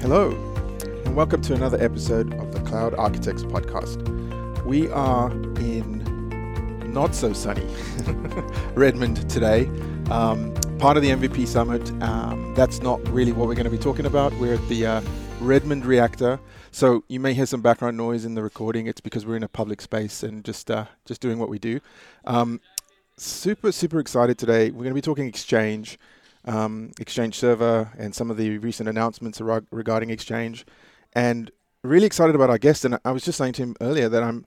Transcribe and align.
Hello, 0.00 0.30
and 1.04 1.14
welcome 1.14 1.42
to 1.42 1.52
another 1.52 1.78
episode 1.78 2.32
of 2.40 2.54
the 2.54 2.60
Cloud 2.60 2.94
Architects 2.94 3.42
Podcast. 3.42 4.00
We 4.64 4.88
are 4.88 5.30
in 5.30 6.90
not 6.90 7.14
so 7.14 7.34
sunny 7.34 7.66
Redmond 8.74 9.28
today, 9.28 9.66
um, 10.10 10.54
part 10.78 10.96
of 10.96 11.02
the 11.02 11.10
MVP 11.10 11.46
Summit. 11.46 11.92
Um, 12.02 12.54
that's 12.54 12.80
not 12.80 13.06
really 13.10 13.32
what 13.32 13.46
we're 13.46 13.54
going 13.54 13.64
to 13.64 13.70
be 13.70 13.76
talking 13.76 14.06
about. 14.06 14.32
We're 14.38 14.54
at 14.54 14.68
the 14.70 14.86
uh, 14.86 15.02
Redmond 15.38 15.84
Reactor, 15.84 16.40
so 16.70 17.04
you 17.08 17.20
may 17.20 17.34
hear 17.34 17.44
some 17.44 17.60
background 17.60 17.98
noise 17.98 18.24
in 18.24 18.34
the 18.34 18.42
recording. 18.42 18.86
It's 18.86 19.02
because 19.02 19.26
we're 19.26 19.36
in 19.36 19.42
a 19.42 19.48
public 19.48 19.82
space 19.82 20.22
and 20.22 20.42
just 20.46 20.70
uh, 20.70 20.86
just 21.04 21.20
doing 21.20 21.38
what 21.38 21.50
we 21.50 21.58
do. 21.58 21.78
Um, 22.24 22.62
super 23.18 23.70
super 23.70 24.00
excited 24.00 24.38
today. 24.38 24.70
We're 24.70 24.84
going 24.84 24.92
to 24.92 24.94
be 24.94 25.02
talking 25.02 25.26
Exchange 25.26 25.98
um, 26.44 26.92
Exchange 26.98 27.38
Server 27.38 27.92
and 27.98 28.14
some 28.14 28.30
of 28.30 28.36
the 28.36 28.58
recent 28.58 28.88
announcements 28.88 29.40
regarding 29.70 30.10
Exchange, 30.10 30.66
and 31.12 31.50
really 31.82 32.06
excited 32.06 32.34
about 32.34 32.50
our 32.50 32.58
guest. 32.58 32.84
And 32.84 32.98
I 33.04 33.12
was 33.12 33.24
just 33.24 33.38
saying 33.38 33.54
to 33.54 33.62
him 33.62 33.76
earlier 33.80 34.08
that 34.08 34.22
I'm, 34.22 34.46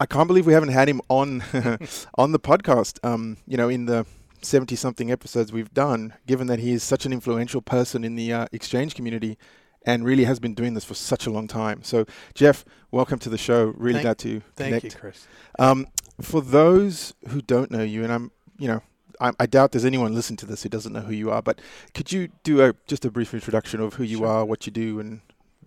I 0.00 0.06
can't 0.06 0.26
believe 0.26 0.46
we 0.46 0.52
haven't 0.52 0.70
had 0.70 0.88
him 0.88 1.00
on 1.08 1.42
on 2.16 2.32
the 2.32 2.40
podcast. 2.40 2.98
Um, 3.04 3.38
you 3.46 3.56
know, 3.56 3.68
in 3.68 3.86
the 3.86 4.06
70 4.42 4.76
something 4.76 5.10
episodes 5.10 5.52
we've 5.52 5.72
done, 5.72 6.14
given 6.26 6.46
that 6.48 6.58
he 6.58 6.72
is 6.72 6.82
such 6.82 7.06
an 7.06 7.12
influential 7.12 7.62
person 7.62 8.04
in 8.04 8.16
the 8.16 8.32
uh, 8.32 8.46
Exchange 8.52 8.94
community 8.94 9.38
and 9.84 10.04
really 10.04 10.24
has 10.24 10.38
been 10.38 10.54
doing 10.54 10.74
this 10.74 10.84
for 10.84 10.94
such 10.94 11.26
a 11.26 11.30
long 11.30 11.48
time. 11.48 11.82
So, 11.82 12.04
Jeff, 12.34 12.64
welcome 12.90 13.18
to 13.20 13.28
the 13.28 13.38
show. 13.38 13.66
Really 13.76 13.94
thank, 13.94 14.04
glad 14.04 14.18
to 14.18 14.40
thank 14.56 14.68
connect. 14.68 14.84
you, 14.84 14.90
Chris. 14.90 15.26
Um, 15.58 15.86
for 16.20 16.40
those 16.40 17.14
who 17.28 17.42
don't 17.42 17.70
know 17.70 17.82
you, 17.82 18.04
and 18.04 18.12
I'm, 18.12 18.30
you 18.58 18.68
know, 18.68 18.82
I, 19.22 19.32
I, 19.38 19.46
doubt 19.46 19.70
there's 19.70 19.84
anyone 19.84 20.14
listening 20.14 20.36
to 20.38 20.46
this 20.46 20.64
who 20.64 20.68
doesn't 20.68 20.92
know 20.92 21.00
who 21.00 21.14
you 21.14 21.30
are. 21.30 21.40
But 21.40 21.60
could 21.94 22.10
you 22.10 22.28
do 22.42 22.62
a 22.62 22.74
just 22.86 23.04
a 23.04 23.10
brief 23.10 23.32
introduction 23.32 23.80
of 23.80 23.94
who 23.94 24.02
you 24.02 24.18
sure. 24.18 24.26
are, 24.26 24.44
what 24.44 24.66
you 24.66 24.72
do, 24.72 24.98
and 24.98 25.20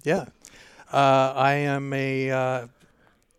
yeah, 0.03 0.25
uh, 0.91 1.33
I 1.35 1.53
am 1.53 1.93
a 1.93 2.31
uh, 2.31 2.67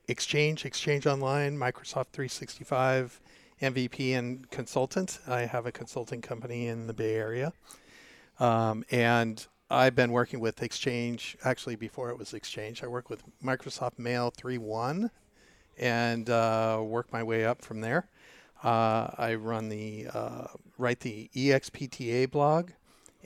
Exchange, 0.08 0.64
Exchange 0.64 1.06
Online, 1.06 1.56
Microsoft 1.56 2.08
365 2.12 3.20
MVP 3.60 4.16
and 4.16 4.50
consultant. 4.50 5.18
I 5.26 5.42
have 5.42 5.66
a 5.66 5.72
consulting 5.72 6.22
company 6.22 6.66
in 6.66 6.86
the 6.86 6.94
Bay 6.94 7.14
Area, 7.14 7.52
um, 8.40 8.84
and 8.90 9.46
I've 9.70 9.94
been 9.94 10.12
working 10.12 10.40
with 10.40 10.62
Exchange 10.62 11.36
actually 11.44 11.76
before 11.76 12.10
it 12.10 12.18
was 12.18 12.32
Exchange. 12.32 12.82
I 12.82 12.86
work 12.86 13.10
with 13.10 13.22
Microsoft 13.44 13.98
Mail 13.98 14.32
3.1 14.32 15.10
and 15.78 16.30
uh, 16.30 16.80
work 16.82 17.12
my 17.12 17.22
way 17.22 17.44
up 17.44 17.62
from 17.62 17.80
there. 17.80 18.08
Uh, 18.66 19.14
I 19.16 19.34
run 19.36 19.68
the 19.68 20.08
uh, 20.12 20.48
write 20.76 20.98
the 20.98 21.30
EXPTA 21.36 22.28
blog, 22.32 22.70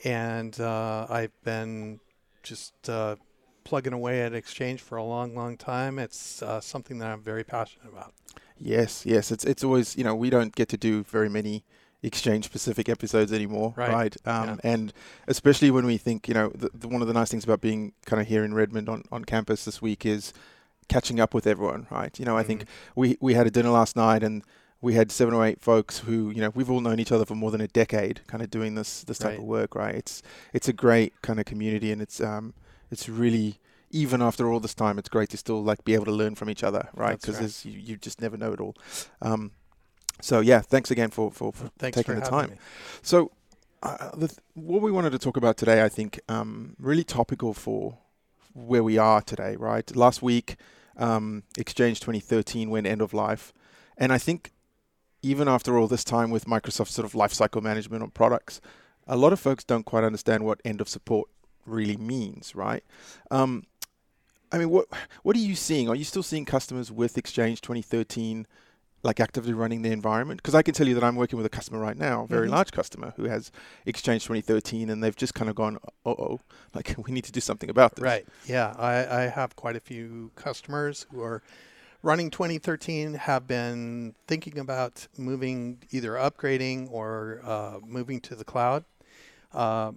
and 0.03 0.59
uh, 0.59 1.07
I've 1.09 1.33
been 1.43 1.99
just 2.43 2.87
uh, 2.87 3.15
plugging 3.63 3.93
away 3.93 4.21
at 4.21 4.35
Exchange 4.35 4.81
for 4.81 4.99
a 4.99 5.03
long, 5.03 5.33
long 5.33 5.57
time. 5.57 5.97
It's 5.97 6.43
uh, 6.43 6.61
something 6.61 6.99
that 6.99 7.09
I'm 7.09 7.23
very 7.23 7.43
passionate 7.43 7.89
about. 7.91 8.13
Yes, 8.59 9.03
yes. 9.03 9.31
It's 9.31 9.43
it's 9.43 9.63
always 9.63 9.97
you 9.97 10.03
know 10.03 10.13
we 10.13 10.29
don't 10.29 10.53
get 10.53 10.69
to 10.69 10.77
do 10.77 11.01
very 11.01 11.27
many 11.27 11.63
exchange 12.03 12.45
specific 12.45 12.87
episodes 12.87 13.33
anymore, 13.33 13.73
right? 13.75 13.91
right? 13.91 14.17
Um, 14.27 14.47
yeah. 14.47 14.55
And 14.63 14.93
especially 15.27 15.71
when 15.71 15.87
we 15.87 15.97
think 15.97 16.27
you 16.27 16.35
know 16.35 16.49
the, 16.49 16.69
the, 16.71 16.87
one 16.87 17.01
of 17.01 17.07
the 17.07 17.15
nice 17.15 17.31
things 17.31 17.45
about 17.45 17.61
being 17.61 17.93
kind 18.05 18.21
of 18.21 18.27
here 18.27 18.43
in 18.43 18.53
Redmond 18.53 18.89
on, 18.89 19.05
on 19.11 19.25
campus 19.25 19.65
this 19.65 19.81
week 19.81 20.05
is 20.05 20.33
catching 20.87 21.19
up 21.19 21.33
with 21.33 21.47
everyone, 21.47 21.87
right? 21.89 22.19
You 22.19 22.25
know, 22.25 22.33
mm-hmm. 22.33 22.39
I 22.39 22.43
think 22.43 22.61
mm-hmm. 22.61 22.99
we 22.99 23.17
we 23.19 23.33
had 23.33 23.47
a 23.47 23.51
dinner 23.51 23.69
last 23.71 23.95
night 23.95 24.21
and 24.21 24.43
we 24.81 24.95
had 24.95 25.11
seven 25.11 25.33
or 25.33 25.45
eight 25.45 25.61
folks 25.61 25.99
who 25.99 26.31
you 26.31 26.41
know 26.41 26.51
we've 26.55 26.69
all 26.69 26.81
known 26.81 26.99
each 26.99 27.11
other 27.11 27.25
for 27.25 27.35
more 27.35 27.51
than 27.51 27.61
a 27.61 27.67
decade, 27.67 28.21
kind 28.27 28.43
of 28.43 28.49
doing 28.49 28.75
this 28.75 29.03
this 29.03 29.19
type 29.19 29.31
right. 29.31 29.39
of 29.39 29.45
work, 29.45 29.75
right? 29.75 29.95
It's 29.95 30.23
it's 30.53 30.67
a 30.67 30.73
great 30.73 31.21
kind 31.21 31.39
of 31.39 31.45
community, 31.45 31.91
and 31.91 32.01
it's 32.01 32.19
um 32.19 32.53
it's 32.89 33.07
really 33.07 33.59
even 33.91 34.21
after 34.21 34.51
all 34.51 34.59
this 34.59 34.73
time, 34.73 34.97
it's 34.97 35.09
great 35.09 35.29
to 35.29 35.37
still 35.37 35.61
like 35.63 35.83
be 35.83 35.93
able 35.93 36.05
to 36.05 36.11
learn 36.11 36.35
from 36.35 36.49
each 36.49 36.63
other, 36.63 36.89
right? 36.95 37.19
Because 37.19 37.39
right. 37.39 37.65
you, 37.65 37.79
you 37.79 37.97
just 37.97 38.21
never 38.21 38.37
know 38.37 38.53
it 38.53 38.59
all. 38.59 38.75
Um, 39.21 39.51
so 40.21 40.39
yeah, 40.39 40.61
thanks 40.61 40.91
again 40.91 41.09
for 41.09 41.31
for, 41.31 41.51
for 41.53 41.69
taking 41.77 42.03
for 42.03 42.15
the 42.15 42.21
time. 42.21 42.51
Me. 42.51 42.55
So 43.01 43.31
uh, 43.83 44.11
the 44.15 44.27
th- 44.27 44.39
what 44.53 44.81
we 44.81 44.91
wanted 44.91 45.11
to 45.11 45.19
talk 45.19 45.37
about 45.37 45.57
today, 45.57 45.83
I 45.83 45.89
think, 45.89 46.19
um, 46.27 46.75
really 46.79 47.03
topical 47.03 47.53
for 47.53 47.97
where 48.53 48.83
we 48.83 48.97
are 48.97 49.21
today, 49.21 49.55
right? 49.55 49.95
Last 49.95 50.21
week, 50.21 50.57
um, 50.97 51.43
Exchange 51.57 51.99
2013 51.99 52.69
went 52.69 52.87
end 52.87 53.01
of 53.01 53.13
life, 53.13 53.53
and 53.97 54.11
I 54.11 54.17
think 54.17 54.51
even 55.21 55.47
after 55.47 55.77
all 55.77 55.87
this 55.87 56.03
time 56.03 56.31
with 56.31 56.45
Microsoft 56.45 56.89
sort 56.89 57.05
of 57.05 57.13
lifecycle 57.13 57.61
management 57.61 58.03
on 58.03 58.09
products, 58.11 58.61
a 59.07 59.15
lot 59.15 59.33
of 59.33 59.39
folks 59.39 59.63
don't 59.63 59.85
quite 59.85 60.03
understand 60.03 60.43
what 60.43 60.61
end 60.65 60.81
of 60.81 60.89
support 60.89 61.29
really 61.65 61.97
means, 61.97 62.55
right? 62.55 62.83
Um, 63.29 63.65
I 64.51 64.57
mean, 64.57 64.69
what 64.69 64.87
what 65.23 65.35
are 65.35 65.39
you 65.39 65.55
seeing? 65.55 65.89
Are 65.89 65.95
you 65.95 66.03
still 66.03 66.23
seeing 66.23 66.45
customers 66.45 66.91
with 66.91 67.17
Exchange 67.17 67.61
2013 67.61 68.47
like 69.03 69.19
actively 69.19 69.53
running 69.53 69.81
the 69.81 69.91
environment? 69.91 70.41
Because 70.41 70.55
I 70.55 70.61
can 70.61 70.73
tell 70.73 70.87
you 70.87 70.93
that 70.95 71.03
I'm 71.03 71.15
working 71.15 71.37
with 71.37 71.45
a 71.45 71.49
customer 71.49 71.79
right 71.79 71.97
now, 71.97 72.23
a 72.23 72.27
very 72.27 72.47
mm-hmm. 72.47 72.55
large 72.55 72.71
customer 72.71 73.13
who 73.15 73.23
has 73.25 73.51
Exchange 73.85 74.23
2013, 74.23 74.89
and 74.89 75.03
they've 75.03 75.15
just 75.15 75.33
kind 75.33 75.49
of 75.49 75.55
gone, 75.55 75.77
"Oh, 76.05 76.11
oh, 76.11 76.39
like 76.75 76.95
we 77.05 77.11
need 77.11 77.23
to 77.25 77.31
do 77.31 77.39
something 77.39 77.69
about 77.69 77.95
this." 77.95 78.03
Right. 78.03 78.25
Yeah, 78.45 78.75
I, 78.77 79.23
I 79.23 79.27
have 79.27 79.55
quite 79.55 79.75
a 79.75 79.79
few 79.79 80.31
customers 80.35 81.05
who 81.11 81.21
are 81.21 81.41
running 82.03 82.29
2013 82.29 83.13
have 83.13 83.47
been 83.47 84.15
thinking 84.27 84.57
about 84.57 85.07
moving 85.17 85.79
either 85.91 86.11
upgrading 86.11 86.91
or 86.91 87.41
uh, 87.43 87.77
moving 87.85 88.19
to 88.21 88.35
the 88.35 88.43
cloud. 88.43 88.85
Uh, 89.53 89.91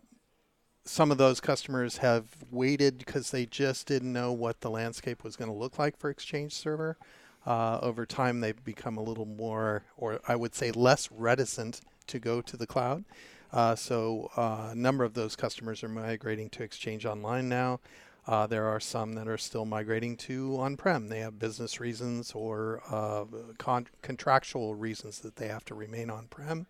some 0.84 1.10
of 1.10 1.16
those 1.16 1.40
customers 1.40 1.98
have 1.98 2.24
waited 2.50 2.98
because 2.98 3.30
they 3.30 3.46
just 3.46 3.86
didn't 3.86 4.12
know 4.12 4.32
what 4.32 4.60
the 4.60 4.70
landscape 4.70 5.24
was 5.24 5.34
going 5.36 5.50
to 5.50 5.56
look 5.56 5.78
like 5.78 5.96
for 5.96 6.10
Exchange 6.10 6.52
Server. 6.52 6.98
Uh, 7.46 7.78
over 7.82 8.04
time, 8.04 8.40
they've 8.40 8.64
become 8.64 8.96
a 8.96 9.02
little 9.02 9.26
more, 9.26 9.84
or 9.96 10.20
I 10.28 10.36
would 10.36 10.54
say 10.54 10.70
less 10.72 11.10
reticent 11.10 11.80
to 12.06 12.18
go 12.18 12.40
to 12.42 12.56
the 12.56 12.66
cloud. 12.66 13.04
Uh, 13.52 13.74
so 13.74 14.30
uh, 14.36 14.70
a 14.72 14.74
number 14.74 15.04
of 15.04 15.14
those 15.14 15.36
customers 15.36 15.82
are 15.82 15.88
migrating 15.88 16.50
to 16.50 16.62
Exchange 16.62 17.06
Online 17.06 17.48
now. 17.48 17.80
Uh, 18.26 18.46
there 18.46 18.66
are 18.66 18.80
some 18.80 19.12
that 19.12 19.28
are 19.28 19.36
still 19.36 19.66
migrating 19.66 20.16
to 20.16 20.56
on-prem. 20.58 21.08
They 21.08 21.20
have 21.20 21.38
business 21.38 21.78
reasons 21.78 22.32
or 22.32 22.82
uh, 22.90 23.24
con- 23.58 23.88
contractual 24.00 24.74
reasons 24.74 25.20
that 25.20 25.36
they 25.36 25.48
have 25.48 25.64
to 25.66 25.74
remain 25.74 26.08
on-prem, 26.08 26.66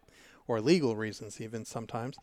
or 0.48 0.60
legal 0.60 0.96
reasons 0.96 1.40
even 1.40 1.64
sometimes. 1.64 2.16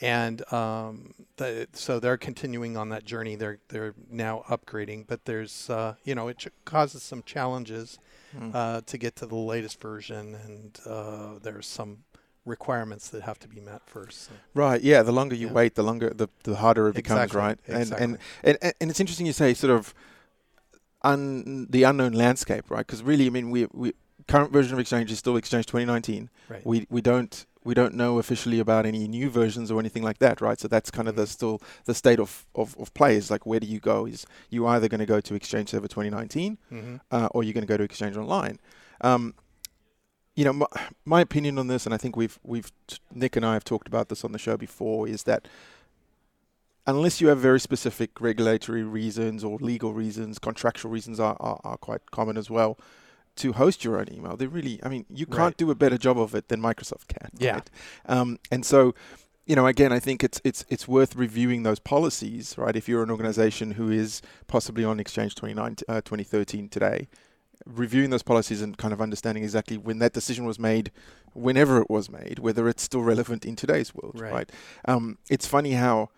And 0.00 0.50
um, 0.52 1.14
the, 1.38 1.66
so 1.72 1.98
they're 1.98 2.16
continuing 2.16 2.76
on 2.76 2.88
that 2.90 3.04
journey. 3.04 3.34
They're 3.34 3.58
they're 3.66 3.94
now 4.08 4.44
upgrading, 4.48 5.08
but 5.08 5.24
there's 5.24 5.68
uh, 5.68 5.94
you 6.04 6.14
know 6.14 6.28
it 6.28 6.38
ch- 6.38 6.48
causes 6.64 7.02
some 7.02 7.24
challenges 7.24 7.98
mm. 8.38 8.86
to 8.86 8.98
get 8.98 9.16
to 9.16 9.26
the 9.26 9.34
latest 9.34 9.80
version, 9.80 10.36
and 10.36 10.78
uh, 10.86 11.40
there's 11.42 11.66
some 11.66 12.04
requirements 12.48 13.08
that 13.10 13.22
have 13.22 13.38
to 13.40 13.48
be 13.48 13.60
met 13.60 13.82
first. 13.86 14.24
So. 14.24 14.32
Right. 14.54 14.80
Yeah. 14.80 15.02
The 15.02 15.12
longer 15.12 15.34
you 15.34 15.48
yeah. 15.48 15.52
wait, 15.52 15.74
the 15.74 15.82
longer 15.82 16.10
the, 16.10 16.28
the 16.44 16.56
harder 16.56 16.88
it 16.88 16.94
becomes. 16.94 17.20
Exactly. 17.20 17.40
Right. 17.40 17.58
Exactly. 17.68 18.04
And, 18.04 18.18
and 18.42 18.58
and 18.62 18.74
and 18.80 18.90
it's 18.90 19.00
interesting 19.00 19.26
you 19.26 19.32
say 19.32 19.54
sort 19.54 19.72
of 19.72 19.94
un, 21.02 21.66
the 21.70 21.82
unknown 21.84 22.12
landscape, 22.12 22.70
right? 22.70 22.86
Because 22.86 23.02
really, 23.02 23.26
I 23.26 23.30
mean, 23.30 23.50
we 23.50 23.66
we 23.72 23.92
current 24.26 24.52
version 24.52 24.72
of 24.72 24.78
Exchange 24.78 25.10
is 25.10 25.18
still 25.18 25.36
Exchange 25.36 25.66
2019. 25.66 26.30
Right. 26.48 26.64
We 26.66 26.86
we 26.90 27.00
don't 27.00 27.46
we 27.64 27.74
don't 27.74 27.94
know 27.94 28.18
officially 28.18 28.60
about 28.60 28.86
any 28.86 29.06
new 29.08 29.28
versions 29.28 29.70
or 29.70 29.80
anything 29.80 30.02
like 30.02 30.18
that, 30.18 30.40
right? 30.40 30.58
So 30.58 30.68
that's 30.68 30.90
kind 30.90 31.08
of 31.08 31.16
the 31.16 31.22
mm-hmm. 31.22 31.28
still 31.28 31.62
the 31.84 31.94
state 31.94 32.18
of, 32.18 32.46
of, 32.54 32.76
of 32.78 32.94
play 32.94 33.16
is 33.16 33.30
like 33.30 33.44
where 33.46 33.60
do 33.60 33.66
you 33.66 33.80
go? 33.80 34.06
Is 34.06 34.26
you 34.48 34.66
either 34.66 34.88
going 34.88 35.00
to 35.00 35.06
go 35.06 35.20
to 35.20 35.34
Exchange 35.34 35.70
Server 35.70 35.88
2019 35.88 36.58
mm-hmm. 36.72 36.96
uh, 37.10 37.28
or 37.32 37.42
you're 37.42 37.52
going 37.52 37.66
to 37.66 37.68
go 37.68 37.76
to 37.76 37.84
Exchange 37.84 38.16
Online. 38.16 38.58
Um, 39.00 39.34
you 40.38 40.44
know, 40.44 40.52
my, 40.52 40.66
my, 41.04 41.20
opinion 41.20 41.58
on 41.58 41.66
this, 41.66 41.84
and 41.84 41.92
I 41.92 41.98
think 41.98 42.16
we've 42.16 42.38
we've 42.44 42.70
Nick 43.12 43.34
and 43.34 43.44
I 43.44 43.54
have 43.54 43.64
talked 43.64 43.88
about 43.88 44.08
this 44.08 44.24
on 44.24 44.30
the 44.30 44.38
show 44.38 44.56
before, 44.56 45.08
is 45.08 45.24
that 45.24 45.48
unless 46.86 47.20
you 47.20 47.26
have 47.26 47.40
very 47.40 47.58
specific 47.58 48.20
regulatory 48.20 48.84
reasons 48.84 49.42
or 49.42 49.58
legal 49.58 49.92
reasons, 49.92 50.38
contractual 50.38 50.92
reasons 50.92 51.18
are, 51.18 51.36
are, 51.40 51.58
are 51.64 51.76
quite 51.76 52.12
common 52.12 52.36
as 52.36 52.48
well 52.48 52.78
to 53.34 53.54
host 53.54 53.82
your 53.82 53.98
own 53.98 54.06
email. 54.12 54.36
They 54.36 54.46
really, 54.46 54.78
I 54.84 54.88
mean, 54.88 55.06
you 55.10 55.26
can't 55.26 55.38
right. 55.38 55.56
do 55.56 55.72
a 55.72 55.74
better 55.74 55.98
job 55.98 56.20
of 56.20 56.36
it 56.36 56.46
than 56.46 56.60
Microsoft 56.60 57.08
can. 57.08 57.30
Yeah. 57.36 57.54
Right? 57.54 57.70
Um, 58.06 58.38
and 58.52 58.64
so, 58.64 58.94
you 59.44 59.56
know, 59.56 59.66
again, 59.66 59.92
I 59.92 59.98
think 59.98 60.22
it's 60.22 60.40
it's 60.44 60.64
it's 60.68 60.86
worth 60.86 61.16
reviewing 61.16 61.64
those 61.64 61.80
policies, 61.80 62.56
right? 62.56 62.76
If 62.76 62.88
you're 62.88 63.02
an 63.02 63.10
organization 63.10 63.72
who 63.72 63.90
is 63.90 64.22
possibly 64.46 64.84
on 64.84 65.00
Exchange 65.00 65.34
29, 65.34 65.78
uh, 65.88 66.00
2013 66.02 66.68
today, 66.68 67.08
reviewing 67.66 68.10
those 68.10 68.22
policies 68.22 68.62
and 68.62 68.76
kind 68.76 68.92
of 68.92 69.00
understanding 69.00 69.44
exactly 69.44 69.76
when 69.76 69.98
that 69.98 70.12
decision 70.12 70.44
was 70.44 70.58
made, 70.58 70.90
whenever 71.34 71.80
it 71.80 71.90
was 71.90 72.10
made, 72.10 72.38
whether 72.38 72.68
it's 72.68 72.82
still 72.82 73.02
relevant 73.02 73.44
in 73.44 73.56
today's 73.56 73.94
world, 73.94 74.20
right? 74.20 74.32
right? 74.32 74.52
Um, 74.86 75.18
it's 75.28 75.46
funny 75.46 75.72
how 75.72 76.10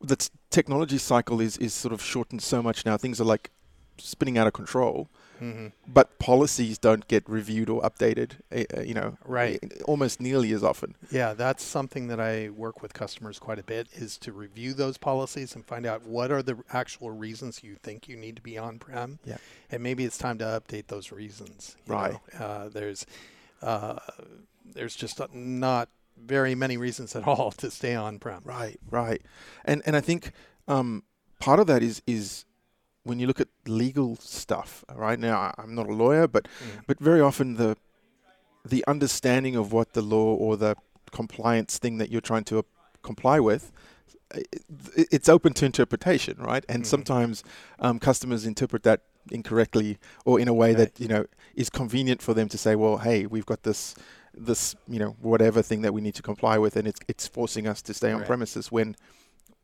the 0.00 0.16
t- 0.16 0.28
technology 0.50 0.98
cycle 0.98 1.40
is 1.40 1.56
is 1.58 1.74
sort 1.74 1.92
of 1.92 2.02
shortened 2.02 2.42
so 2.42 2.62
much 2.62 2.86
now. 2.86 2.96
Things 2.96 3.20
are 3.20 3.24
like 3.24 3.50
spinning 3.98 4.38
out 4.38 4.46
of 4.46 4.52
control. 4.52 5.08
Mhm. 5.40 5.72
but 5.86 6.18
policies 6.18 6.78
don't 6.78 7.06
get 7.08 7.28
reviewed 7.28 7.68
or 7.68 7.80
updated. 7.82 8.32
Uh, 8.52 8.80
you 8.82 8.94
know, 8.94 9.16
Right. 9.24 9.60
almost 9.84 10.20
nearly 10.20 10.52
as 10.52 10.62
often. 10.64 10.94
Yeah, 11.10 11.34
that's 11.34 11.62
something 11.62 12.08
that 12.08 12.20
I 12.20 12.48
work 12.50 12.82
with 12.82 12.92
customers 12.94 13.38
quite 13.38 13.58
a 13.58 13.62
bit 13.62 13.88
is 13.94 14.18
to 14.18 14.32
review 14.32 14.74
those 14.74 14.98
policies 14.98 15.54
and 15.54 15.64
find 15.64 15.86
out 15.86 16.02
what 16.04 16.30
are 16.30 16.42
the 16.42 16.56
actual 16.72 17.10
reasons 17.10 17.62
you 17.62 17.76
think 17.82 18.08
you 18.08 18.16
need 18.16 18.36
to 18.36 18.42
be 18.42 18.58
on-prem. 18.58 19.18
Yeah. 19.24 19.38
And 19.70 19.82
maybe 19.82 20.04
it's 20.04 20.18
time 20.18 20.38
to 20.38 20.44
update 20.44 20.88
those 20.88 21.12
reasons. 21.12 21.76
you 21.86 21.94
Right. 21.94 22.12
know. 22.34 22.44
Uh, 22.44 22.68
there's 22.68 23.06
uh, 23.62 23.98
there's 24.74 24.94
just 24.94 25.20
not 25.34 25.88
very 26.16 26.54
many 26.54 26.76
reasons 26.76 27.16
at 27.16 27.22
all 27.28 27.50
to 27.52 27.70
stay 27.70 27.94
on-prem. 27.94 28.42
Right, 28.44 28.78
right, 28.90 29.22
and 29.64 29.82
and 29.86 29.96
I 29.96 30.00
think 30.00 30.32
um, 30.68 31.02
part 31.40 31.58
of 31.60 31.66
that 31.68 31.82
is 31.82 32.02
is 32.06 32.44
when 33.08 33.18
you 33.18 33.26
look 33.26 33.40
at 33.40 33.48
legal 33.66 34.16
stuff. 34.16 34.84
Right 34.94 35.18
now, 35.18 35.54
I'm 35.58 35.74
not 35.74 35.86
a 35.88 35.94
lawyer, 36.04 36.26
but 36.28 36.44
Mm. 36.60 36.86
but 36.88 36.96
very 37.00 37.20
often 37.28 37.54
the 37.56 37.76
the 38.74 38.84
understanding 38.86 39.56
of 39.56 39.72
what 39.72 39.88
the 39.92 40.02
law 40.02 40.34
or 40.44 40.56
the 40.56 40.74
compliance 41.10 41.78
thing 41.78 41.98
that 41.98 42.10
you're 42.10 42.26
trying 42.30 42.44
to 42.44 42.58
uh, 42.58 42.62
comply 43.02 43.40
with. 43.40 43.72
It's 45.16 45.28
open 45.28 45.52
to 45.54 45.64
interpretation, 45.64 46.36
right? 46.38 46.64
And 46.68 46.82
Mhm. 46.82 46.86
sometimes 46.86 47.42
um, 47.78 47.98
customers 47.98 48.44
interpret 48.44 48.82
that 48.82 49.00
incorrectly 49.30 49.98
or 50.24 50.38
in 50.40 50.48
a 50.48 50.54
way 50.62 50.74
that 50.74 51.00
you 51.00 51.08
know 51.08 51.24
is 51.54 51.70
convenient 51.70 52.20
for 52.22 52.34
them 52.34 52.48
to 52.48 52.58
say, 52.58 52.74
"Well, 52.76 52.98
hey, 52.98 53.26
we've 53.26 53.46
got 53.46 53.62
this, 53.62 53.94
this 54.50 54.74
you 54.86 54.98
know 54.98 55.16
whatever 55.20 55.62
thing 55.62 55.80
that 55.82 55.92
we 55.94 56.00
need 56.00 56.14
to 56.16 56.22
comply 56.22 56.58
with, 56.58 56.76
and 56.76 56.86
it's 56.86 57.00
it's 57.08 57.26
forcing 57.26 57.66
us 57.66 57.80
to 57.82 57.94
stay 57.94 58.10
on 58.12 58.18
Right. 58.20 58.26
premises." 58.26 58.70
When, 58.70 58.96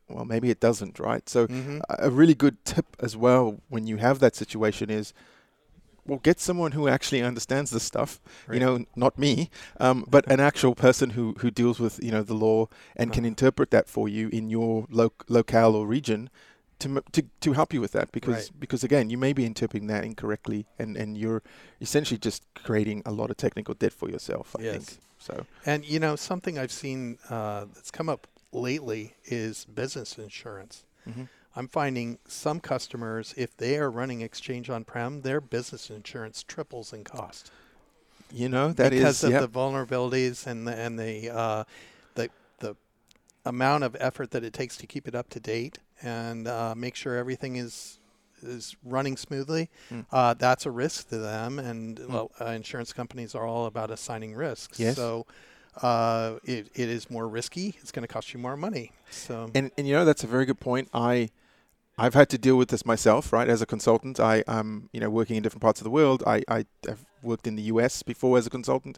well, 0.09 0.25
maybe 0.25 0.49
it 0.49 0.59
doesn't, 0.59 0.99
right? 0.99 1.27
So 1.29 1.47
Mhm. 1.47 1.81
a 1.89 2.09
really 2.09 2.35
good 2.35 2.63
tip 2.65 2.95
as 2.99 3.15
well 3.17 3.61
when 3.69 3.87
you 3.87 3.97
have 3.97 4.19
that 4.19 4.35
situation 4.35 4.89
is 4.89 5.13
well 6.07 6.19
get 6.19 6.39
someone 6.39 6.73
who 6.73 6.87
actually 6.87 7.21
understands 7.23 7.71
this 7.71 7.81
stuff 7.83 8.21
Right. 8.47 8.55
you 8.55 8.59
know 8.59 8.85
not 8.95 9.17
me 9.17 9.49
um, 9.79 10.05
but 10.07 10.23
an 10.31 10.39
actual 10.39 10.75
person 10.75 11.11
who 11.11 11.33
who 11.39 11.49
deals 11.49 11.79
with 11.79 11.99
you 12.03 12.11
know 12.11 12.21
the 12.21 12.35
law 12.35 12.67
and 12.95 13.11
can 13.11 13.25
interpret 13.25 13.71
that 13.71 13.89
for 13.89 14.07
you 14.07 14.29
in 14.29 14.49
your 14.49 14.85
loc- 14.91 15.25
locale 15.27 15.75
or 15.75 15.87
region 15.87 16.29
to, 16.77 17.01
to 17.11 17.23
to 17.39 17.53
help 17.53 17.73
you 17.73 17.81
with 17.81 17.91
that 17.93 18.11
because 18.11 18.35
Right. 18.35 18.59
because 18.59 18.83
again 18.83 19.09
you 19.09 19.17
may 19.17 19.33
be 19.33 19.45
interpreting 19.45 19.87
that 19.87 20.03
incorrectly 20.03 20.67
and 20.77 20.95
and 20.95 21.17
you're 21.17 21.41
essentially 21.81 22.19
just 22.19 22.43
creating 22.53 23.01
a 23.05 23.11
lot 23.11 23.31
of 23.31 23.37
technical 23.37 23.73
debt 23.73 23.93
for 23.93 24.07
yourself 24.09 24.55
I 24.59 24.61
Yes. 24.63 24.73
think 24.73 24.99
so 25.17 25.45
And 25.65 25.83
you 25.85 25.99
know, 25.99 26.15
something 26.15 26.59
I've 26.59 26.71
seen 26.71 27.17
uh, 27.31 27.65
that's 27.73 27.89
come 27.89 28.09
up 28.09 28.27
lately 28.61 29.15
is 29.25 29.65
business 29.65 30.17
insurance. 30.17 30.83
Mhm. 31.07 31.29
I'm 31.57 31.67
finding 31.69 32.19
some 32.27 32.59
customers, 32.59 33.33
if 33.37 33.55
they 33.55 33.77
are 33.77 33.89
running 33.89 34.21
Exchange 34.21 34.69
on-prem, 34.69 35.21
their 35.21 35.39
business 35.39 35.89
insurance 35.89 36.43
triples 36.43 36.91
in 36.91 37.03
cost 37.03 37.51
you 38.31 38.49
know 38.49 38.71
that 38.73 38.93
is 38.93 38.99
because 38.99 39.23
of 39.23 39.31
yeah, 39.31 39.39
the 39.39 39.47
vulnerabilities 39.47 40.47
and 40.47 40.67
the 40.67 40.75
and 40.75 40.97
the 40.99 41.29
uh, 41.29 41.63
the 42.15 42.29
the 42.59 42.75
amount 43.45 43.83
of 43.83 43.95
effort 43.99 44.31
that 44.31 44.43
it 44.43 44.53
takes 44.53 44.77
to 44.77 44.87
keep 44.87 45.07
it 45.07 45.15
up 45.15 45.29
to 45.29 45.39
date 45.39 45.79
and 46.01 46.47
uh, 46.47 46.73
make 46.75 46.95
sure 46.95 47.15
everything 47.15 47.55
is 47.55 47.99
is 48.41 48.75
running 48.83 49.17
smoothly. 49.17 49.69
Mm. 49.89 50.05
Uh, 50.11 50.33
that's 50.33 50.65
a 50.65 50.71
risk 50.71 51.09
to 51.09 51.17
them, 51.17 51.57
and 51.57 51.97
Mm. 51.97 52.09
well, 52.09 52.31
uh, 52.39 52.45
insurance 52.45 52.93
companies 52.93 53.33
are 53.33 53.45
all 53.45 53.65
about 53.65 53.91
assigning 53.91 54.35
risks. 54.35 54.79
Yes. 54.79 54.95
So. 54.95 55.25
Uh, 55.81 56.35
it, 56.43 56.69
it 56.73 56.89
is 56.89 57.09
more 57.09 57.27
risky. 57.27 57.75
It's 57.81 57.91
going 57.91 58.07
to 58.07 58.13
cost 58.13 58.33
you 58.33 58.39
more 58.39 58.55
money. 58.55 58.91
So 59.09 59.49
And 59.53 59.71
and 59.77 59.87
you 59.87 59.93
know 59.93 60.05
that's 60.05 60.23
a 60.23 60.27
very 60.27 60.45
good 60.45 60.59
point. 60.59 60.89
I 60.93 61.29
I've 61.97 62.13
had 62.13 62.29
to 62.29 62.37
deal 62.37 62.57
with 62.57 62.69
this 62.69 62.85
myself, 62.85 63.31
right? 63.31 63.47
As 63.47 63.61
a 63.61 63.65
consultant, 63.65 64.19
I 64.19 64.43
am 64.47 64.89
you 64.91 64.99
know 64.99 65.09
working 65.09 65.35
in 65.35 65.43
different 65.43 65.61
parts 65.61 65.79
of 65.79 65.83
the 65.83 65.89
world. 65.89 66.23
I 66.25 66.43
I 66.47 66.65
have 66.87 67.05
worked 67.21 67.47
in 67.47 67.55
the 67.55 67.63
U.S. 67.63 68.03
before 68.03 68.37
as 68.37 68.47
a 68.47 68.49
consultant. 68.49 68.97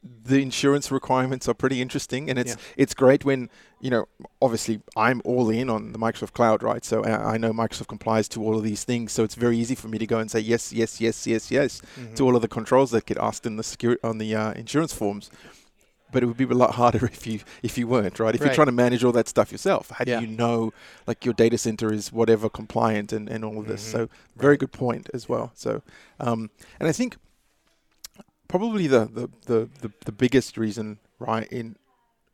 The 0.00 0.40
insurance 0.40 0.92
requirements 0.92 1.48
are 1.48 1.54
pretty 1.54 1.82
interesting, 1.82 2.30
and 2.30 2.38
it's 2.38 2.56
it's 2.76 2.94
great 2.94 3.24
when 3.24 3.50
you 3.80 3.90
know. 3.90 4.06
Obviously, 4.40 4.80
I'm 4.96 5.20
all 5.24 5.50
in 5.50 5.68
on 5.68 5.92
the 5.92 5.98
Microsoft 5.98 6.32
Cloud, 6.34 6.62
right? 6.62 6.84
So 6.84 7.02
I, 7.02 7.34
I 7.34 7.36
know 7.36 7.52
Microsoft 7.52 7.88
complies 7.88 8.28
to 8.28 8.42
all 8.42 8.56
of 8.56 8.62
these 8.62 8.84
things, 8.84 9.10
so 9.10 9.24
it's 9.24 9.34
very 9.34 9.58
easy 9.58 9.74
for 9.74 9.88
me 9.88 9.98
to 9.98 10.06
go 10.06 10.18
and 10.20 10.30
say 10.30 10.38
yes, 10.38 10.72
yes, 10.72 11.00
yes, 11.00 11.26
yes, 11.26 11.50
yes 11.50 11.82
mhm. 11.98 12.14
to 12.14 12.24
all 12.24 12.36
of 12.36 12.42
the 12.42 12.48
controls 12.48 12.92
that 12.92 13.06
get 13.06 13.18
asked 13.18 13.44
in 13.44 13.56
the 13.56 13.64
security 13.64 14.00
on 14.04 14.18
the 14.18 14.36
uh, 14.36 14.52
insurance 14.52 14.92
forms. 14.92 15.30
But 16.10 16.22
it 16.22 16.26
would 16.26 16.36
be 16.38 16.44
a 16.44 16.48
lot 16.48 16.74
harder 16.74 17.04
if 17.12 17.26
you 17.26 17.40
if 17.62 17.76
you 17.78 17.86
weren't 17.86 18.18
right. 18.18 18.34
If 18.34 18.40
you're 18.40 18.54
trying 18.54 18.66
to 18.66 18.72
manage 18.72 19.04
all 19.04 19.12
that 19.12 19.28
stuff 19.28 19.52
yourself, 19.52 19.90
how 19.90 20.04
Yeah. 20.06 20.20
do 20.20 20.26
you 20.26 20.32
know 20.36 20.72
like 21.06 21.24
your 21.24 21.34
data 21.34 21.58
center 21.58 21.92
is 21.92 22.10
whatever 22.12 22.48
compliant 22.48 23.12
and, 23.12 23.28
and 23.28 23.44
all 23.44 23.58
of 23.60 23.66
this? 23.66 23.86
Mhm. 23.86 23.92
So 23.92 24.08
very 24.36 24.56
good 24.56 24.72
point 24.72 25.10
as 25.12 25.28
well. 25.28 25.52
So 25.54 25.82
um, 26.20 26.50
and 26.80 26.88
I 26.88 26.92
think 26.92 27.16
probably 28.48 28.86
the, 28.86 29.00
the, 29.06 29.28
the, 29.46 29.68
the, 29.82 29.92
the 30.06 30.12
biggest 30.12 30.56
reason 30.56 30.98
right 31.18 31.46
in 31.52 31.76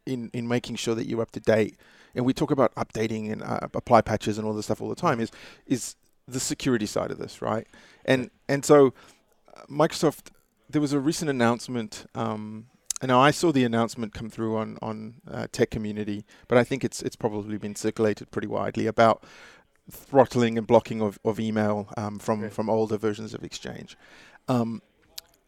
in 0.06 0.31
in 0.32 0.47
making 0.47 0.77
sure 0.77 0.94
that 0.94 1.06
you're 1.09 1.23
up 1.23 1.31
to 1.32 1.41
date 1.41 1.77
and 2.15 2.25
we 2.27 2.32
talk 2.35 2.50
about 2.50 2.75
updating 2.77 3.32
and 3.32 3.43
uh, 3.43 3.59
apply 3.73 4.00
patches 4.03 4.37
and 4.38 4.47
all 4.47 4.53
this 4.53 4.67
stuff 4.67 4.81
all 4.82 4.88
the 4.91 4.94
time 4.94 5.19
is 5.19 5.31
is 5.67 5.97
the 6.29 6.38
security 6.38 6.85
side 6.87 7.11
of 7.11 7.19
this 7.19 7.41
right 7.41 7.67
and 8.05 8.31
and 8.49 8.65
so 8.65 8.93
uh, 9.56 9.62
Microsoft 9.70 10.27
there 10.69 10.81
was 10.82 10.93
a 10.93 11.00
recent 11.00 11.31
announcement 11.31 12.05
um, 12.15 12.67
now 13.02 13.20
I 13.20 13.31
saw 13.31 13.52
the 13.52 13.64
announcement 13.64 14.14
come 14.14 14.31
through 14.31 14.56
on 14.56 14.79
on 14.81 15.14
uh, 15.31 15.46
tech 15.52 15.70
community 15.70 16.25
but 16.49 16.58
I 16.58 16.64
think 16.64 16.85
it's 16.85 17.02
it's 17.02 17.17
probably 17.17 17.58
been 17.58 17.75
circulated 17.76 18.31
pretty 18.31 18.49
widely 18.49 18.87
about 18.87 19.23
throttling 19.91 20.56
and 20.56 20.67
blocking 20.67 21.02
of, 21.02 21.19
of 21.25 21.38
email 21.38 21.88
um, 21.96 22.19
from 22.19 22.43
Right. 22.43 22.52
from 22.52 22.70
older 22.70 22.96
versions 22.96 23.35
of 23.35 23.44
Exchange 23.44 23.96
um, 24.49 24.81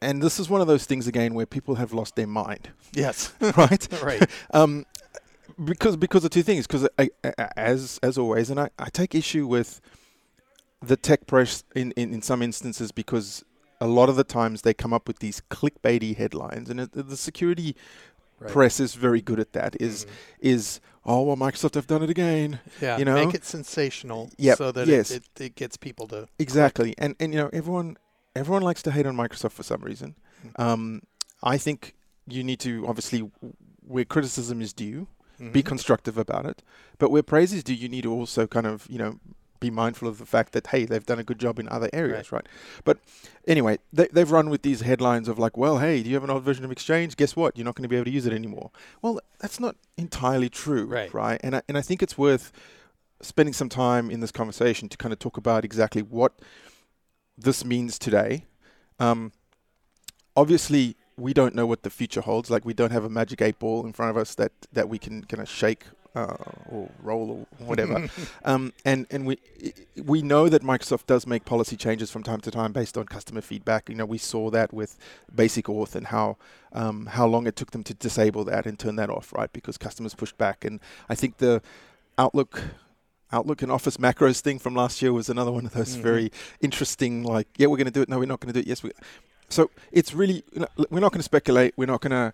and 0.02 0.22
this 0.22 0.38
is 0.38 0.50
one 0.50 0.60
of 0.60 0.66
those 0.66 0.84
things 0.84 1.06
again 1.06 1.34
where 1.34 1.46
people 1.46 1.76
have 1.76 1.92
lost 1.92 2.16
their 2.16 2.26
mind 2.26 2.70
yes, 2.92 3.32
right 3.56 3.88
right, 4.02 4.28
um, 4.52 4.84
because 5.64 5.96
because 5.96 6.24
of 6.24 6.30
two 6.30 6.42
things. 6.42 6.66
Because 6.66 6.86
as 7.56 7.98
as 8.02 8.18
always, 8.18 8.50
and 8.50 8.60
I, 8.60 8.68
I 8.78 8.88
take 8.90 9.14
issue 9.14 9.46
with 9.46 9.80
the 10.82 10.96
tech 10.96 11.26
press 11.26 11.64
in, 11.74 11.92
in, 11.92 12.12
in 12.12 12.22
some 12.22 12.42
instances 12.42 12.92
because 12.92 13.44
a 13.80 13.86
lot 13.86 14.08
of 14.08 14.16
the 14.16 14.24
times 14.24 14.62
they 14.62 14.74
come 14.74 14.92
up 14.92 15.06
with 15.06 15.18
these 15.18 15.42
clickbaity 15.50 16.16
headlines, 16.16 16.70
and 16.70 16.80
it, 16.80 16.92
the 16.92 17.16
security 17.16 17.76
right. 18.40 18.50
press 18.50 18.80
is 18.80 18.94
very 18.94 19.20
good 19.20 19.38
at 19.40 19.52
that. 19.52 19.76
Is 19.80 20.04
Mhm. 20.04 20.08
is 20.40 20.80
oh 21.04 21.22
well, 21.22 21.36
Microsoft 21.36 21.74
have 21.74 21.86
done 21.86 22.02
it 22.02 22.10
again. 22.10 22.60
yeah, 22.80 22.98
you 22.98 23.04
know? 23.04 23.14
make 23.14 23.34
it 23.34 23.44
sensational, 23.44 24.30
Yep, 24.38 24.58
so 24.58 24.72
that 24.72 24.86
yes. 24.88 25.10
it, 25.10 25.24
it, 25.36 25.44
it 25.44 25.54
gets 25.54 25.76
people 25.76 26.06
to 26.08 26.28
Exactly, 26.38 26.94
and 26.98 27.14
and 27.20 27.32
you 27.32 27.38
know 27.40 27.50
everyone 27.52 27.96
everyone 28.34 28.62
likes 28.62 28.82
to 28.82 28.90
hate 28.90 29.06
on 29.06 29.16
Microsoft 29.16 29.52
for 29.52 29.62
some 29.62 29.80
reason. 29.82 30.14
Mhm. 30.44 30.60
Um, 30.62 31.02
I 31.42 31.58
think 31.58 31.94
you 32.26 32.42
need 32.42 32.60
to 32.60 32.86
obviously 32.86 33.30
where 33.86 34.04
criticism 34.04 34.60
is 34.60 34.72
due, 34.72 35.06
be 35.52 35.62
Mhm. 35.62 35.66
constructive 35.66 36.18
about 36.18 36.44
it. 36.46 36.62
But 36.98 37.10
where 37.10 37.22
praise 37.22 37.52
is 37.52 37.62
due, 37.62 37.74
you 37.74 37.88
need 37.88 38.02
to 38.02 38.12
also 38.12 38.46
kind 38.48 38.66
of, 38.66 38.86
you 38.90 38.98
know, 38.98 39.20
be 39.60 39.70
mindful 39.70 40.08
of 40.08 40.18
the 40.18 40.26
fact 40.26 40.52
that 40.52 40.68
hey, 40.68 40.84
they've 40.84 41.04
done 41.04 41.18
a 41.18 41.24
good 41.24 41.38
job 41.38 41.58
in 41.58 41.68
other 41.68 41.88
areas, 41.92 42.32
right? 42.32 42.46
But 42.84 42.98
anyway, 43.46 43.78
they, 43.92 44.08
they've 44.12 44.30
run 44.30 44.50
with 44.50 44.62
these 44.62 44.80
headlines 44.80 45.28
of 45.28 45.38
like, 45.38 45.56
well, 45.56 45.78
hey, 45.78 46.02
do 46.02 46.08
you 46.08 46.14
have 46.14 46.24
an 46.24 46.30
old 46.30 46.42
version 46.42 46.64
of 46.64 46.72
Exchange? 46.72 47.16
Guess 47.16 47.36
what? 47.36 47.56
You're 47.56 47.64
not 47.64 47.74
going 47.74 47.82
to 47.82 47.88
be 47.88 47.96
able 47.96 48.06
to 48.06 48.10
use 48.10 48.26
it 48.26 48.32
anymore. 48.32 48.70
Well, 49.02 49.20
that's 49.40 49.60
not 49.60 49.76
entirely 49.96 50.48
true, 50.48 50.86
Right. 50.86 51.12
Right? 51.12 51.40
And 51.42 51.56
I, 51.56 51.62
and 51.68 51.76
I 51.76 51.82
think 51.82 52.02
it's 52.02 52.16
worth 52.18 52.52
spending 53.20 53.52
some 53.52 53.68
time 53.68 54.10
in 54.10 54.20
this 54.20 54.32
conversation 54.32 54.88
to 54.88 54.96
kind 54.96 55.12
of 55.12 55.18
talk 55.18 55.36
about 55.36 55.64
exactly 55.64 56.02
what 56.02 56.32
this 57.36 57.64
means 57.64 57.98
today. 57.98 58.44
Um, 58.98 59.32
obviously, 60.36 60.96
we 61.16 61.32
don't 61.32 61.54
know 61.54 61.66
what 61.66 61.82
the 61.82 61.90
future 61.90 62.20
holds. 62.20 62.50
Like, 62.50 62.64
we 62.64 62.74
don't 62.74 62.92
have 62.92 63.04
a 63.04 63.08
magic 63.08 63.40
eight 63.40 63.58
ball 63.58 63.86
in 63.86 63.92
front 63.92 64.10
of 64.10 64.16
us 64.16 64.34
that, 64.34 64.52
that 64.72 64.88
we 64.88 64.98
can 64.98 65.24
kind 65.24 65.42
of 65.42 65.48
shake 65.48 65.84
uh, 66.16 66.34
or 66.70 66.90
roll 67.02 67.46
or 67.60 67.66
whatever. 67.66 68.08
um, 68.44 68.72
and 68.84 69.06
and 69.10 69.26
we 69.26 69.38
we 70.02 70.22
know 70.22 70.48
that 70.48 70.62
Microsoft 70.62 71.06
does 71.06 71.26
make 71.26 71.44
policy 71.44 71.76
changes 71.76 72.10
from 72.10 72.22
time 72.22 72.40
to 72.40 72.50
time 72.50 72.72
based 72.72 72.96
on 72.98 73.04
customer 73.06 73.42
feedback. 73.42 73.88
You 73.88 73.94
know, 73.94 74.06
we 74.06 74.18
saw 74.18 74.50
that 74.50 74.72
with 74.72 74.96
Basic 75.34 75.66
Auth 75.66 75.94
and 75.94 76.06
how 76.08 76.36
um, 76.72 77.06
how 77.06 77.26
long 77.26 77.46
it 77.46 77.54
took 77.54 77.70
them 77.70 77.84
to 77.84 77.94
disable 77.94 78.44
that 78.44 78.66
and 78.66 78.78
turn 78.78 78.96
that 78.96 79.10
off, 79.10 79.32
right? 79.32 79.52
Because 79.52 79.76
customers 79.78 80.14
pushed 80.14 80.38
back. 80.38 80.64
And 80.64 80.80
I 81.08 81.14
think 81.14 81.36
the 81.36 81.62
Outlook 82.18 82.62
Outlook 83.32 83.60
and 83.62 83.70
Office 83.70 83.96
macros 83.98 84.40
thing 84.40 84.58
from 84.58 84.74
last 84.74 85.02
year 85.02 85.12
was 85.12 85.28
another 85.28 85.52
one 85.52 85.66
of 85.66 85.72
those 85.72 85.96
Mhm. 85.96 86.00
very 86.00 86.32
interesting. 86.60 87.22
Like, 87.24 87.48
yeah, 87.58 87.66
we're 87.66 87.76
going 87.76 87.86
to 87.86 87.90
do 87.98 88.02
it. 88.02 88.08
No, 88.08 88.18
we're 88.18 88.24
not 88.26 88.40
going 88.40 88.52
to 88.54 88.58
do 88.58 88.60
it. 88.60 88.68
Yes, 88.68 88.82
we. 88.82 88.90
So 89.48 89.70
it's 89.92 90.14
really 90.14 90.42
we're 90.90 91.00
not 91.00 91.12
going 91.12 91.20
to 91.20 91.22
speculate. 91.34 91.74
We're 91.76 91.86
not 91.86 92.00
going 92.00 92.10
to 92.12 92.32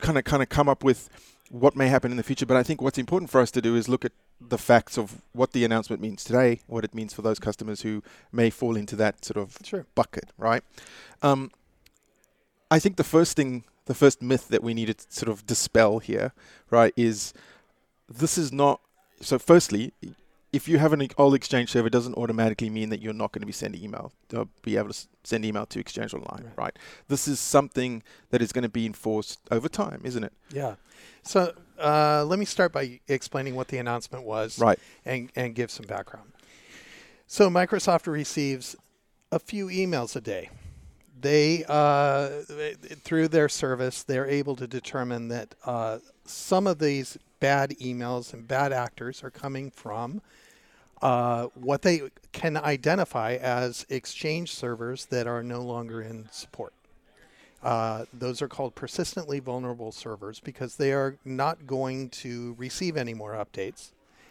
kind 0.00 0.18
of 0.18 0.24
kind 0.24 0.42
of 0.42 0.48
come 0.48 0.68
up 0.68 0.84
with 0.84 1.08
what 1.50 1.76
may 1.76 1.88
happen 1.88 2.10
in 2.10 2.16
the 2.16 2.22
future. 2.22 2.46
But 2.46 2.56
I 2.56 2.62
think 2.62 2.80
what's 2.80 2.98
important 2.98 3.30
for 3.30 3.40
us 3.40 3.50
to 3.52 3.62
do 3.62 3.76
is 3.76 3.88
look 3.88 4.04
at 4.04 4.12
the 4.40 4.58
facts 4.58 4.96
of 4.96 5.22
what 5.32 5.52
the 5.52 5.64
announcement 5.64 6.00
means 6.00 6.24
today, 6.24 6.60
what 6.66 6.84
it 6.84 6.94
means 6.94 7.12
for 7.12 7.22
those 7.22 7.38
customers 7.38 7.82
who 7.82 8.02
may 8.32 8.50
fall 8.50 8.76
into 8.76 8.96
that 8.96 9.24
sort 9.24 9.36
of 9.36 9.56
sure, 9.64 9.86
bucket, 9.94 10.30
right? 10.38 10.62
Um, 11.22 11.50
I 12.70 12.78
think 12.78 12.96
the 12.96 13.04
first 13.04 13.36
thing, 13.36 13.64
the 13.86 13.94
first 13.94 14.22
myth 14.22 14.48
that 14.48 14.62
we 14.62 14.74
need 14.74 14.86
to 14.86 15.06
sort 15.08 15.30
of 15.30 15.46
dispel 15.46 15.98
here, 15.98 16.32
right, 16.70 16.92
is 16.96 17.32
this 18.08 18.38
is 18.38 18.52
not. 18.52 18.80
So, 19.20 19.38
firstly, 19.38 19.92
if 20.52 20.66
you 20.66 20.78
have 20.78 20.92
an 20.92 21.06
old 21.18 21.34
Exchange 21.34 21.70
server, 21.70 21.88
it 21.88 21.92
doesn't 21.92 22.14
automatically 22.14 22.70
mean 22.70 22.88
that 22.90 23.02
you're 23.02 23.12
not 23.12 23.32
going 23.32 23.40
to 23.40 23.46
be 23.46 23.52
sending 23.52 23.82
email, 23.82 24.12
or 24.34 24.48
be 24.62 24.76
able 24.76 24.90
to 24.90 25.06
send 25.24 25.44
email 25.44 25.66
to 25.66 25.78
Exchange 25.78 26.14
Online, 26.14 26.44
right. 26.44 26.56
right? 26.56 26.78
This 27.08 27.28
is 27.28 27.38
something 27.38 28.02
that 28.30 28.40
is 28.40 28.52
going 28.52 28.62
to 28.62 28.68
be 28.68 28.86
enforced 28.86 29.40
over 29.50 29.68
time, 29.68 30.00
isn't 30.04 30.24
it? 30.24 30.32
Yeah. 30.50 30.76
So 31.22 31.52
uh, 31.78 32.24
let 32.26 32.38
me 32.38 32.44
start 32.44 32.72
by 32.72 33.00
explaining 33.08 33.54
what 33.54 33.68
the 33.68 33.78
announcement 33.78 34.24
was, 34.24 34.58
right, 34.58 34.78
and 35.04 35.30
and 35.36 35.54
give 35.54 35.70
some 35.70 35.86
background. 35.86 36.32
So 37.26 37.50
Microsoft 37.50 38.06
receives 38.06 38.74
a 39.30 39.38
few 39.38 39.66
emails 39.66 40.16
a 40.16 40.20
day. 40.20 40.48
They 41.20 41.64
uh, 41.68 42.28
through 43.04 43.28
their 43.28 43.50
service, 43.50 44.02
they're 44.02 44.26
able 44.26 44.56
to 44.56 44.66
determine 44.66 45.28
that 45.28 45.54
uh, 45.66 45.98
some 46.24 46.66
of 46.66 46.78
these 46.78 47.18
bad 47.40 47.70
emails 47.80 48.32
and 48.32 48.48
bad 48.48 48.72
actors 48.72 49.22
are 49.22 49.30
coming 49.30 49.70
from 49.70 50.22
uh, 51.02 51.46
what 51.54 51.82
they 51.82 52.02
can 52.32 52.56
identify 52.56 53.34
as 53.34 53.86
Exchange 53.88 54.54
servers 54.54 55.06
that 55.06 55.26
are 55.26 55.42
no 55.42 55.60
longer 55.60 56.02
in 56.02 56.28
support. 56.30 56.72
Uh, 57.62 58.04
those 58.12 58.40
are 58.40 58.48
called 58.48 58.74
persistently 58.74 59.40
vulnerable 59.40 59.90
servers 59.90 60.38
because 60.40 60.76
they 60.76 60.92
are 60.92 61.16
not 61.24 61.66
going 61.66 62.08
to 62.08 62.54
receive 62.56 62.96
any 62.96 63.14
more 63.14 63.32
updates. 63.32 63.90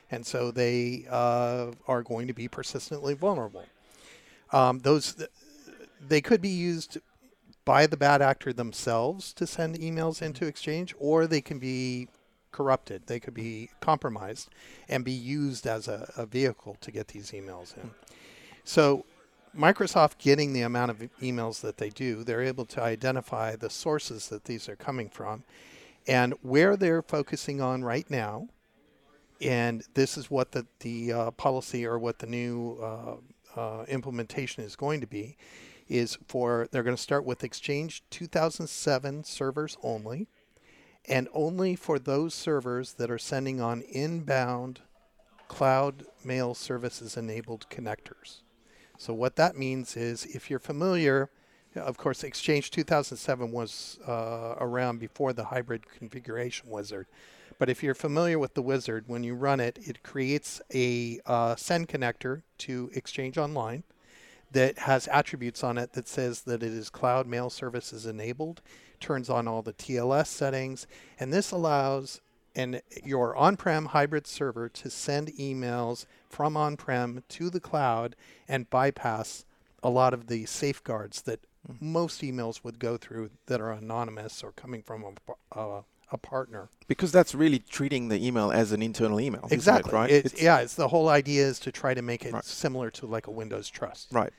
And 0.10 0.26
so 0.26 0.52
they 0.52 1.06
uh, 1.10 1.72
are 1.88 2.04
going 2.04 2.28
to 2.28 2.34
be 2.34 2.48
persistently 2.48 3.14
vulnerable. 3.14 3.66
Um, 4.54 4.80
those 4.80 5.28
they 6.00 6.22
could 6.22 6.42
be 6.42 6.50
used 6.50 7.00
by 7.66 7.86
the 7.86 7.98
bad 7.98 8.22
actor 8.22 8.54
themselves 8.54 9.34
to 9.34 9.46
send 9.46 9.78
emails 9.78 10.22
into 10.22 10.46
Exchange, 10.46 10.96
or 10.98 11.28
they 11.28 11.42
can 11.42 11.60
be 11.60 12.08
corrupted. 12.58 13.06
They 13.06 13.20
could 13.20 13.36
be 13.36 13.70
compromised 13.82 14.50
and 14.90 15.06
be 15.06 15.12
used 15.12 15.68
as 15.68 15.88
a, 15.88 16.12
a 16.18 16.26
vehicle 16.26 16.76
to 16.82 16.90
get 16.90 17.10
these 17.10 17.30
emails 17.32 17.78
in. 17.78 17.92
So, 18.64 19.06
Microsoft 19.56 20.18
getting 20.18 20.54
the 20.54 20.64
amount 20.64 20.92
of 20.92 20.98
emails 21.22 21.62
that 21.62 21.78
they 21.78 21.90
do, 21.90 22.24
they're 22.24 22.42
able 22.42 22.66
to 22.66 22.82
identify 22.82 23.56
the 23.56 23.70
sources 23.70 24.28
that 24.30 24.46
these 24.46 24.68
are 24.68 24.76
coming 24.76 25.10
from 25.10 25.44
and 26.08 26.34
where 26.42 26.76
they're 26.76 27.02
focusing 27.02 27.62
on 27.62 27.84
right 27.84 28.10
now. 28.10 28.48
And 29.40 29.84
this 29.94 30.18
is 30.18 30.32
what 30.32 30.52
the, 30.52 30.66
the 30.80 31.14
uh, 31.14 31.32
policy 31.32 31.86
or 31.86 32.00
what 32.00 32.20
the 32.20 32.28
new 32.28 32.78
uh, 32.82 33.60
uh, 33.60 33.86
implementation 33.88 34.64
is 34.64 34.76
going 34.76 35.02
to 35.02 35.08
be 35.08 35.38
is 35.88 36.18
for 36.28 36.68
they're 36.72 36.84
going 36.84 36.96
to 36.96 37.02
start 37.02 37.24
with 37.24 37.44
Exchange 37.44 38.04
2007 38.10 39.24
servers 39.24 39.78
only 39.82 40.28
and 41.08 41.28
only 41.34 41.76
for 41.76 42.00
those 42.00 42.34
servers 42.34 42.94
that 42.94 43.10
are 43.10 43.18
sending 43.18 43.62
on 43.62 43.82
inbound 43.82 44.82
cloud 45.48 46.06
mail 46.24 46.54
services 46.54 47.16
enabled 47.16 47.66
connectors. 47.70 48.42
So 48.98 49.14
what 49.14 49.36
that 49.36 49.56
means 49.56 49.96
is 49.96 50.26
if 50.26 50.50
you're 50.50 50.60
familiar, 50.60 51.30
of 51.76 51.98
course, 51.98 52.24
Exchange 52.24 52.72
2007 52.72 53.52
was 53.52 54.00
uh, 54.08 54.56
around 54.60 55.00
before 55.00 55.34
the 55.34 55.46
hybrid 55.46 55.88
configuration 55.90 56.70
wizard. 56.70 57.08
But 57.60 57.70
if 57.70 57.82
you're 57.82 57.96
familiar 57.96 58.38
with 58.38 58.54
the 58.54 58.62
wizard, 58.62 59.06
when 59.08 59.24
you 59.24 59.34
run 59.34 59.60
it, 59.60 59.80
it 59.82 60.04
creates 60.04 60.62
a 60.74 61.20
uh, 61.26 61.56
send 61.56 61.88
connector 61.88 62.42
to 62.60 62.92
Exchange 62.94 63.38
Online 63.38 63.84
that 64.52 64.80
has 64.80 65.08
attributes 65.08 65.64
on 65.64 65.78
it 65.78 65.94
that 65.94 66.08
says 66.08 66.42
that 66.42 66.64
it 66.64 66.72
is 66.72 66.90
cloud 66.90 67.28
mail 67.28 67.50
services 67.50 68.06
enabled 68.06 68.62
turns 69.00 69.30
on 69.30 69.48
all 69.48 69.62
the 69.62 69.74
TLS 69.74 70.28
settings, 70.28 70.88
and 71.20 71.34
this 71.34 71.52
allows 71.52 72.22
and 72.58 72.82
your 73.06 73.36
on-prem 73.36 73.86
hybrid 73.86 74.26
server 74.26 74.68
to 74.68 74.90
send 74.90 75.28
emails 75.34 76.08
from 76.28 76.58
on-prem 76.58 77.24
to 77.30 77.52
the 77.52 77.60
cloud 77.60 78.16
and 78.48 78.68
bypass 78.72 79.46
a 79.84 79.90
lot 79.90 80.12
of 80.12 80.26
the 80.26 80.46
safeguards 80.48 81.22
that 81.22 81.40
mm. 81.70 81.80
most 81.80 82.22
emails 82.22 82.64
would 82.64 82.80
go 82.80 82.98
through 82.98 83.30
that 83.46 83.62
are 83.62 83.72
anonymous 83.72 84.44
or 84.44 84.52
coming 84.54 84.82
from 84.82 85.04
a, 85.04 85.60
a, 85.60 85.84
a 86.12 86.18
partner. 86.18 86.70
Because 86.88 87.12
that's 87.12 87.36
really 87.36 87.60
treating 87.60 88.08
the 88.08 88.26
email 88.26 88.52
as 88.52 88.72
an 88.72 88.82
internal 88.82 89.22
email. 89.22 89.48
Exactly. 89.52 89.92
It, 89.92 89.96
right. 89.96 90.10
It's, 90.10 90.34
it's, 90.34 90.42
yeah. 90.42 90.58
It's 90.60 90.74
the 90.74 90.88
whole 90.88 91.10
idea 91.10 91.46
is 91.46 91.60
to 91.60 91.72
try 91.72 91.94
to 91.94 92.02
make 92.02 92.26
it 92.26 92.34
right. 92.34 92.44
similar 92.44 92.90
to 92.92 93.06
like 93.06 93.28
a 93.28 93.32
Windows 93.32 93.70
Trust. 93.70 94.08
Right. 94.12 94.34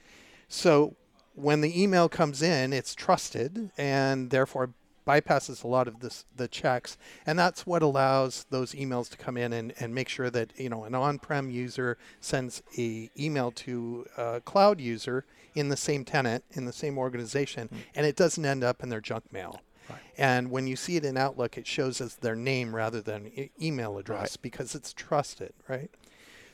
So 0.48 0.96
when 1.38 1.60
the 1.60 1.82
email 1.82 2.08
comes 2.08 2.42
in, 2.42 2.72
it's 2.72 2.94
trusted 2.94 3.70
and 3.78 4.30
therefore 4.30 4.70
bypasses 5.06 5.64
a 5.64 5.66
lot 5.66 5.88
of 5.88 6.00
this, 6.00 6.26
the 6.36 6.48
checks. 6.48 6.98
And 7.26 7.38
that's 7.38 7.66
what 7.66 7.82
allows 7.82 8.44
those 8.50 8.74
emails 8.74 9.08
to 9.10 9.16
come 9.16 9.38
in 9.38 9.52
and, 9.54 9.72
and 9.80 9.94
make 9.94 10.08
sure 10.08 10.28
that, 10.30 10.52
you 10.56 10.68
know, 10.68 10.84
an 10.84 10.94
on-prem 10.94 11.50
user 11.50 11.96
sends 12.20 12.62
a 12.76 13.10
email 13.18 13.50
to 13.52 14.06
a 14.16 14.40
cloud 14.40 14.80
user 14.80 15.24
in 15.54 15.70
the 15.70 15.76
same 15.76 16.04
tenant, 16.04 16.44
in 16.52 16.66
the 16.66 16.72
same 16.72 16.98
organization, 16.98 17.68
mm-hmm. 17.68 17.82
and 17.94 18.04
it 18.04 18.16
doesn't 18.16 18.44
end 18.44 18.62
up 18.62 18.82
in 18.82 18.90
their 18.90 19.00
junk 19.00 19.32
mail. 19.32 19.62
Right. 19.88 19.98
And 20.18 20.50
when 20.50 20.66
you 20.66 20.76
see 20.76 20.96
it 20.96 21.04
in 21.04 21.16
Outlook, 21.16 21.56
it 21.56 21.66
shows 21.66 22.02
as 22.02 22.16
their 22.16 22.36
name 22.36 22.74
rather 22.76 23.00
than 23.00 23.28
e- 23.28 23.50
email 23.60 23.96
address 23.96 24.32
right. 24.32 24.42
because 24.42 24.74
it's 24.74 24.92
trusted, 24.92 25.54
right? 25.66 25.90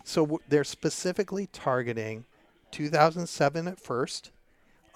So 0.04 0.22
w- 0.22 0.42
they're 0.48 0.62
specifically 0.62 1.48
targeting 1.52 2.26
2007 2.70 3.66
at 3.66 3.80
first, 3.80 4.30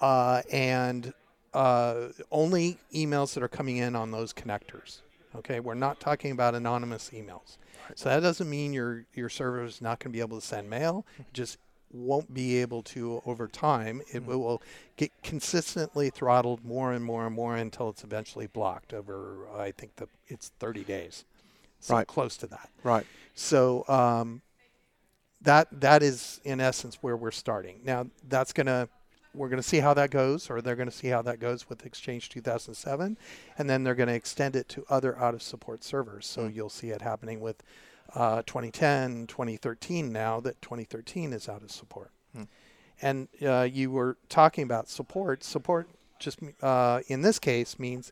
uh, 0.01 0.41
and 0.51 1.13
uh, 1.53 2.09
only 2.31 2.77
emails 2.93 3.33
that 3.33 3.43
are 3.43 3.49
coming 3.49 3.77
in 3.77 3.95
on 3.95 4.11
those 4.11 4.33
connectors. 4.33 5.01
Okay, 5.35 5.59
we're 5.59 5.75
not 5.75 5.99
talking 5.99 6.31
about 6.31 6.55
anonymous 6.55 7.11
emails. 7.11 7.57
So 7.95 8.09
that 8.09 8.21
doesn't 8.21 8.49
mean 8.49 8.73
your 8.73 9.05
your 9.13 9.29
server 9.29 9.63
is 9.63 9.81
not 9.81 9.99
going 9.99 10.11
to 10.11 10.15
be 10.15 10.21
able 10.21 10.39
to 10.39 10.45
send 10.45 10.69
mail. 10.69 11.05
It 11.17 11.33
just 11.33 11.57
won't 11.91 12.33
be 12.33 12.57
able 12.57 12.83
to 12.83 13.21
over 13.25 13.47
time. 13.47 14.01
It 14.11 14.21
mm-hmm. 14.21 14.27
will 14.27 14.61
get 14.95 15.11
consistently 15.23 16.09
throttled 16.09 16.63
more 16.63 16.93
and 16.93 17.03
more 17.03 17.25
and 17.25 17.35
more 17.35 17.55
until 17.55 17.89
it's 17.89 18.03
eventually 18.03 18.47
blocked 18.47 18.93
over. 18.93 19.47
I 19.57 19.71
think 19.71 19.95
the 19.95 20.07
it's 20.27 20.51
30 20.59 20.83
days. 20.83 21.25
So 21.79 21.95
right. 21.95 22.07
close 22.07 22.37
to 22.37 22.47
that. 22.47 22.69
Right. 22.83 23.05
So 23.33 23.85
um, 23.87 24.41
that 25.41 25.67
that 25.81 26.03
is 26.03 26.41
in 26.43 26.59
essence 26.59 26.97
where 27.01 27.17
we're 27.17 27.31
starting. 27.31 27.79
Now 27.83 28.07
that's 28.27 28.53
going 28.53 28.67
to 28.67 28.89
we're 29.33 29.49
going 29.49 29.61
to 29.61 29.67
see 29.67 29.79
how 29.79 29.93
that 29.93 30.09
goes, 30.09 30.49
or 30.49 30.61
they're 30.61 30.75
going 30.75 30.89
to 30.89 30.95
see 30.95 31.09
how 31.09 31.21
that 31.21 31.39
goes 31.39 31.69
with 31.69 31.85
Exchange 31.85 32.29
2007, 32.29 33.17
and 33.57 33.69
then 33.69 33.83
they're 33.83 33.95
going 33.95 34.09
to 34.09 34.15
extend 34.15 34.55
it 34.55 34.67
to 34.69 34.85
other 34.89 35.17
out 35.19 35.33
of 35.33 35.41
support 35.41 35.83
servers. 35.83 36.25
So 36.25 36.43
mm. 36.43 36.55
you'll 36.55 36.69
see 36.69 36.89
it 36.89 37.01
happening 37.01 37.39
with 37.39 37.63
uh, 38.15 38.41
2010, 38.45 39.27
2013 39.27 40.11
now 40.11 40.39
that 40.39 40.61
2013 40.61 41.33
is 41.33 41.47
out 41.47 41.61
of 41.61 41.71
support. 41.71 42.11
Mm. 42.35 42.47
And 43.01 43.27
uh, 43.45 43.67
you 43.71 43.91
were 43.91 44.17
talking 44.29 44.63
about 44.63 44.89
support. 44.89 45.43
Support 45.43 45.89
just 46.19 46.39
uh, 46.61 47.01
in 47.07 47.21
this 47.21 47.39
case 47.39 47.79
means 47.79 48.11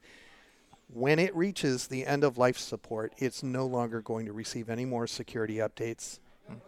when 0.90 1.20
it 1.20 1.36
reaches 1.36 1.88
the 1.88 2.06
end 2.06 2.24
of 2.24 2.38
life 2.38 2.58
support, 2.58 3.14
it's 3.18 3.44
no 3.44 3.66
longer 3.66 4.02
going 4.02 4.26
to 4.26 4.34
receive 4.34 4.70
any 4.70 4.86
more 4.86 5.06
security 5.06 5.56
updates 5.56 6.20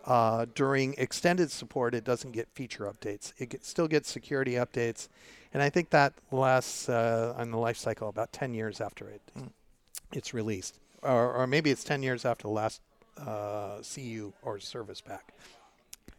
uh, 0.06 0.46
during 0.56 0.96
extended 0.98 1.52
support, 1.52 1.94
it 1.94 2.04
doesn't 2.04 2.32
get 2.32 2.48
feature 2.54 2.86
updates. 2.86 3.34
It 3.38 3.50
get, 3.50 3.66
still 3.66 3.88
gets 3.88 4.10
security 4.10 4.54
updates, 4.54 5.08
and 5.54 5.64
I 5.64 5.70
think 5.70 5.90
that 5.92 6.14
lasts 6.32 6.90
uh, 6.90 7.34
on 7.38 7.52
the 7.52 7.58
life 7.58 7.78
cycle 7.78 8.10
about 8.10 8.32
10 8.34 8.54
years 8.54 8.82
after 8.82 9.10
it 9.10 9.22
mm. 9.38 9.50
it's 10.12 10.34
released, 10.34 10.80
or, 11.02 11.34
or, 11.34 11.48
maybe 11.48 11.72
it's 11.72 11.84
10 11.84 12.04
years 12.04 12.26
after 12.26 12.44
the 12.44 12.54
last 12.54 12.82
uh, 13.18 13.78
CU 13.94 14.34
or 14.42 14.60
service 14.60 15.02
pack. 15.02 15.34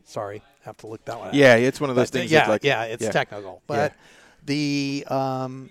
Sorry, 0.04 0.42
have 0.62 0.76
to 0.78 0.86
look 0.86 1.04
that 1.04 1.18
one. 1.18 1.28
Up. 1.28 1.34
Yeah, 1.34 1.54
it's 1.54 1.80
one 1.80 1.90
of 1.90 1.96
those 1.96 2.10
but, 2.10 2.20
things. 2.20 2.32
Yeah, 2.32 2.48
like, 2.48 2.64
yeah, 2.64 2.84
it's 2.84 3.02
yeah. 3.02 3.10
technical, 3.10 3.62
but 3.66 3.92
yeah. 3.92 3.98
the 4.46 5.06
um, 5.08 5.70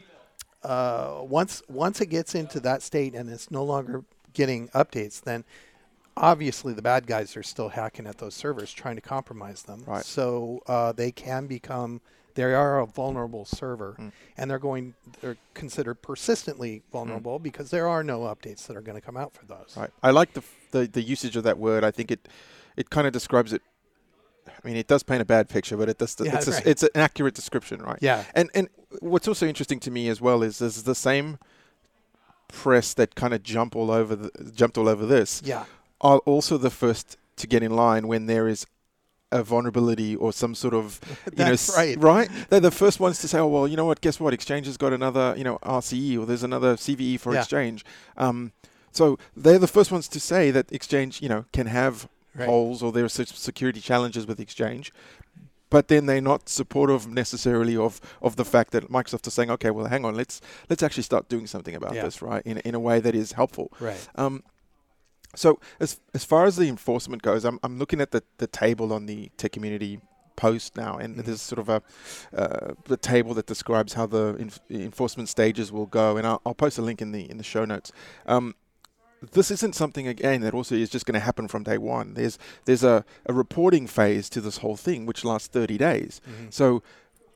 uh, 0.63 1.19
once 1.21 1.61
once 1.67 2.01
it 2.01 2.07
gets 2.07 2.35
into 2.35 2.59
that 2.61 2.81
state 2.81 3.15
and 3.15 3.29
it's 3.29 3.51
no 3.51 3.63
longer 3.63 4.03
getting 4.33 4.69
updates, 4.69 5.21
then 5.21 5.43
obviously 6.17 6.73
the 6.73 6.81
bad 6.81 7.07
guys 7.07 7.35
are 7.37 7.43
still 7.43 7.69
hacking 7.69 8.07
at 8.07 8.17
those 8.17 8.33
servers 8.33 8.71
trying 8.71 8.95
to 8.95 9.01
compromise 9.01 9.63
them. 9.63 9.83
Right. 9.85 10.03
So 10.03 10.61
uh, 10.67 10.91
they 10.91 11.11
can 11.11 11.47
become 11.47 12.01
they 12.35 12.43
are 12.43 12.79
a 12.79 12.85
vulnerable 12.85 13.43
server 13.43 13.97
mm. 13.99 14.11
and 14.37 14.49
they're 14.49 14.59
going 14.59 14.93
they're 15.21 15.37
considered 15.53 15.95
persistently 15.95 16.83
vulnerable 16.91 17.39
mm. 17.39 17.43
because 17.43 17.69
there 17.69 17.87
are 17.87 18.03
no 18.03 18.21
updates 18.21 18.67
that 18.67 18.77
are 18.77 18.81
going 18.81 18.95
to 18.95 19.01
come 19.01 19.17
out 19.17 19.33
for 19.33 19.45
those. 19.45 19.75
Right. 19.75 19.89
I 20.03 20.11
like 20.11 20.33
the, 20.33 20.43
the 20.71 20.87
the 20.87 21.01
usage 21.01 21.35
of 21.35 21.43
that 21.43 21.57
word. 21.57 21.83
I 21.83 21.91
think 21.91 22.11
it 22.11 22.27
it 22.77 22.89
kind 22.89 23.07
of 23.07 23.13
describes 23.13 23.53
it 23.53 23.61
I 24.47 24.67
mean, 24.67 24.77
it 24.77 24.87
does 24.87 25.03
paint 25.03 25.21
a 25.21 25.25
bad 25.25 25.47
picture, 25.47 25.77
but 25.77 25.89
it 25.89 25.99
does. 25.99 26.15
Yeah, 26.19 26.35
it's, 26.35 26.47
right. 26.47 26.65
it's 26.65 26.83
an 26.83 26.89
accurate 26.95 27.35
description, 27.35 27.81
right? 27.81 27.99
Yeah. 28.01 28.23
And 28.33 28.49
and 28.55 28.67
what's 28.99 29.27
also 29.27 29.47
interesting 29.47 29.79
to 29.81 29.91
me 29.91 30.09
as 30.09 30.19
well 30.19 30.41
is 30.43 30.59
there's 30.59 30.83
the 30.83 30.95
same 30.95 31.37
press 32.47 32.95
that 32.95 33.13
kind 33.13 33.33
of 33.33 33.43
jump 33.43 33.75
all 33.75 33.91
over 33.91 34.15
the, 34.15 34.51
jumped 34.51 34.77
all 34.77 34.89
over 34.89 35.05
this. 35.05 35.41
Yeah 35.45 35.65
are 36.01 36.19
also 36.19 36.57
the 36.57 36.69
first 36.69 37.17
to 37.37 37.47
get 37.47 37.63
in 37.63 37.75
line 37.75 38.07
when 38.07 38.25
there 38.25 38.47
is 38.47 38.65
a 39.31 39.43
vulnerability 39.43 40.15
or 40.15 40.33
some 40.33 40.55
sort 40.55 40.73
of 40.73 40.99
you 41.37 41.45
know 41.45 41.55
right. 41.77 41.97
right 41.99 42.29
they're 42.49 42.59
the 42.59 42.71
first 42.71 42.99
ones 42.99 43.19
to 43.19 43.27
say 43.27 43.37
oh 43.37 43.45
well 43.47 43.67
you 43.67 43.77
know 43.77 43.85
what 43.85 44.01
guess 44.01 44.19
what 44.19 44.33
exchange 44.33 44.65
has 44.65 44.75
got 44.75 44.91
another 44.91 45.35
you 45.37 45.43
know 45.43 45.59
RCE 45.59 46.17
or 46.19 46.25
there's 46.25 46.41
another 46.41 46.75
CVE 46.75 47.19
for 47.19 47.33
yeah. 47.33 47.39
exchange 47.39 47.85
um, 48.17 48.51
so 48.91 49.19
they're 49.37 49.59
the 49.59 49.67
first 49.67 49.91
ones 49.91 50.07
to 50.07 50.19
say 50.19 50.49
that 50.49 50.71
exchange 50.71 51.21
you 51.21 51.29
know 51.29 51.45
can 51.53 51.67
have 51.67 52.09
Right. 52.35 52.47
holes 52.47 52.83
or 52.83 52.91
there 52.91 53.03
are 53.03 53.09
security 53.09 53.81
challenges 53.81 54.27
with 54.27 54.39
Exchange. 54.39 54.93
But 55.69 55.87
then 55.87 56.05
they're 56.07 56.21
not 56.21 56.49
supportive 56.49 57.07
necessarily 57.07 57.77
of, 57.77 58.01
of 58.21 58.37
the 58.37 58.45
fact 58.45 58.71
that 58.71 58.89
Microsoft 58.89 59.27
is 59.27 59.33
saying, 59.33 59.51
okay, 59.51 59.69
well, 59.69 59.85
hang 59.85 60.03
on, 60.03 60.15
let's 60.15 60.41
let's 60.67 60.81
actually 60.81 61.03
start 61.03 61.29
doing 61.29 61.45
something 61.45 61.75
about 61.75 61.93
Yeah. 61.93 62.03
this, 62.03 62.21
right? 62.21 62.41
In, 62.45 62.57
in 62.59 62.73
a 62.73 62.79
way 62.79 62.99
that 62.99 63.13
is 63.13 63.33
helpful. 63.33 63.71
Right. 63.79 64.07
Um, 64.15 64.43
so 65.35 65.59
as 65.79 65.99
as 66.13 66.23
far 66.23 66.45
as 66.45 66.55
the 66.55 66.67
enforcement 66.67 67.21
goes, 67.21 67.45
I'm 67.45 67.59
I'm 67.63 67.77
looking 67.77 68.01
at 68.01 68.11
the, 68.11 68.23
the 68.37 68.47
table 68.47 68.91
on 68.93 69.05
the 69.05 69.31
tech 69.37 69.51
community 69.51 69.99
post 70.35 70.77
now, 70.77 70.97
and 70.97 71.15
Mhm. 71.17 71.25
there's 71.25 71.41
sort 71.41 71.59
of 71.59 71.69
a 71.69 71.81
uh, 72.35 72.73
the 72.85 72.97
table 72.97 73.33
that 73.33 73.45
describes 73.45 73.93
how 73.93 74.05
the 74.05 74.33
enf- 74.35 74.59
enforcement 74.69 75.27
stages 75.29 75.71
will 75.71 75.85
go, 75.85 76.17
and 76.17 76.25
I'll, 76.25 76.41
I'll 76.45 76.53
post 76.55 76.77
a 76.77 76.81
link 76.81 77.01
in 77.01 77.11
the 77.11 77.29
in 77.29 77.37
the 77.37 77.43
show 77.43 77.65
notes. 77.65 77.91
Um, 78.25 78.55
this 79.33 79.51
isn't 79.51 79.75
something 79.75 80.07
again 80.07 80.39
that 80.41 80.53
also 80.53 80.75
is 80.75 80.89
just 80.89 81.05
going 81.05 81.19
to 81.19 81.25
happen 81.25 81.49
from 81.49 81.63
day 81.63 81.77
one. 81.77 82.13
There's 82.13 82.39
there's 82.65 82.83
a, 82.85 83.03
a 83.25 83.33
reporting 83.33 83.85
phase 83.85 84.29
to 84.29 84.39
this 84.41 84.57
whole 84.59 84.77
thing, 84.77 85.05
which 85.05 85.25
lasts 85.25 85.49
30 85.49 85.77
days. 85.77 86.21
Mhm. 86.25 86.53
So 86.53 86.81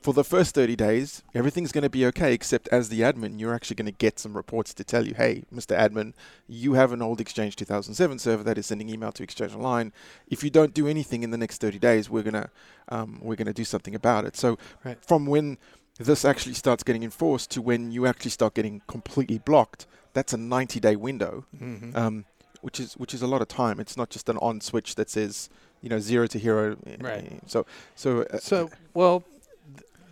for 0.04 0.12
the 0.12 0.22
first 0.22 0.54
30 0.54 0.76
days, 0.76 1.22
everything's 1.34 1.72
going 1.72 1.80
to 1.82 1.88
be 1.88 2.04
okay, 2.04 2.34
except 2.34 2.68
as 2.68 2.90
the 2.90 3.00
admin, 3.00 3.40
you're 3.40 3.54
actually 3.54 3.76
going 3.76 3.86
to 3.86 3.90
get 4.06 4.18
some 4.18 4.36
reports 4.36 4.74
to 4.74 4.84
tell 4.84 5.06
you, 5.06 5.14
hey, 5.14 5.44
Mr. 5.50 5.74
Admin, 5.74 6.12
you 6.46 6.74
have 6.74 6.92
an 6.92 7.00
old 7.00 7.22
Exchange 7.22 7.56
2007 7.56 8.18
server 8.18 8.42
that 8.42 8.58
is 8.58 8.66
sending 8.66 8.90
email 8.90 9.12
to 9.12 9.22
Exchange 9.22 9.54
Online. 9.54 9.94
If 10.28 10.44
you 10.44 10.50
don't 10.50 10.74
do 10.74 10.86
anything 10.86 11.22
in 11.22 11.30
the 11.30 11.38
next 11.38 11.58
30 11.62 11.78
days, 11.78 12.10
we're 12.10 12.22
going 12.22 12.34
to 12.34 12.50
um, 12.90 13.18
we're 13.22 13.34
going 13.34 13.46
to 13.46 13.54
do 13.54 13.64
something 13.64 13.94
about 13.94 14.26
it. 14.26 14.36
So 14.36 14.58
Right. 14.84 15.02
from 15.02 15.24
when 15.24 15.56
this 15.98 16.22
actually 16.26 16.52
starts 16.52 16.82
getting 16.82 17.02
enforced 17.02 17.50
to 17.52 17.62
when 17.62 17.90
you 17.90 18.06
actually 18.06 18.32
start 18.32 18.52
getting 18.52 18.82
completely 18.86 19.38
blocked, 19.38 19.86
that's 20.12 20.34
a 20.34 20.36
90 20.36 20.80
day 20.80 20.96
window, 20.96 21.46
Mhm. 21.58 21.96
um, 21.96 22.24
which 22.60 22.78
is 22.78 22.92
which 22.98 23.14
is 23.14 23.22
a 23.22 23.26
lot 23.26 23.40
of 23.40 23.48
time. 23.48 23.80
It's 23.80 23.96
not 23.96 24.10
just 24.10 24.28
an 24.28 24.36
on 24.36 24.60
switch 24.60 24.96
that 24.96 25.08
says 25.08 25.48
you 25.80 25.88
know 25.88 25.98
zero 25.98 26.26
to 26.26 26.38
hero. 26.38 26.76
Right. 27.00 27.40
So 27.46 27.64
so 27.94 28.24
uh, 28.24 28.36
So, 28.38 28.68
well, 28.92 29.24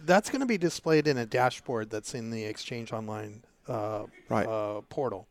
that's 0.05 0.31
going 0.31 0.41
to 0.41 0.47
be 0.47 0.59
displayed 0.59 1.07
in 1.07 1.19
a 1.19 1.27
dashboard 1.27 1.91
that's 1.91 2.15
in 2.15 2.31
the 2.31 2.45
Exchange 2.45 2.93
Online 2.93 3.43
uh, 3.69 4.05
Right. 4.29 4.47
uh, 4.47 4.81
portal. 4.89 5.27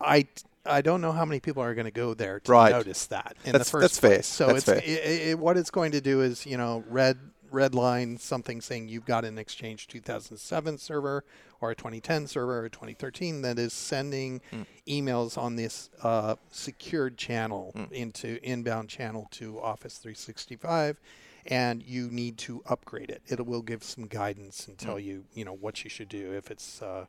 I 0.00 0.26
I 0.64 0.80
don't 0.80 1.00
know 1.00 1.10
how 1.12 1.24
many 1.24 1.40
people 1.40 1.62
are 1.62 1.74
going 1.74 1.86
to 1.86 1.90
go 1.90 2.14
there 2.14 2.38
to 2.40 2.52
Right. 2.52 2.70
notice 2.72 3.06
that 3.06 3.36
in 3.44 3.52
That's- 3.52 3.66
the 3.66 3.70
first 3.70 3.82
that's 3.82 3.98
fair. 3.98 4.10
place. 4.16 4.26
So 4.26 4.46
That's 4.48 4.68
it's 4.68 4.84
fair. 4.84 5.26
i 5.28 5.30
i 5.30 5.34
what 5.34 5.56
it's 5.56 5.70
going 5.70 5.92
to 5.92 6.00
do 6.00 6.20
is 6.20 6.46
you 6.46 6.56
know 6.56 6.84
red 6.88 7.18
red 7.50 7.74
line 7.74 8.16
something 8.16 8.60
saying 8.62 8.88
you've 8.88 9.04
got 9.04 9.24
an 9.26 9.36
Exchange 9.38 9.86
2007 9.88 10.78
server 10.78 11.22
or 11.60 11.70
a 11.72 11.74
2010 11.76 12.26
server 12.26 12.60
or 12.60 12.64
a 12.64 12.70
2013 12.70 13.42
that 13.42 13.58
is 13.58 13.72
sending 13.74 14.40
Mm. 14.52 14.66
emails 14.88 15.36
on 15.36 15.56
this 15.56 15.90
uh, 16.02 16.36
secured 16.50 17.16
channel 17.18 17.72
Mm. 17.76 17.92
into 17.92 18.42
inbound 18.42 18.88
channel 18.88 19.28
to 19.32 19.60
Office 19.60 19.98
365 19.98 20.98
and 21.46 21.82
you 21.82 22.08
need 22.10 22.38
to 22.38 22.62
upgrade 22.66 23.10
it. 23.10 23.22
It 23.26 23.44
will 23.46 23.62
give 23.62 23.82
some 23.84 24.06
guidance 24.06 24.66
and 24.68 24.78
tell 24.78 24.96
Mm. 24.96 25.04
you, 25.04 25.24
you 25.34 25.44
know, 25.44 25.54
what 25.54 25.82
you 25.84 25.90
should 25.90 26.08
do. 26.08 26.32
If 26.32 26.50
it's 26.50 26.80
uh, 26.82 27.06